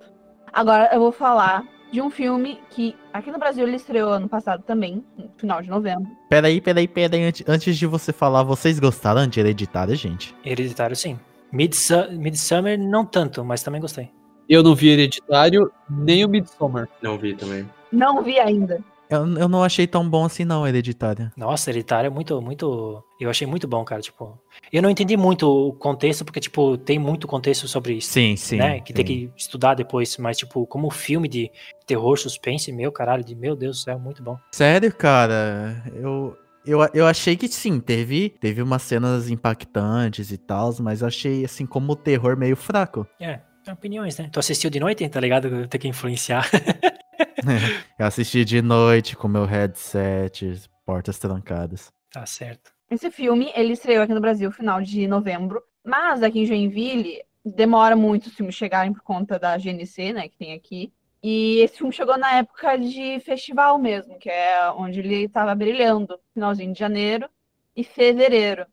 Agora 0.51 0.89
eu 0.93 0.99
vou 0.99 1.11
falar 1.11 1.63
de 1.91 2.01
um 2.01 2.09
filme 2.09 2.59
que 2.69 2.95
aqui 3.13 3.31
no 3.31 3.37
Brasil 3.39 3.65
ele 3.67 3.75
estreou 3.75 4.11
ano 4.11 4.29
passado 4.29 4.63
também, 4.63 5.03
no 5.17 5.29
final 5.37 5.61
de 5.61 5.69
novembro. 5.69 6.07
Peraí, 6.29 6.61
peraí, 6.61 6.87
peraí. 6.87 7.23
Antes, 7.23 7.43
antes 7.47 7.77
de 7.77 7.85
você 7.85 8.13
falar, 8.13 8.43
vocês 8.43 8.79
gostaram 8.79 9.27
de 9.27 9.39
Hereditário, 9.39 9.95
gente? 9.95 10.35
Hereditário, 10.45 10.95
sim. 10.95 11.19
Midsu- 11.51 12.11
Midsummer, 12.11 12.77
não 12.79 13.03
tanto, 13.05 13.43
mas 13.43 13.63
também 13.63 13.81
gostei. 13.81 14.11
Eu 14.47 14.61
não 14.63 14.73
vi 14.75 14.89
Hereditário, 14.89 15.71
nem 15.89 16.23
o 16.25 16.29
Midsommar. 16.29 16.87
Não 17.01 17.17
vi 17.17 17.35
também. 17.35 17.67
Não 17.91 18.21
vi 18.21 18.39
ainda. 18.39 18.79
Eu, 19.09 19.27
eu 19.37 19.49
não 19.49 19.63
achei 19.63 19.87
tão 19.87 20.07
bom 20.07 20.25
assim, 20.25 20.45
não, 20.45 20.67
Hereditário. 20.67 21.31
Nossa, 21.35 21.71
Hereditário 21.71 22.07
é 22.07 22.09
muito, 22.09 22.39
muito. 22.41 23.03
Eu 23.19 23.29
achei 23.29 23.47
muito 23.47 23.67
bom, 23.67 23.83
cara. 23.83 24.01
Tipo, 24.01 24.39
eu 24.71 24.81
não 24.81 24.89
entendi 24.89 25.17
muito 25.17 25.49
o 25.49 25.73
contexto, 25.73 26.23
porque, 26.23 26.39
tipo, 26.39 26.77
tem 26.77 26.99
muito 26.99 27.27
contexto 27.27 27.67
sobre 27.67 27.93
isso. 27.93 28.09
Sim, 28.11 28.35
sim. 28.35 28.57
né? 28.57 28.79
Que 28.79 28.93
tem 28.93 29.05
sim. 29.05 29.13
que 29.13 29.33
estudar 29.35 29.73
depois, 29.73 30.15
mas, 30.17 30.37
tipo, 30.37 30.67
como 30.67 30.91
filme 30.91 31.27
de 31.27 31.51
terror, 31.87 32.17
suspense, 32.17 32.71
meu 32.71 32.91
caralho, 32.91 33.23
de 33.23 33.33
meu 33.33 33.55
Deus 33.55 33.79
do 33.79 33.83
céu, 33.83 33.99
muito 33.99 34.21
bom. 34.21 34.37
Sério, 34.51 34.93
cara, 34.93 35.83
eu, 35.95 36.37
eu, 36.63 36.79
eu 36.93 37.07
achei 37.07 37.35
que 37.35 37.47
sim, 37.47 37.79
teve, 37.79 38.29
teve 38.29 38.61
umas 38.61 38.83
cenas 38.83 39.29
impactantes 39.29 40.31
e 40.31 40.37
tal, 40.37 40.75
mas 40.81 41.01
eu 41.01 41.07
achei, 41.07 41.43
assim, 41.43 41.65
como 41.65 41.93
o 41.93 41.95
terror 41.95 42.37
meio 42.37 42.55
fraco. 42.55 43.07
É, 43.19 43.39
opiniões, 43.71 44.17
né? 44.19 44.29
Tu 44.31 44.39
assistiu 44.39 44.69
de 44.69 44.79
noite, 44.79 45.07
tá 45.09 45.19
ligado? 45.19 45.67
Tem 45.67 45.81
que 45.81 45.87
influenciar. 45.87 46.47
Eu 47.97 48.05
assisti 48.05 48.43
de 48.45 48.61
noite 48.61 49.15
com 49.15 49.27
meu 49.27 49.45
headset, 49.45 50.69
portas 50.85 51.19
trancadas. 51.19 51.91
tá 52.11 52.25
certo. 52.25 52.71
Esse 52.89 53.11
filme, 53.11 53.51
ele 53.55 53.73
estreou 53.73 54.03
aqui 54.03 54.13
no 54.13 54.21
Brasil 54.21 54.49
no 54.49 54.55
final 54.55 54.81
de 54.81 55.07
novembro, 55.07 55.61
mas 55.83 56.23
aqui 56.23 56.39
em 56.39 56.45
Joinville 56.45 57.21
demora 57.45 57.95
muito 57.95 58.27
os 58.27 58.33
filmes 58.33 58.55
chegarem 58.55 58.91
por 58.91 59.01
conta 59.01 59.37
da 59.37 59.57
GNC, 59.57 60.13
né, 60.13 60.27
que 60.27 60.37
tem 60.37 60.53
aqui. 60.53 60.91
E 61.21 61.59
esse 61.59 61.77
filme 61.77 61.93
chegou 61.93 62.17
na 62.17 62.37
época 62.37 62.77
de 62.77 63.19
festival 63.19 63.77
mesmo, 63.77 64.17
que 64.17 64.29
é 64.29 64.71
onde 64.71 64.99
ele 64.99 65.25
estava 65.25 65.53
brilhando, 65.53 66.19
finalzinho 66.33 66.73
de 66.73 66.79
janeiro 66.79 67.29
e 67.75 67.83
fevereiro. 67.83 68.65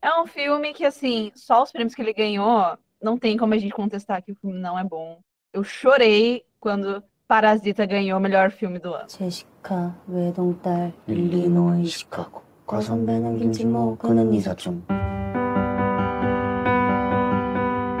É 0.00 0.20
um 0.20 0.26
filme 0.26 0.74
que, 0.74 0.84
assim, 0.84 1.32
só 1.34 1.62
os 1.62 1.72
prêmios 1.72 1.94
que 1.94 2.02
ele 2.02 2.12
ganhou, 2.12 2.78
não 3.02 3.18
tem 3.18 3.36
como 3.36 3.54
a 3.54 3.58
gente 3.58 3.72
contestar 3.72 4.22
que 4.22 4.32
o 4.32 4.36
filme 4.36 4.58
não 4.58 4.78
é 4.78 4.84
bom. 4.84 5.18
Eu 5.52 5.64
chorei 5.64 6.44
quando 6.60 7.02
Parasita 7.27 7.85
ganhou 7.85 8.17
o 8.17 8.21
melhor 8.21 8.49
filme 8.51 8.79
do 8.79 8.93
ano. 8.93 9.07
제시카 9.07 9.95
외동딸 10.07 10.93
일리노이 11.07 11.85
시카고 11.85 12.41
과선배는 12.65 13.37
김치모 13.37 13.97
그는 13.97 14.33
이사촌 14.33 14.83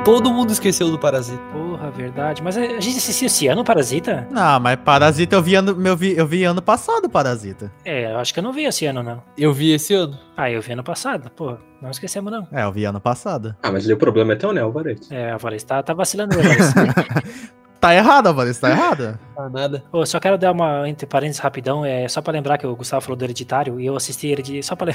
Todo 0.05 0.31
mundo 0.31 0.51
esqueceu 0.51 0.89
do 0.89 0.97
Parasita. 0.97 1.37
Porra, 1.51 1.91
verdade. 1.91 2.41
Mas 2.41 2.57
a 2.57 2.79
gente 2.79 2.97
assistiu 2.97 3.27
esse 3.27 3.47
ano 3.47 3.63
Parasita? 3.63 4.27
Não, 4.31 4.59
mas 4.59 4.77
Parasita 4.77 5.35
eu 5.35 5.41
vi 5.43 5.53
ano, 5.53 5.87
eu 5.87 5.95
vi, 5.95 6.17
eu 6.17 6.25
vi 6.25 6.43
ano 6.45 6.61
passado, 6.63 7.07
Parasita. 7.07 7.71
É, 7.85 8.11
eu 8.11 8.17
acho 8.17 8.33
que 8.33 8.39
eu 8.39 8.43
não 8.43 8.51
vi 8.51 8.63
esse 8.63 8.87
ano, 8.87 9.03
não. 9.03 9.21
Eu 9.37 9.53
vi 9.53 9.71
esse 9.71 9.93
ano. 9.93 10.17
Ah, 10.35 10.49
eu 10.49 10.61
vi 10.61 10.71
ano 10.71 10.83
passado. 10.83 11.29
Pô, 11.35 11.57
não 11.79 11.91
esquecemos, 11.91 12.31
não. 12.31 12.47
É, 12.51 12.63
eu 12.63 12.71
vi 12.71 12.85
ano 12.85 12.99
passado. 12.99 13.55
Ah, 13.61 13.71
mas 13.71 13.83
ali 13.85 13.93
o 13.93 13.97
problema 13.97 14.33
é 14.33 14.35
teu, 14.35 14.51
né, 14.51 14.61
Alvarez? 14.61 15.11
É, 15.11 15.31
a 15.31 15.37
Valência 15.37 15.67
tá, 15.67 15.83
tá 15.83 15.93
vacilando. 15.93 16.35
Valência. 16.35 16.73
Tá 17.84 17.94
errado, 17.94 18.28
Alvarez, 18.28 18.58
tá 18.58 18.70
errado? 18.70 19.18
Ah, 19.36 19.46
nada. 19.50 19.84
Pô, 19.92 20.06
só 20.06 20.18
quero 20.18 20.38
dar 20.38 20.52
uma 20.52 20.88
entre 20.88 21.06
parênteses 21.06 21.38
rapidão, 21.38 21.84
é 21.84 22.08
só 22.08 22.22
pra 22.22 22.32
lembrar 22.32 22.56
que 22.56 22.66
o 22.66 22.74
Gustavo 22.74 23.02
falou 23.02 23.14
do 23.14 23.22
Hereditário 23.22 23.78
e 23.78 23.84
eu 23.84 23.94
assisti 23.94 24.28
Hereditário, 24.28 24.62
só 24.64 24.74
para 24.74 24.94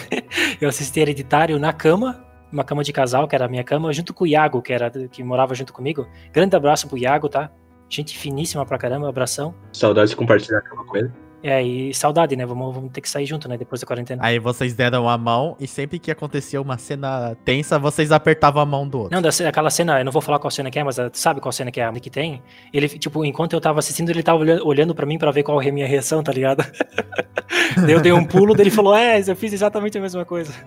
eu 0.59 0.67
assisti 0.67 0.99
Hereditário 0.99 1.59
na 1.59 1.71
cama, 1.71 2.25
uma 2.51 2.63
cama 2.63 2.83
de 2.83 2.91
casal, 2.91 3.27
que 3.27 3.35
era 3.35 3.45
a 3.45 3.47
minha 3.47 3.63
cama, 3.63 3.93
junto 3.93 4.11
com 4.11 4.23
o 4.23 4.27
Iago, 4.27 4.59
que 4.59 4.73
era 4.73 4.89
que 4.89 5.23
morava 5.23 5.53
junto 5.53 5.71
comigo. 5.71 6.07
Grande 6.33 6.55
abraço 6.55 6.87
pro 6.87 6.97
Iago, 6.97 7.29
tá? 7.29 7.51
Gente 7.87 8.17
finíssima 8.17 8.65
pra 8.65 8.79
caramba, 8.79 9.07
abração. 9.07 9.53
Saudades 9.71 10.09
de 10.09 10.15
compartilhar 10.15 10.57
a 10.57 10.61
cama 10.61 10.83
com 10.83 10.97
ele. 10.97 11.11
É, 11.41 11.61
e 11.63 11.93
saudade, 11.93 12.35
né? 12.35 12.45
Vamos, 12.45 12.75
vamos 12.75 12.91
ter 12.91 13.01
que 13.01 13.09
sair 13.09 13.25
junto, 13.25 13.47
né? 13.47 13.57
Depois 13.57 13.79
da 13.81 13.87
quarentena. 13.87 14.21
Aí 14.25 14.39
vocês 14.39 14.73
deram 14.73 15.07
a 15.07 15.17
mão 15.17 15.55
e 15.59 15.67
sempre 15.67 15.97
que 15.99 16.11
acontecia 16.11 16.61
uma 16.61 16.77
cena 16.77 17.35
tensa, 17.45 17.79
vocês 17.79 18.11
apertavam 18.11 18.61
a 18.61 18.65
mão 18.65 18.87
do 18.87 18.99
outro. 18.99 19.15
Não, 19.15 19.21
da 19.21 19.31
ce- 19.31 19.45
aquela 19.45 19.69
cena, 19.69 19.99
eu 19.99 20.05
não 20.05 20.11
vou 20.11 20.21
falar 20.21 20.39
qual 20.39 20.51
cena 20.51 20.69
que 20.69 20.77
é, 20.79 20.83
mas 20.83 20.95
tu 20.97 21.09
sabe 21.17 21.39
qual 21.39 21.51
cena 21.51 21.71
que 21.71 21.79
é 21.79 21.85
a 21.85 21.91
que 21.93 22.09
tem? 22.09 22.41
Ele, 22.73 22.87
tipo, 22.89 23.23
enquanto 23.25 23.53
eu 23.53 23.61
tava 23.61 23.79
assistindo, 23.79 24.09
ele 24.09 24.23
tava 24.23 24.39
olhando, 24.39 24.67
olhando 24.67 24.95
pra 24.95 25.05
mim 25.05 25.17
pra 25.17 25.31
ver 25.31 25.43
qual 25.43 25.61
é 25.61 25.69
a 25.69 25.71
minha 25.71 25.87
reação, 25.87 26.21
tá 26.23 26.31
ligado? 26.31 26.65
Daí 27.75 27.91
eu 27.91 28.01
dei 28.01 28.11
um 28.11 28.25
pulo, 28.25 28.53
daí 28.55 28.63
ele 28.63 28.71
falou, 28.71 28.95
é, 28.95 29.21
eu 29.25 29.35
fiz 29.35 29.53
exatamente 29.53 29.97
a 29.97 30.01
mesma 30.01 30.25
coisa. 30.25 30.51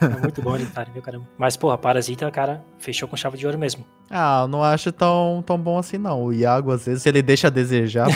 é 0.00 0.20
muito 0.22 0.40
bom 0.40 0.54
ele, 0.54 0.66
cara, 0.66 0.88
viu, 0.92 1.02
caramba. 1.02 1.26
Mas, 1.36 1.56
porra, 1.56 1.76
Parasita, 1.76 2.30
cara, 2.30 2.64
fechou 2.78 3.08
com 3.08 3.16
chave 3.16 3.36
de 3.36 3.44
ouro 3.46 3.58
mesmo. 3.58 3.84
Ah, 4.08 4.42
eu 4.42 4.48
não 4.48 4.62
acho 4.62 4.92
tão, 4.92 5.42
tão 5.44 5.58
bom 5.58 5.78
assim, 5.78 5.98
não. 5.98 6.22
O 6.24 6.32
Iago, 6.32 6.70
às 6.70 6.86
vezes, 6.86 7.04
ele 7.06 7.22
deixa 7.22 7.48
a 7.48 7.50
desejar. 7.50 8.06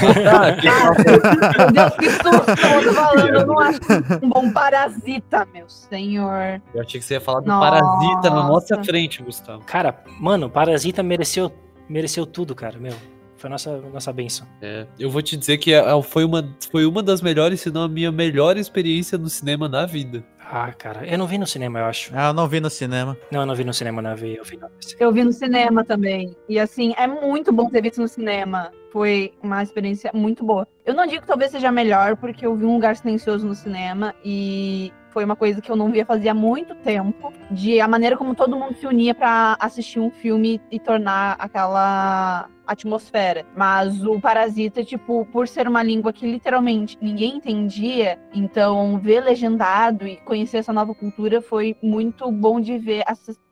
Meu 1.74 1.74
Deus, 1.74 1.96
que 1.96 2.10
susto! 2.10 2.28
Eu 2.28 2.84
tô 2.84 2.92
falando, 2.94 3.28
eu 3.34 3.46
não 3.46 3.58
acho 3.58 3.80
um 4.22 4.28
bom 4.28 4.52
parasita, 4.52 5.46
meu 5.52 5.68
senhor. 5.68 6.60
Eu 6.74 6.80
achei 6.82 7.00
que 7.00 7.04
você 7.06 7.14
ia 7.14 7.20
falar 7.20 7.40
do 7.40 7.46
Nossa. 7.48 7.70
Parasita 7.70 8.30
na 8.30 8.42
nossa 8.46 8.84
frente, 8.84 9.22
Gustavo. 9.22 9.62
Cara, 9.64 9.98
mano, 10.20 10.48
Parasita 10.48 11.02
mereceu, 11.02 11.52
mereceu 11.88 12.24
tudo, 12.24 12.54
cara, 12.54 12.78
meu. 12.78 12.94
Foi 13.36 13.48
nossa, 13.48 13.78
nossa 13.92 14.12
benção. 14.12 14.46
É, 14.60 14.86
eu 14.98 15.10
vou 15.10 15.22
te 15.22 15.34
dizer 15.34 15.56
que 15.56 15.72
é- 15.72 16.02
foi 16.02 16.24
uma, 16.24 16.46
foi 16.70 16.84
uma 16.84 17.02
das 17.02 17.22
melhores, 17.22 17.60
se 17.62 17.70
não 17.70 17.82
a 17.84 17.88
minha 17.88 18.12
melhor 18.12 18.58
experiência 18.58 19.16
no 19.16 19.30
cinema 19.30 19.66
na 19.66 19.86
vida. 19.86 20.22
Ah, 20.52 20.72
cara, 20.72 21.06
eu 21.06 21.16
não 21.16 21.28
vi 21.28 21.38
no 21.38 21.46
cinema, 21.46 21.78
eu 21.78 21.84
acho. 21.84 22.10
ah, 22.12 22.28
eu 22.28 22.32
não 22.34 22.48
vi 22.48 22.58
no 22.58 22.68
cinema. 22.68 23.16
Não, 23.30 23.40
eu 23.40 23.46
não 23.46 23.54
vi 23.54 23.62
no 23.62 23.72
cinema, 23.72 24.02
não, 24.02 24.10
eu 24.10 24.16
vi, 24.16 24.36
eu 24.36 24.44
vi 24.44 24.56
no. 24.56 24.68
Eu 24.98 25.12
vi 25.12 25.22
no 25.22 25.32
cinema 25.32 25.84
também. 25.84 26.36
E 26.48 26.58
assim, 26.58 26.92
é 26.96 27.06
muito 27.06 27.52
bom 27.52 27.70
ter 27.70 27.80
visto 27.80 28.00
no 28.00 28.08
cinema. 28.08 28.72
Foi 28.92 29.32
uma 29.40 29.62
experiência 29.62 30.10
muito 30.12 30.44
boa. 30.44 30.66
Eu 30.84 30.92
não 30.92 31.06
digo 31.06 31.22
que 31.22 31.28
talvez 31.28 31.52
seja 31.52 31.70
melhor, 31.70 32.16
porque 32.16 32.44
eu 32.44 32.56
vi 32.56 32.64
um 32.64 32.74
lugar 32.74 32.96
silencioso 32.96 33.46
no 33.46 33.54
cinema 33.54 34.12
e 34.24 34.92
foi 35.10 35.24
uma 35.24 35.36
coisa 35.36 35.60
que 35.60 35.70
eu 35.70 35.76
não 35.76 35.92
via 35.92 36.04
fazia 36.04 36.34
muito 36.34 36.74
tempo. 36.74 37.32
De 37.48 37.80
a 37.80 37.86
maneira 37.86 38.16
como 38.16 38.34
todo 38.34 38.56
mundo 38.56 38.74
se 38.74 38.86
unia 38.88 39.14
pra 39.14 39.56
assistir 39.60 40.00
um 40.00 40.10
filme 40.10 40.60
e 40.68 40.80
tornar 40.80 41.36
aquela 41.38 42.48
atmosfera. 42.70 43.44
Mas 43.56 44.04
o 44.04 44.20
Parasita, 44.20 44.84
tipo, 44.84 45.26
por 45.26 45.48
ser 45.48 45.66
uma 45.66 45.82
língua 45.82 46.12
que 46.12 46.30
literalmente 46.30 46.96
ninguém 47.00 47.36
entendia, 47.36 48.18
então 48.32 48.98
ver 48.98 49.20
legendado 49.20 50.06
e 50.06 50.16
conhecer 50.18 50.58
essa 50.58 50.72
nova 50.72 50.94
cultura 50.94 51.42
foi 51.42 51.76
muito 51.82 52.30
bom 52.30 52.60
de 52.60 52.78
ver 52.78 53.04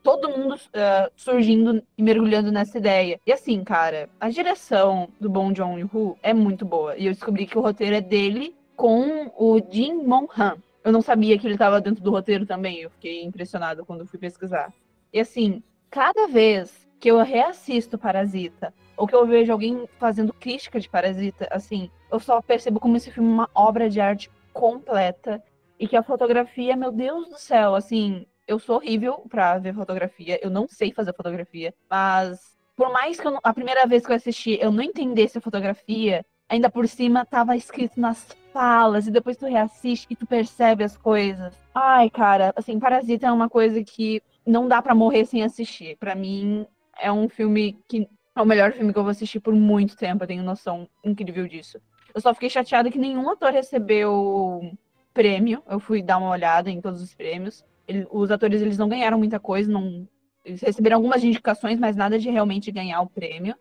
todo 0.03 0.31
mundo 0.31 0.55
ah, 0.75 1.11
surgindo 1.17 1.83
e 1.97 2.03
mergulhando 2.03 2.53
nessa 2.53 2.79
ideia. 2.79 3.21
E 3.27 3.33
assim, 3.33 3.63
cara, 3.65 4.09
a 4.21 4.31
direção 4.31 5.09
do 5.21 5.29
Bong 5.29 5.55
Joon-ho 5.57 6.17
é 6.23 6.33
muito 6.33 6.65
boa. 6.65 6.97
E 6.97 7.07
eu 7.07 7.13
descobri 7.13 7.47
que 7.47 7.59
o 7.59 7.61
roteiro 7.61 7.97
é 7.97 8.01
dele 8.01 8.55
com 8.77 9.33
o 9.37 9.61
Jin 9.71 10.05
Mong-han. 10.05 10.57
Eu 10.85 10.93
não 10.93 11.03
sabia 11.03 11.37
que 11.37 11.47
ele 11.47 11.55
estava 11.55 11.81
dentro 11.81 12.03
do 12.03 12.11
roteiro 12.11 12.47
também. 12.47 12.79
Eu 12.79 12.91
fiquei 12.91 13.25
impressionado 13.25 13.85
quando 13.85 14.07
fui 14.07 14.19
pesquisar. 14.19 14.73
E 15.13 15.21
assim, 15.21 15.63
cada 15.91 16.27
vez 16.29 16.89
que 17.01 17.11
eu 17.11 17.19
reassisto 17.19 17.99
Parasita, 17.99 18.73
ou 18.99 19.07
que 19.07 19.15
eu 19.15 19.25
vejo 19.27 19.53
alguém 19.53 19.89
fazendo 19.99 20.35
crítica 20.35 20.81
de 20.81 20.89
Parasita, 20.89 21.47
assim, 21.51 21.91
eu 22.11 22.19
só 22.19 22.43
percebo 22.43 22.81
como 22.81 22.97
esse 22.97 23.11
filme 23.11 23.31
é 23.31 23.33
uma 23.33 23.51
obra 23.55 23.89
de 23.89 24.01
arte 24.01 24.31
completa 24.53 25.43
e 25.79 25.87
que 25.87 25.97
a 25.97 26.03
fotografia, 26.03 26.77
meu 26.77 26.91
Deus 26.91 27.29
do 27.29 27.39
céu, 27.39 27.77
assim, 27.77 28.27
eu 28.47 28.59
sou 28.59 28.77
horrível 28.77 29.25
pra 29.29 29.57
ver 29.59 29.73
fotografia, 29.73 30.39
eu 30.43 30.51
não 30.51 30.67
sei 30.67 30.93
fazer 30.93 31.15
fotografia, 31.15 31.73
mas 31.89 32.57
por 32.77 32.93
mais 32.93 33.21
que 33.21 33.27
eu 33.27 33.39
a 33.43 33.55
primeira 33.55 33.87
vez 33.87 34.05
que 34.05 34.13
eu 34.13 34.17
assisti 34.17 34.59
eu 34.61 34.73
não 34.73 34.83
entendesse 34.83 35.39
a 35.39 35.41
fotografia, 35.41 36.27
ainda 36.49 36.69
por 36.69 36.89
cima 36.89 37.25
tava 37.25 37.57
escrito 37.57 38.01
nas 38.01 38.27
falas 38.53 39.07
e 39.07 39.11
depois 39.11 39.37
tu 39.37 39.47
reassiste 39.47 40.07
e 40.11 40.17
tu 40.17 40.27
percebe 40.27 40.83
as 40.83 40.97
coisas. 40.97 41.55
Ai, 41.75 42.11
cara, 42.11 42.53
assim, 42.57 42.81
Parasita 42.81 43.27
é 43.27 43.33
uma 43.33 43.49
coisa 43.49 43.85
que 43.85 44.21
não 44.45 44.67
dá 44.67 44.83
pra 44.83 44.95
morrer 44.95 45.27
sem 45.27 45.45
assistir. 45.45 45.97
Pra 45.99 46.15
mim 46.15 46.67
é 46.99 47.13
um 47.13 47.29
filme 47.29 47.79
que 47.87 48.09
é 48.38 48.42
o 48.42 48.46
melhor 48.46 48.72
filme 48.72 48.92
que 48.92 48.98
eu 48.98 49.03
vou 49.03 49.11
assistir 49.11 49.40
por 49.40 49.55
muito 49.55 49.96
tempo, 49.96 50.24
eu 50.24 50.29
tenho 50.29 50.42
noção 50.42 50.88
incrível 51.05 51.46
disso. 51.46 51.80
Eu 52.14 52.20
só 52.20 52.32
fiquei 52.32 52.49
chateada 52.49 52.91
que 52.91 52.99
nenhum 52.99 53.28
ator 53.30 53.53
recebeu 53.53 54.72
prêmio. 55.12 55.62
Eu 55.68 55.80
fui 55.80 56.03
dar 56.03 56.18
uma 56.18 56.30
olhada 56.30 56.70
em 56.70 56.80
todos 56.80 57.03
os 57.03 57.14
prêmios. 57.14 57.64
Ele- 57.86 58.07
os 58.11 58.30
atores 58.30 58.62
eles 58.62 58.78
não 58.78 58.89
ganharam 58.89 59.18
muita 59.18 59.39
coisa, 59.41 59.70
não 59.70 60.07
Eles 60.45 60.62
receberam 60.62 60.97
algumas 60.97 61.22
indicações, 61.22 61.78
mas 61.78 61.95
nada 61.95 62.18
de 62.18 62.30
realmente 62.30 62.70
ganhar 62.72 63.03
o 63.03 63.11
prêmio. 63.11 63.55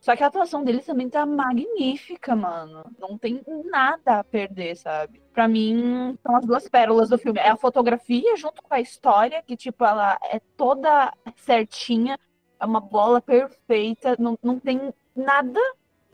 Só 0.00 0.16
que 0.16 0.24
a 0.24 0.28
atuação 0.28 0.64
deles 0.64 0.86
também 0.86 1.10
tá 1.10 1.26
magnífica, 1.26 2.34
mano. 2.34 2.84
Não 2.98 3.18
tem 3.18 3.42
nada 3.70 4.20
a 4.20 4.24
perder, 4.24 4.74
sabe? 4.76 5.20
Pra 5.34 5.46
mim, 5.46 6.16
são 6.22 6.36
as 6.36 6.46
duas 6.46 6.66
pérolas 6.66 7.10
do 7.10 7.18
filme. 7.18 7.38
É 7.38 7.50
a 7.50 7.56
fotografia 7.56 8.34
junto 8.36 8.62
com 8.62 8.72
a 8.72 8.80
história, 8.80 9.42
que, 9.46 9.54
tipo, 9.54 9.84
ela 9.84 10.18
é 10.22 10.40
toda 10.56 11.12
certinha. 11.36 12.18
É 12.60 12.66
uma 12.66 12.80
bola 12.80 13.20
perfeita. 13.20 14.16
Não, 14.18 14.38
não 14.42 14.60
tem 14.60 14.92
nada 15.16 15.58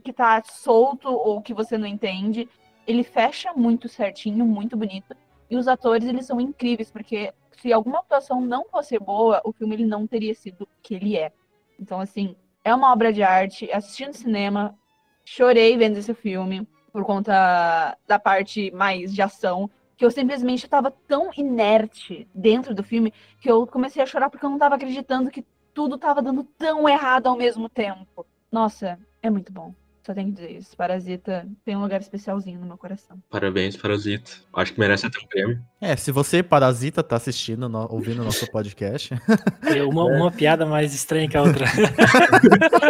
que 0.02 0.12
tá 0.12 0.42
solto 0.44 1.08
ou 1.08 1.42
que 1.42 1.52
você 1.52 1.76
não 1.76 1.86
entende. 1.86 2.48
Ele 2.86 3.02
fecha 3.02 3.52
muito 3.52 3.88
certinho, 3.88 4.46
muito 4.46 4.76
bonito. 4.76 5.14
E 5.50 5.56
os 5.56 5.66
atores, 5.68 6.08
eles 6.08 6.26
são 6.26 6.40
incríveis, 6.40 6.90
porque 6.90 7.32
se 7.60 7.72
alguma 7.72 7.98
atuação 7.98 8.40
não 8.40 8.64
fosse 8.64 8.98
boa, 8.98 9.40
o 9.44 9.52
filme 9.52 9.74
ele 9.74 9.86
não 9.86 10.06
teria 10.06 10.34
sido 10.34 10.62
o 10.62 10.68
que 10.82 10.94
ele 10.94 11.16
é. 11.16 11.32
Então, 11.78 12.00
assim, 12.00 12.36
é 12.64 12.74
uma 12.74 12.92
obra 12.92 13.12
de 13.12 13.22
arte. 13.22 13.70
Assistindo 13.72 14.12
cinema, 14.12 14.76
chorei 15.24 15.76
vendo 15.76 15.98
esse 15.98 16.14
filme 16.14 16.66
por 16.92 17.04
conta 17.04 17.96
da 18.06 18.18
parte 18.18 18.70
mais 18.70 19.12
de 19.12 19.20
ação, 19.20 19.68
que 19.96 20.04
eu 20.04 20.10
simplesmente 20.10 20.64
estava 20.64 20.90
tão 20.90 21.30
inerte 21.36 22.28
dentro 22.34 22.74
do 22.74 22.82
filme 22.82 23.12
que 23.40 23.50
eu 23.50 23.66
comecei 23.66 24.02
a 24.02 24.06
chorar 24.06 24.30
porque 24.30 24.44
eu 24.44 24.50
não 24.50 24.56
estava 24.56 24.76
acreditando 24.76 25.30
que 25.30 25.44
tudo 25.76 25.96
estava 25.96 26.22
dando 26.22 26.42
tão 26.42 26.88
errado 26.88 27.26
ao 27.26 27.36
mesmo 27.36 27.68
tempo. 27.68 28.24
Nossa, 28.50 28.98
é 29.22 29.28
muito 29.28 29.52
bom. 29.52 29.74
Só 30.06 30.14
tenho 30.14 30.28
que 30.28 30.34
dizer 30.40 30.52
isso. 30.52 30.76
Parasita 30.76 31.44
tem 31.64 31.74
um 31.76 31.80
lugar 31.82 32.00
especialzinho 32.00 32.60
no 32.60 32.66
meu 32.66 32.78
coração. 32.78 33.18
Parabéns, 33.28 33.76
Parasita. 33.76 34.30
Acho 34.54 34.72
que 34.72 34.78
merece 34.78 35.04
até 35.04 35.18
um 35.18 35.26
prêmio. 35.26 35.60
É, 35.80 35.96
se 35.96 36.12
você, 36.12 36.44
Parasita, 36.44 37.02
tá 37.02 37.16
assistindo, 37.16 37.68
no- 37.68 37.92
ouvindo 37.92 38.22
nosso 38.22 38.48
podcast. 38.52 39.12
É 39.66 39.82
Uma, 39.82 40.04
uma 40.04 40.30
piada 40.30 40.64
mais 40.64 40.94
estranha 40.94 41.28
que 41.28 41.36
a 41.36 41.42
outra. 41.42 41.66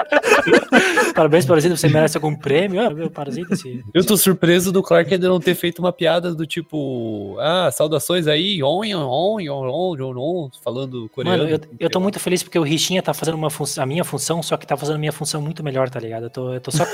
Parabéns, 1.14 1.46
Parasita, 1.46 1.74
você 1.76 1.88
merece 1.88 2.16
algum 2.18 2.34
prêmio? 2.34 2.80
Ah, 2.80 2.90
meu, 2.90 3.10
Parasita. 3.10 3.54
Eu 3.94 4.04
tô 4.04 4.16
surpreso 4.16 4.70
do 4.70 4.82
Clark 4.82 5.12
ainda 5.12 5.28
não 5.28 5.40
ter 5.40 5.54
feito 5.54 5.78
uma 5.78 5.92
piada 5.92 6.34
do 6.34 6.46
tipo, 6.46 7.36
ah, 7.40 7.70
saudações 7.72 8.26
aí, 8.26 8.62
on, 8.62 8.82
on, 8.94 9.40
on, 9.40 9.48
on, 9.48 10.02
on, 10.02 10.18
on, 10.18 10.50
falando 10.62 11.08
coreano. 11.08 11.44
Mano, 11.44 11.50
eu, 11.50 11.60
eu 11.80 11.90
tô 11.90 11.98
muito 11.98 12.20
feliz 12.20 12.42
porque 12.42 12.58
o 12.58 12.62
Richinha 12.62 13.02
tá 13.02 13.14
fazendo 13.14 13.36
uma 13.36 13.48
a 13.78 13.86
minha 13.86 14.04
função, 14.04 14.42
só 14.42 14.56
que 14.56 14.66
tá 14.66 14.76
fazendo 14.76 14.96
a 14.96 14.98
minha 14.98 15.12
função 15.12 15.40
muito 15.40 15.64
melhor, 15.64 15.88
tá 15.88 15.98
ligado? 15.98 16.24
Eu 16.24 16.30
tô, 16.30 16.52
eu 16.52 16.60
tô 16.60 16.70
só 16.70 16.84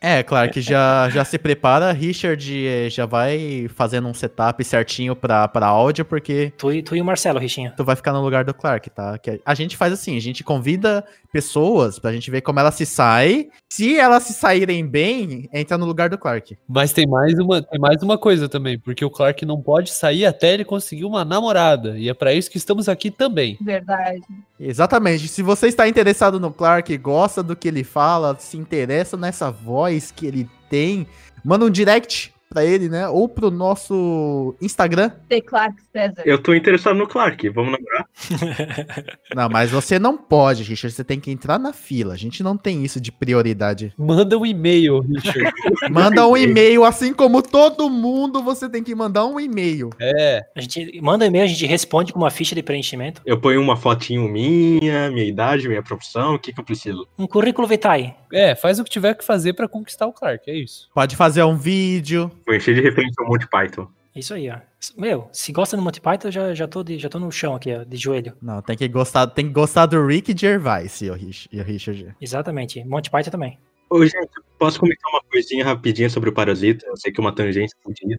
É, 0.00 0.22
claro 0.22 0.50
que 0.50 0.60
já, 0.60 1.08
já 1.08 1.24
se 1.24 1.38
prepara, 1.38 1.90
Richard 1.92 2.66
eh, 2.66 2.90
já 2.90 3.06
vai 3.06 3.66
fazendo 3.74 4.06
um 4.06 4.12
setup 4.12 4.62
certinho 4.62 5.16
pra, 5.16 5.48
pra 5.48 5.66
áudio, 5.66 6.04
porque 6.04 6.52
tu, 6.58 6.70
e- 6.70 6.82
tu 6.82 6.94
e 6.94 7.00
o 7.00 7.04
Marcelo, 7.04 7.38
Richinha. 7.38 7.72
tu 7.74 7.82
vai 7.84 7.96
ficar 7.96 8.12
no 8.12 8.20
lugar 8.20 8.44
do 8.44 8.52
Clark, 8.52 8.90
tá? 8.90 9.16
Que 9.16 9.40
a 9.44 9.54
gente 9.54 9.76
faz 9.78 9.94
assim, 9.94 10.14
a 10.16 10.20
gente 10.20 10.44
convida 10.44 11.02
pessoas 11.32 11.98
pra 11.98 12.12
gente 12.12 12.30
ver 12.30 12.42
como 12.42 12.60
ela 12.60 12.70
se 12.70 12.84
sai. 12.86 13.48
Se 13.72 13.98
elas 13.98 14.22
se 14.24 14.34
saírem 14.34 14.86
bem, 14.86 15.48
entra 15.52 15.76
no 15.78 15.86
lugar 15.86 16.08
do 16.10 16.18
Clark. 16.18 16.56
Mas 16.68 16.92
tem 16.92 17.06
mais, 17.06 17.36
uma, 17.38 17.60
tem 17.62 17.80
mais 17.80 18.00
uma 18.02 18.16
coisa 18.18 18.48
também, 18.48 18.78
porque 18.78 19.04
o 19.04 19.10
Clark 19.10 19.44
não 19.46 19.60
pode 19.60 19.90
sair 19.90 20.26
até 20.26 20.52
ele 20.54 20.64
conseguir 20.64 21.04
uma 21.06 21.24
namorada. 21.24 21.98
E 21.98 22.08
é 22.08 22.14
pra 22.14 22.32
isso 22.34 22.50
que 22.50 22.58
estamos 22.58 22.88
aqui 22.88 23.10
também. 23.10 23.56
Verdade. 23.60 24.20
Exatamente. 24.60 25.26
Se 25.26 25.42
você 25.42 25.66
está 25.66 25.88
interessado 25.88 26.38
no 26.38 26.52
Clark, 26.52 26.96
gosta 26.98 27.42
do 27.42 27.56
que 27.56 27.66
ele 27.66 27.82
fala, 27.82 28.36
se 28.38 28.56
interessa 28.56 29.16
nessa 29.24 29.50
voz 29.50 30.10
que 30.10 30.26
ele 30.26 30.48
tem, 30.68 31.06
manda 31.44 31.64
um 31.64 31.70
direct 31.70 32.34
pra 32.54 32.64
ele, 32.64 32.88
né? 32.88 33.08
Ou 33.08 33.28
pro 33.28 33.50
nosso 33.50 34.54
Instagram. 34.62 35.10
The 35.28 35.40
Clark 35.40 35.74
César. 35.92 36.22
Eu 36.24 36.38
tô 36.38 36.54
interessado 36.54 36.96
no 36.96 37.06
Clark, 37.06 37.48
vamos 37.48 37.72
namorar? 37.72 38.06
Não, 39.34 39.48
mas 39.48 39.72
você 39.72 39.98
não 39.98 40.16
pode, 40.16 40.62
Richard. 40.62 40.94
Você 40.94 41.02
tem 41.02 41.18
que 41.18 41.32
entrar 41.32 41.58
na 41.58 41.72
fila. 41.72 42.14
A 42.14 42.16
gente 42.16 42.42
não 42.44 42.56
tem 42.56 42.84
isso 42.84 43.00
de 43.00 43.10
prioridade. 43.10 43.92
Manda 43.98 44.38
um 44.38 44.46
e-mail, 44.46 45.00
Richard. 45.00 45.52
Manda 45.90 46.26
um 46.28 46.36
e-mail, 46.36 46.84
assim 46.84 47.12
como 47.12 47.42
todo 47.42 47.90
mundo, 47.90 48.40
você 48.42 48.68
tem 48.68 48.84
que 48.84 48.94
mandar 48.94 49.26
um 49.26 49.40
e-mail. 49.40 49.90
é, 50.00 50.42
A 50.54 50.60
gente 50.60 51.00
manda 51.02 51.24
um 51.24 51.28
e-mail, 51.28 51.44
a 51.44 51.48
gente 51.48 51.66
responde 51.66 52.12
com 52.12 52.20
uma 52.20 52.30
ficha 52.30 52.54
de 52.54 52.62
preenchimento. 52.62 53.20
Eu 53.26 53.40
ponho 53.40 53.60
uma 53.60 53.76
fotinho 53.76 54.28
minha, 54.28 55.10
minha 55.10 55.26
idade, 55.26 55.66
minha 55.68 55.82
profissão, 55.82 56.34
o 56.34 56.38
que 56.38 56.52
que 56.52 56.60
eu 56.60 56.64
preciso? 56.64 57.08
Um 57.18 57.26
currículo 57.26 57.66
vitae. 57.66 58.14
É, 58.34 58.54
faz 58.54 58.78
o 58.78 58.84
que 58.84 58.90
tiver 58.90 59.14
que 59.14 59.24
fazer 59.24 59.52
pra 59.54 59.68
conquistar 59.68 60.06
o 60.06 60.12
Clark, 60.12 60.50
é 60.50 60.54
isso. 60.54 60.90
Pode 60.94 61.16
fazer 61.16 61.42
um 61.44 61.56
vídeo. 61.56 62.30
Vou 62.46 62.54
encher 62.54 62.74
de 62.74 62.80
referência 62.80 63.14
ao 63.22 63.28
Monty 63.28 63.48
Python. 63.48 63.88
Isso 64.14 64.32
aí, 64.34 64.48
ó. 64.48 64.58
Meu, 64.96 65.28
se 65.32 65.50
gosta 65.50 65.76
do 65.76 65.82
Monty 65.82 66.00
Python, 66.00 66.28
eu 66.28 66.32
já, 66.32 66.54
já, 66.54 66.68
tô, 66.68 66.84
de, 66.84 66.98
já 66.98 67.08
tô 67.08 67.18
no 67.18 67.32
chão 67.32 67.54
aqui, 67.54 67.74
ó, 67.74 67.82
de 67.82 67.96
joelho. 67.96 68.36
Não, 68.40 68.62
tem 68.62 68.76
que 68.76 68.86
gostar, 68.86 69.26
tem 69.26 69.46
que 69.46 69.52
gostar 69.52 69.86
do 69.86 70.06
Rick 70.06 70.34
Gervais, 70.38 71.00
o 71.02 71.14
Rich- 71.14 71.48
e 71.50 71.60
o 71.60 71.64
Richard. 71.64 72.14
Exatamente. 72.20 72.84
Monty 72.84 73.10
Python 73.10 73.30
também. 73.30 73.58
Ô, 73.90 74.04
gente, 74.04 74.30
posso 74.58 74.78
comentar 74.78 75.10
uma 75.12 75.20
coisinha 75.30 75.64
rapidinha 75.64 76.08
sobre 76.08 76.28
o 76.30 76.32
Parasita? 76.32 76.86
Eu 76.86 76.96
sei 76.96 77.12
que 77.12 77.20
é 77.20 77.22
uma 77.22 77.34
tangência 77.34 77.76
fodida, 77.82 78.16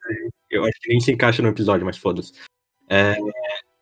eu 0.51 0.63
acho 0.65 0.79
que 0.81 0.89
nem 0.89 0.99
se 0.99 1.11
encaixa 1.11 1.41
no 1.41 1.49
episódio, 1.49 1.85
mas 1.85 1.97
foda-se. 1.97 2.33
É, 2.89 3.15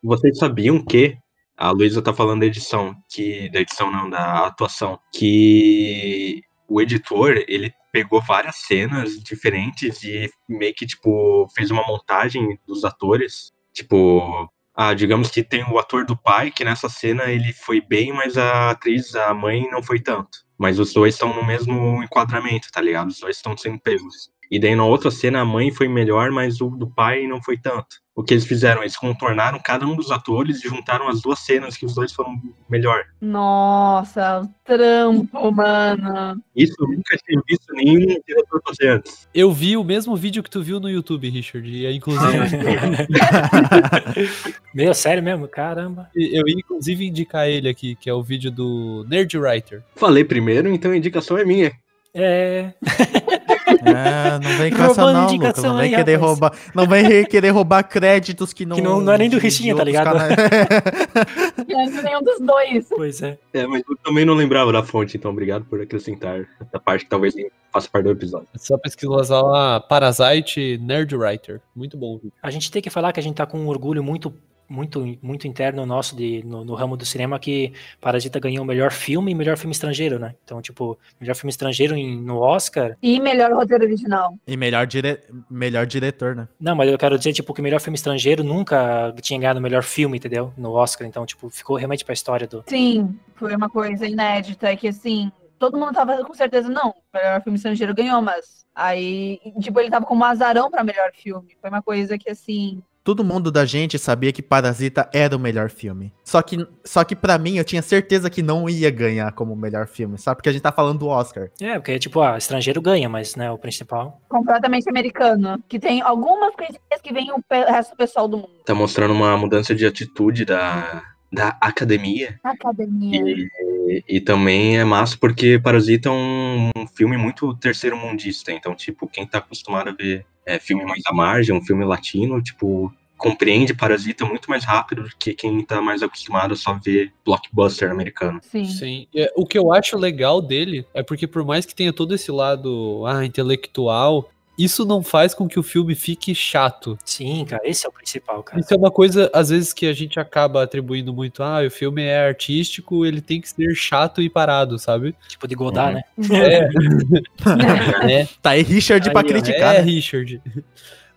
vocês 0.04 0.38
sabiam 0.38 0.84
que 0.84 1.18
a 1.58 1.72
Luísa 1.72 2.02
tá 2.02 2.14
falando 2.14 2.42
da 2.42 2.46
edição, 2.46 2.96
que 3.10 3.50
da 3.50 3.60
edição 3.62 3.92
não, 3.92 4.10
da 4.10 4.48
atuação, 4.48 5.00
que 5.14 6.42
o 6.68 6.82
editor, 6.82 7.44
ele 7.48 7.74
pegou 7.92 8.22
várias 8.22 8.56
cenas 8.56 9.22
diferentes 9.24 10.04
e 10.04 10.30
meio 10.50 10.74
que, 10.74 10.86
tipo, 10.86 11.48
fez 11.56 11.70
uma 11.70 11.86
montagem 11.86 12.60
dos 12.66 12.84
atores, 12.84 13.52
tipo, 13.72 14.50
ah, 14.76 14.94
digamos 14.96 15.30
que 15.30 15.44
tem 15.44 15.64
o 15.64 15.78
ator 15.78 16.04
do 16.06 16.18
pai, 16.18 16.50
que 16.50 16.66
nessa 16.66 16.90
cena 16.90 17.26
ele 17.26 17.54
foi 17.54 17.80
bem, 17.80 18.12
mas 18.12 18.38
a 18.38 18.72
atriz, 18.72 19.14
a 19.16 19.34
mãe, 19.34 19.70
não 19.70 19.84
foi 19.84 20.00
tanto. 20.00 20.40
Mas 20.58 20.80
os 20.80 20.92
dois 20.94 21.14
estão 21.14 21.36
no 21.36 21.46
mesmo 21.46 22.02
enquadramento, 22.04 22.72
tá 22.72 22.82
ligado? 22.82 23.10
Os 23.10 23.20
dois 23.20 23.36
estão 23.36 23.56
sendo 23.56 23.80
pegos. 23.80 24.32
E 24.54 24.60
daí 24.60 24.76
na 24.76 24.86
outra 24.86 25.10
cena 25.10 25.42
a 25.42 25.46
mãe 25.46 25.72
foi 25.72 25.88
melhor, 25.88 26.30
mas 26.30 26.62
o 26.62 26.70
do 26.70 26.86
pai 26.86 27.26
não 27.26 27.42
foi 27.42 27.58
tanto. 27.58 27.96
O 28.14 28.22
que 28.22 28.36
eles 28.36 28.46
fizeram? 28.46 28.84
Eles 28.84 28.96
contornaram 28.96 29.60
cada 29.60 29.84
um 29.84 29.96
dos 29.96 30.12
atores 30.12 30.64
e 30.64 30.70
juntaram 30.70 31.10
as 31.10 31.24
duas 31.24 31.40
cenas 31.40 31.76
que 31.76 31.88
os 31.88 31.96
dois 31.96 32.14
foram 32.14 32.40
melhor. 32.70 33.04
Nossa, 33.20 34.48
trampo, 34.64 35.52
mano. 35.52 36.40
Isso 36.56 36.76
eu 36.80 36.88
nunca 36.88 37.18
tinha 37.26 37.42
visto 37.50 37.74
nenhum 37.74 38.06
diretor 38.28 38.62
fazer 38.64 38.90
antes. 38.90 39.28
Eu 39.34 39.52
vi 39.52 39.76
o 39.76 39.84
mesmo 39.84 40.16
vídeo 40.16 40.44
que 40.44 40.52
tu 40.52 40.62
viu 40.62 40.80
no 40.80 40.88
YouTube, 40.88 41.28
Richard. 41.32 41.68
E 41.68 41.88
é, 41.88 41.92
inclusive, 41.92 42.30
Meu, 44.72 44.94
sério 44.94 45.24
mesmo? 45.24 45.48
Caramba. 45.48 46.12
eu 46.16 46.48
ia 46.48 46.60
inclusive 46.60 47.08
indicar 47.08 47.50
ele 47.50 47.68
aqui, 47.68 47.96
que 47.96 48.08
é 48.08 48.14
o 48.14 48.22
vídeo 48.22 48.52
do 48.52 49.04
Nerd 49.10 49.36
Writer. 49.36 49.82
Falei 49.96 50.24
primeiro, 50.24 50.70
então 50.70 50.92
a 50.92 50.98
indicação 50.98 51.40
é 51.40 51.44
minha. 51.44 51.72
É. 52.14 52.72
É, 53.68 54.40
não 54.40 54.58
vem 54.58 54.72
com 54.72 54.84
essa 54.84 55.14
não, 55.14 55.32
Lucas. 55.32 55.64
Não 55.64 55.78
vem 55.78 55.84
aí, 55.86 55.90
querer 55.96 56.14
rapaz. 56.16 56.30
roubar. 56.32 56.54
Não 56.74 56.88
vem 56.88 57.26
querer 57.26 57.50
roubar 57.50 57.84
créditos 57.84 58.54
que 58.54 58.66
não. 58.66 58.76
Que 58.76 58.82
não- 58.82 59.02
não 59.02 59.14
é 59.14 59.18
nem 59.18 59.30
do 59.30 59.40
de 59.40 59.74
tá 59.76 59.84
ligado? 59.84 60.06
canais. 60.18 60.36
Não 61.68 61.82
é 61.82 62.02
nenhum 62.04 62.22
dos 62.22 62.40
dois. 62.40 62.88
Pois 62.90 63.22
é. 63.22 63.38
É, 63.54 63.66
mas 63.66 63.84
eu 63.90 63.96
também 63.98 64.26
não 64.26 64.34
lembrava 64.34 64.72
da 64.72 64.84
fonte, 64.84 65.18
então 65.18 65.32
obrigado 65.32 65.66
por 65.66 65.82
acrescentar 65.82 66.46
essa 66.60 66.80
parte 66.80 67.04
que 67.06 67.10
talvez 67.10 67.34
nem 67.36 67.50
faça 67.72 67.90
parte 67.90 68.06
do 68.06 68.12
episódio. 68.12 68.48
É 68.54 68.58
só 68.58 68.78
pesquisar 68.78 69.42
lá 69.42 69.80
Parasite 69.80 70.78
Nerd 70.82 71.16
Writer. 71.16 71.62
Muito 71.76 71.98
bom. 71.98 72.20
A 72.42 72.52
gente 72.52 72.72
tem 72.72 72.82
que 72.82 72.90
falar 72.90 73.12
que 73.12 73.20
a 73.20 73.24
gente 73.24 73.36
tá 73.36 73.46
com 73.46 73.58
um 73.60 73.68
orgulho 73.68 74.04
muito, 74.04 74.34
muito, 74.74 75.18
muito 75.22 75.48
interno 75.48 75.86
nosso 75.86 76.16
de, 76.16 76.44
no, 76.44 76.66
no 76.66 76.74
ramo 76.74 76.98
do 76.98 77.06
cinema 77.06 77.40
que 77.40 77.74
Parasita 78.02 78.40
ganhou 78.40 78.64
o 78.64 78.68
melhor 78.68 78.92
filme 78.92 79.32
e 79.32 79.36
melhor 79.36 79.56
filme 79.58 79.72
estrangeiro, 79.72 80.18
né? 80.18 80.34
Então, 80.44 80.62
tipo, 80.62 80.98
melhor 81.22 81.36
filme 81.36 81.52
estrangeiro 81.52 81.96
em- 81.96 82.20
no 82.20 82.40
Oscar. 82.40 82.98
E 83.02 83.20
melhor 83.20 83.52
roteiro 83.54 83.84
original. 83.84 84.36
E 84.48 84.58
melhor, 84.58 84.88
dire... 84.88 85.22
melhor 85.50 85.86
diretor, 85.86 86.36
né? 86.36 86.48
Não, 86.60 86.76
mas 86.76 86.90
eu 86.90 86.98
quero 86.98 87.18
dizer, 87.18 87.34
tipo, 87.34 87.54
que 87.54 87.62
o 87.62 87.64
melhor 87.64 87.80
filme 87.80 87.96
estrangeiro 87.96 88.44
nunca 88.44 89.14
tinha 89.22 89.40
ganhado 89.40 89.60
o 89.60 89.62
melhor 89.64 89.84
filme, 89.84 90.18
entendeu? 90.18 90.52
No 90.58 90.72
Oscar. 90.72 91.08
Então, 91.08 91.26
tipo, 91.26 91.50
ficou 91.50 91.76
realmente 91.76 92.04
pra 92.04 92.14
história 92.14 92.48
do. 92.48 92.64
Sim, 92.68 93.18
foi 93.36 93.56
uma 93.56 93.70
coisa 93.70 94.08
inédita. 94.08 94.70
É 94.70 94.76
que 94.76 94.88
assim, 94.88 95.32
todo 95.60 95.78
mundo 95.78 95.94
tava 95.94 96.24
com 96.26 96.34
certeza, 96.34 96.68
não, 96.70 96.90
o 96.90 96.96
melhor 97.18 97.42
filme 97.42 97.58
estrangeiro 97.58 97.94
ganhou, 97.94 98.22
mas 98.22 98.66
aí, 98.74 99.40
tipo, 99.62 99.80
ele 99.80 99.90
tava 99.90 100.06
como 100.06 100.24
azarão 100.26 100.70
pra 100.72 100.84
melhor 100.84 101.12
filme. 101.14 101.56
Foi 101.62 101.70
uma 101.70 101.82
coisa 101.82 102.18
que 102.18 102.30
assim. 102.30 102.82
Todo 103.04 103.24
mundo 103.24 103.52
da 103.52 103.66
gente 103.66 104.00
sabia 104.00 104.32
que 104.32 104.42
Parasita 104.42 105.10
era 105.14 105.36
o 105.36 105.40
melhor 105.40 105.70
filme. 105.70 106.14
Só 106.24 106.42
que, 106.42 106.66
só 106.86 107.04
que 107.04 107.16
para 107.16 107.38
mim, 107.38 107.58
eu 107.58 107.66
tinha 107.66 107.82
certeza 107.82 108.30
que 108.30 108.42
não 108.42 108.70
ia 108.70 108.90
ganhar 108.90 109.32
como 109.34 109.56
melhor 109.56 109.88
filme, 109.88 110.18
sabe? 110.18 110.38
Porque 110.38 110.48
a 110.48 110.52
gente 110.54 110.62
tá 110.62 110.72
falando 110.72 111.00
do 111.00 111.08
Oscar. 111.08 111.50
É, 111.60 111.74
porque, 111.74 112.00
tipo, 112.00 112.22
ah, 112.22 112.38
estrangeiro 112.38 112.82
ganha, 112.82 113.10
mas, 113.10 113.36
né, 113.36 113.52
o 113.52 113.58
principal. 113.58 114.22
completamente 114.30 114.90
americano. 114.90 115.62
Que 115.68 115.78
tem 115.80 116.02
algumas 116.02 116.56
coisinhas 116.56 117.02
que 117.02 117.14
vem 117.14 117.30
o 117.32 117.44
resto 117.50 117.92
do 117.92 117.98
pessoal 117.98 118.28
do 118.28 118.38
mundo. 118.38 118.64
Tá 118.66 118.74
mostrando 118.74 119.14
uma 119.14 119.36
mudança 119.36 119.76
de 119.76 119.86
atitude 119.86 120.46
da, 120.46 121.04
da 121.34 121.58
academia. 121.60 122.40
Academia. 122.44 123.50
E, 123.88 124.04
e 124.08 124.22
também 124.22 124.78
é 124.78 124.86
massa 124.86 125.18
porque 125.20 125.60
Parasita 125.60 126.08
é 126.08 126.12
um, 126.12 126.72
filme 126.96 127.18
muito 127.18 127.56
terceiro 127.56 127.98
mundista. 127.98 128.52
Então, 128.52 128.76
tipo, 128.76 129.08
quem 129.08 129.26
tá 129.26 129.40
acostumado 129.40 129.90
a 129.90 129.94
ver 129.94 130.26
é, 130.46 130.60
filme 130.60 130.86
mais 130.86 131.02
à 131.08 131.14
margem, 131.14 131.56
um 131.56 131.66
filme 131.66 131.84
latino, 131.84 132.40
tipo, 132.42 132.94
compreende 133.18 133.74
Parasita 133.74 134.26
muito 134.26 134.48
mais 134.48 134.64
rápido 134.64 135.04
do 135.04 135.10
que 135.18 135.34
quem 135.34 135.64
tá 135.64 135.82
mais 135.82 136.04
acostumado 136.04 136.54
a 136.54 136.56
só 136.56 136.74
ver 136.74 137.12
blockbuster 137.26 137.90
americano. 137.90 138.40
Sim. 138.44 138.66
Sim. 138.66 139.08
É, 139.16 139.34
o 139.36 139.46
que 139.46 139.58
eu 139.58 139.74
acho 139.74 139.98
legal 139.98 140.40
dele 140.40 140.86
é 140.94 141.02
porque, 141.02 141.26
por 141.26 141.44
mais 141.44 141.66
que 141.66 141.74
tenha 141.74 141.92
todo 141.92 142.14
esse 142.14 142.32
lado 142.32 143.04
ah, 143.08 143.26
intelectual, 143.26 144.30
isso 144.58 144.86
não 144.86 145.02
faz 145.02 145.34
com 145.34 145.48
que 145.48 145.60
o 145.60 145.64
filme 145.64 145.96
fique 145.96 146.36
chato. 146.36 146.98
Sim, 147.04 147.46
cara, 147.46 147.62
esse 147.66 147.86
é 147.86 147.90
o 147.90 147.92
principal, 147.92 148.44
cara. 148.44 148.60
Isso 148.60 148.74
é 148.74 148.78
uma 148.78 148.92
coisa, 148.92 149.30
às 149.34 149.50
vezes, 149.50 149.74
que 149.74 149.86
a 149.86 149.94
gente 149.94 150.20
acaba 150.20 150.64
atribuindo 150.64 151.14
muito. 151.14 151.42
Ah, 151.42 151.62
o 151.66 151.72
filme 151.72 152.04
é 152.04 152.28
artístico, 152.28 153.06
ele 153.06 153.22
tem 153.22 153.42
que 153.42 153.50
ser 153.50 153.74
chato 153.76 154.22
e 154.22 154.30
parado, 154.30 154.78
sabe? 154.78 155.16
Tipo 155.28 155.48
de 155.48 155.56
Godard, 155.56 155.96
né? 155.96 156.04
É. 156.32 156.70
é. 158.22 158.28
Tá 158.42 158.52
aí 158.52 158.62
Richard 158.62 159.10
pra 159.12 159.22
Aí, 159.22 159.26
ó, 159.26 159.30
criticar. 159.30 159.76
É, 159.76 159.80
né? 159.80 159.92
Richard. 159.92 160.42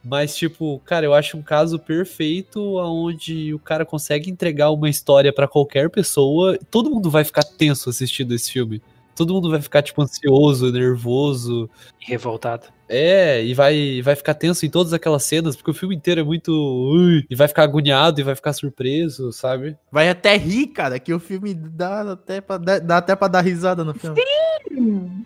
Mas, 0.02 0.36
tipo, 0.36 0.80
cara, 0.84 1.04
eu 1.04 1.12
acho 1.12 1.36
um 1.36 1.42
caso 1.42 1.80
perfeito 1.80 2.76
onde 2.78 3.52
o 3.52 3.58
cara 3.58 3.84
consegue 3.84 4.30
entregar 4.30 4.70
uma 4.70 4.88
história 4.88 5.32
pra 5.32 5.48
qualquer 5.48 5.90
pessoa. 5.90 6.56
Todo 6.70 6.90
mundo 6.90 7.10
vai 7.10 7.24
ficar 7.24 7.42
tenso 7.42 7.90
assistindo 7.90 8.32
esse 8.32 8.52
filme. 8.52 8.80
Todo 9.16 9.34
mundo 9.34 9.50
vai 9.50 9.60
ficar, 9.60 9.82
tipo, 9.82 10.00
ansioso, 10.00 10.70
nervoso. 10.70 11.68
E 12.00 12.10
revoltado. 12.10 12.68
É, 12.88 13.42
e 13.44 13.52
vai, 13.54 14.00
vai 14.02 14.14
ficar 14.14 14.34
tenso 14.34 14.64
em 14.64 14.70
todas 14.70 14.92
aquelas 14.92 15.24
cenas, 15.24 15.56
porque 15.56 15.70
o 15.70 15.74
filme 15.74 15.94
inteiro 15.96 16.20
é 16.20 16.24
muito. 16.24 16.50
Ui, 16.52 17.24
e 17.28 17.34
vai 17.34 17.48
ficar 17.48 17.64
agoniado 17.64 18.20
e 18.20 18.24
vai 18.24 18.34
ficar 18.34 18.52
surpreso, 18.52 19.32
sabe? 19.32 19.76
Vai 19.90 20.08
até 20.08 20.36
rir, 20.36 20.68
cara, 20.68 20.98
que 21.00 21.12
o 21.12 21.18
filme 21.18 21.52
dá 21.54 22.12
até 22.12 22.40
pra, 22.40 22.56
dá, 22.58 22.78
dá 22.78 22.96
até 22.98 23.16
pra 23.16 23.28
dar 23.28 23.40
risada 23.40 23.82
no 23.84 23.92
filme. 23.94 24.20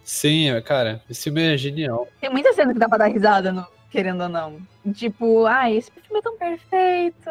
Sim, 0.04 0.50
é, 0.50 0.60
cara, 0.60 1.02
esse 1.10 1.24
filme 1.24 1.42
é 1.42 1.56
genial. 1.56 2.08
Tem 2.20 2.30
muita 2.30 2.52
cena 2.52 2.72
que 2.72 2.78
dá 2.78 2.88
pra 2.88 2.98
dar 2.98 3.06
risada, 3.08 3.52
no- 3.52 3.66
querendo 3.90 4.22
ou 4.22 4.28
não. 4.28 4.56
Tipo, 4.94 5.44
ai, 5.46 5.76
esse 5.76 5.90
filme 5.90 6.18
é 6.18 6.22
tão 6.22 6.38
perfeito. 6.38 7.30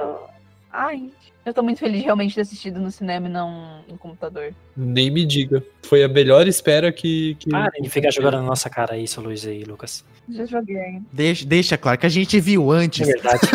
Ai, 0.72 1.10
eu 1.46 1.54
tô 1.54 1.64
muito 1.64 1.80
feliz 1.80 1.98
de 2.00 2.04
realmente 2.06 2.36
ter 2.36 2.42
assistido 2.42 2.80
no 2.80 2.92
cinema 2.92 3.28
e 3.28 3.32
não 3.32 3.82
no 3.88 3.98
computador. 3.98 4.54
Nem 4.78 5.10
me 5.10 5.26
diga. 5.26 5.64
Foi 5.84 6.04
a 6.04 6.08
melhor 6.08 6.48
espera 6.48 6.92
que. 6.92 7.36
que... 7.36 7.50
Para 7.50 7.72
de 7.82 7.90
ficar 7.90 8.12
jogando 8.12 8.36
na 8.36 8.44
nossa 8.44 8.70
cara 8.70 8.98
isso, 8.98 9.20
Luiz 9.22 9.44
e 9.46 9.64
Lucas. 9.64 10.06
Já 10.30 10.46
joguei. 10.46 11.02
Deixa, 11.12 11.46
deixa 11.46 11.78
claro 11.78 11.98
que 11.98 12.06
a 12.06 12.10
gente 12.10 12.40
viu 12.40 12.72
É 12.74 12.78
antes. 12.78 13.08
verdade. 13.08 13.40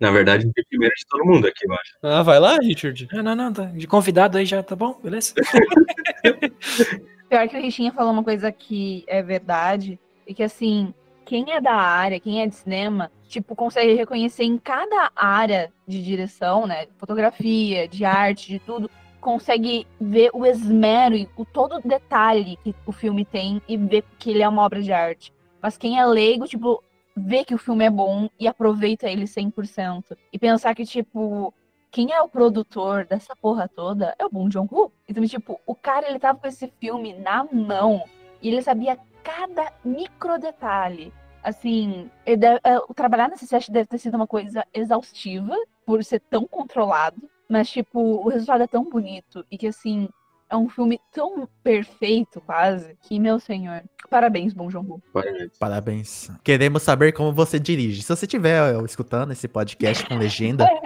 Na 0.00 0.10
verdade, 0.10 0.46
o 0.46 0.52
primeiro 0.68 0.94
de 0.96 1.06
todo 1.08 1.24
mundo 1.24 1.46
aqui, 1.46 1.64
eu 1.66 1.72
acho. 1.74 1.92
ah, 2.02 2.22
vai 2.22 2.40
lá, 2.40 2.58
Richard. 2.58 3.06
não, 3.12 3.22
não, 3.22 3.36
não. 3.36 3.52
Tá. 3.52 3.64
De 3.66 3.86
convidado 3.86 4.38
aí 4.38 4.44
já 4.44 4.62
tá 4.62 4.74
bom, 4.74 4.98
beleza? 5.02 5.34
Pior 7.28 7.48
que 7.48 7.56
o 7.56 7.60
Richinha 7.62 7.92
falou 7.92 8.12
uma 8.12 8.24
coisa 8.24 8.50
que 8.50 9.04
é 9.06 9.22
verdade, 9.22 10.00
e 10.26 10.34
que 10.34 10.42
assim, 10.42 10.92
quem 11.24 11.52
é 11.52 11.60
da 11.60 11.74
área, 11.74 12.18
quem 12.18 12.42
é 12.42 12.46
de 12.46 12.54
cinema, 12.56 13.10
tipo, 13.30 13.54
consegue 13.54 13.94
reconhecer 13.94 14.44
em 14.44 14.58
cada 14.58 15.10
área 15.14 15.72
de 15.86 16.02
direção, 16.02 16.66
né? 16.66 16.86
Fotografia, 16.98 17.86
de 17.88 18.04
arte, 18.04 18.48
de 18.48 18.58
tudo, 18.58 18.90
consegue 19.20 19.86
ver 20.00 20.30
o 20.34 20.44
esmero 20.44 21.14
e 21.14 21.28
o 21.36 21.44
todo 21.44 21.76
o 21.76 21.88
detalhe 21.88 22.58
que 22.64 22.74
o 22.84 22.92
filme 22.92 23.24
tem 23.24 23.62
e 23.68 23.76
ver 23.76 24.04
que 24.18 24.30
ele 24.30 24.42
é 24.42 24.48
uma 24.48 24.62
obra 24.62 24.82
de 24.82 24.92
arte. 24.92 25.32
Mas 25.62 25.78
quem 25.78 25.98
é 25.98 26.04
leigo, 26.04 26.46
tipo, 26.46 26.82
vê 27.16 27.44
que 27.44 27.54
o 27.54 27.58
filme 27.58 27.84
é 27.84 27.90
bom 27.90 28.28
e 28.38 28.48
aproveita 28.48 29.08
ele 29.08 29.24
100%. 29.24 30.16
E 30.32 30.38
pensar 30.38 30.74
que, 30.74 30.84
tipo, 30.84 31.54
quem 31.90 32.12
é 32.12 32.20
o 32.20 32.28
produtor 32.28 33.04
dessa 33.04 33.36
porra 33.36 33.68
toda 33.68 34.14
é 34.18 34.24
o 34.24 34.30
Bong 34.30 34.52
Joon-ho. 34.52 34.90
Então, 35.08 35.24
tipo, 35.26 35.60
o 35.66 35.74
cara, 35.74 36.08
ele 36.08 36.18
tava 36.18 36.38
com 36.38 36.48
esse 36.48 36.66
filme 36.80 37.14
na 37.14 37.44
mão 37.44 38.02
e 38.42 38.48
ele 38.48 38.62
sabia 38.62 38.98
cada 39.22 39.72
micro 39.84 40.38
detalhe. 40.38 41.12
Assim, 41.42 42.10
deve- 42.26 42.60
é, 42.64 42.78
o 42.78 42.92
trabalhar 42.94 43.28
nesse 43.28 43.46
set 43.46 43.70
deve 43.70 43.86
ter 43.86 43.98
sido 43.98 44.14
uma 44.14 44.26
coisa 44.26 44.64
exaustiva 44.74 45.54
por 45.86 46.04
ser 46.04 46.20
tão 46.30 46.46
controlado, 46.46 47.20
mas, 47.48 47.68
tipo, 47.70 47.98
o 47.98 48.28
resultado 48.28 48.62
é 48.62 48.66
tão 48.66 48.84
bonito 48.88 49.44
e 49.50 49.56
que, 49.56 49.66
assim, 49.68 50.08
é 50.50 50.56
um 50.56 50.68
filme 50.68 51.00
tão 51.12 51.48
perfeito, 51.62 52.40
quase, 52.40 52.96
que, 53.02 53.18
meu 53.20 53.38
senhor, 53.38 53.82
parabéns, 54.10 54.52
Bong 54.52 54.70
Joon-ho. 54.70 55.00
Parabéns. 55.12 55.50
Parabéns. 55.58 56.30
Queremos 56.42 56.82
saber 56.82 57.12
como 57.12 57.32
você 57.32 57.58
dirige. 57.58 58.02
Se 58.02 58.08
você 58.14 58.26
estiver 58.26 58.76
ó, 58.76 58.84
escutando 58.84 59.32
esse 59.32 59.46
podcast 59.48 60.04
com 60.06 60.16
legenda, 60.16 60.68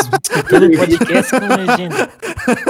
Escutando 0.22 0.66
o 0.72 0.76
podcast 0.78 1.30
com 1.38 1.46
legenda. 1.46 2.10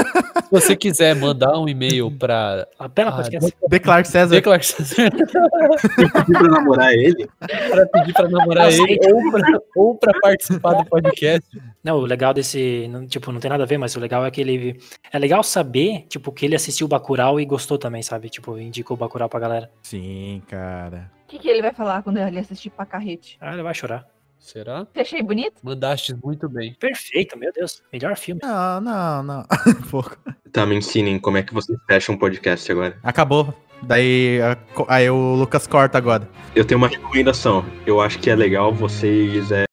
Se 0.50 0.60
você 0.60 0.76
quiser 0.76 1.14
mandar 1.14 1.56
um 1.58 1.68
e-mail 1.68 2.10
pra. 2.10 2.66
Apela 2.78 3.10
Ah, 3.10 3.16
podcast. 3.16 3.54
declare 3.68 4.04
César. 4.04 4.34
Declar 4.34 4.62
César 4.64 5.10
Pedir 5.12 6.38
pra 6.38 6.48
namorar 6.48 6.92
ele? 6.92 7.28
pra 7.38 7.86
pedir 7.86 8.12
pra 8.12 8.28
namorar 8.28 8.72
Eu 8.72 8.84
ele 8.86 8.98
ou 9.12 9.30
pra, 9.30 9.60
ou 9.76 9.94
pra 9.96 10.20
participar 10.20 10.74
do 10.74 10.84
podcast. 10.86 11.48
Não, 11.84 11.96
o 11.98 12.04
legal 12.04 12.34
desse, 12.34 12.88
não, 12.88 13.06
tipo, 13.06 13.30
não 13.30 13.40
tem 13.40 13.48
nada 13.50 13.62
a 13.62 13.66
ver, 13.66 13.78
mas 13.78 13.94
o 13.94 14.00
legal 14.00 14.26
é 14.26 14.30
que 14.30 14.40
ele 14.40 14.78
é 15.12 15.18
legal 15.18 15.42
saber, 15.42 16.04
tipo, 16.08 16.32
que 16.32 16.44
ele 16.44 16.56
assistiu 16.56 16.86
o 16.86 16.88
Bacurau 16.88 17.40
e 17.40 17.44
gostou 17.44 17.78
também, 17.78 18.02
sabe? 18.02 18.28
Tipo, 18.28 18.58
indicou 18.58 18.96
o 18.96 19.00
Bacurau 19.00 19.28
pra 19.28 19.38
galera. 19.40 19.70
Sim, 19.82 20.42
cara. 20.48 21.10
O 21.24 21.28
que, 21.28 21.38
que 21.38 21.48
ele 21.48 21.62
vai 21.62 21.72
falar 21.72 22.02
quando 22.02 22.16
ele 22.18 22.40
assistir 22.40 22.70
Pacarrete? 22.70 23.38
Ah, 23.40 23.52
ele 23.52 23.62
vai 23.62 23.72
chorar. 23.72 24.04
Será? 24.38 24.86
Você 24.92 25.00
achei 25.00 25.22
bonito? 25.22 25.60
Mandaste 25.62 26.14
muito 26.14 26.48
bem. 26.48 26.74
Perfeito, 26.80 27.38
meu 27.38 27.52
Deus. 27.52 27.82
Melhor 27.92 28.16
filme. 28.16 28.40
Não, 28.42 28.80
não, 28.80 29.22
não. 29.22 29.44
Pouco. 29.90 30.16
Tá, 30.52 30.66
me 30.66 30.74
ensinem 30.76 31.18
como 31.18 31.36
é 31.36 31.42
que 31.42 31.54
você 31.54 31.74
fecha 31.86 32.10
um 32.12 32.16
podcast 32.16 32.70
agora. 32.72 32.96
Acabou. 33.02 33.54
Daí 33.82 34.40
a- 34.42 34.58
aí 34.88 35.08
o 35.08 35.34
Lucas 35.36 35.66
corta 35.66 35.96
agora. 35.96 36.28
Eu 36.54 36.64
tenho 36.64 36.78
uma 36.78 36.88
recomendação. 36.88 37.64
Eu 37.86 38.00
acho 38.00 38.18
que 38.18 38.28
é 38.28 38.34
legal 38.34 38.74
vocês 38.74 39.50
é, 39.50 39.64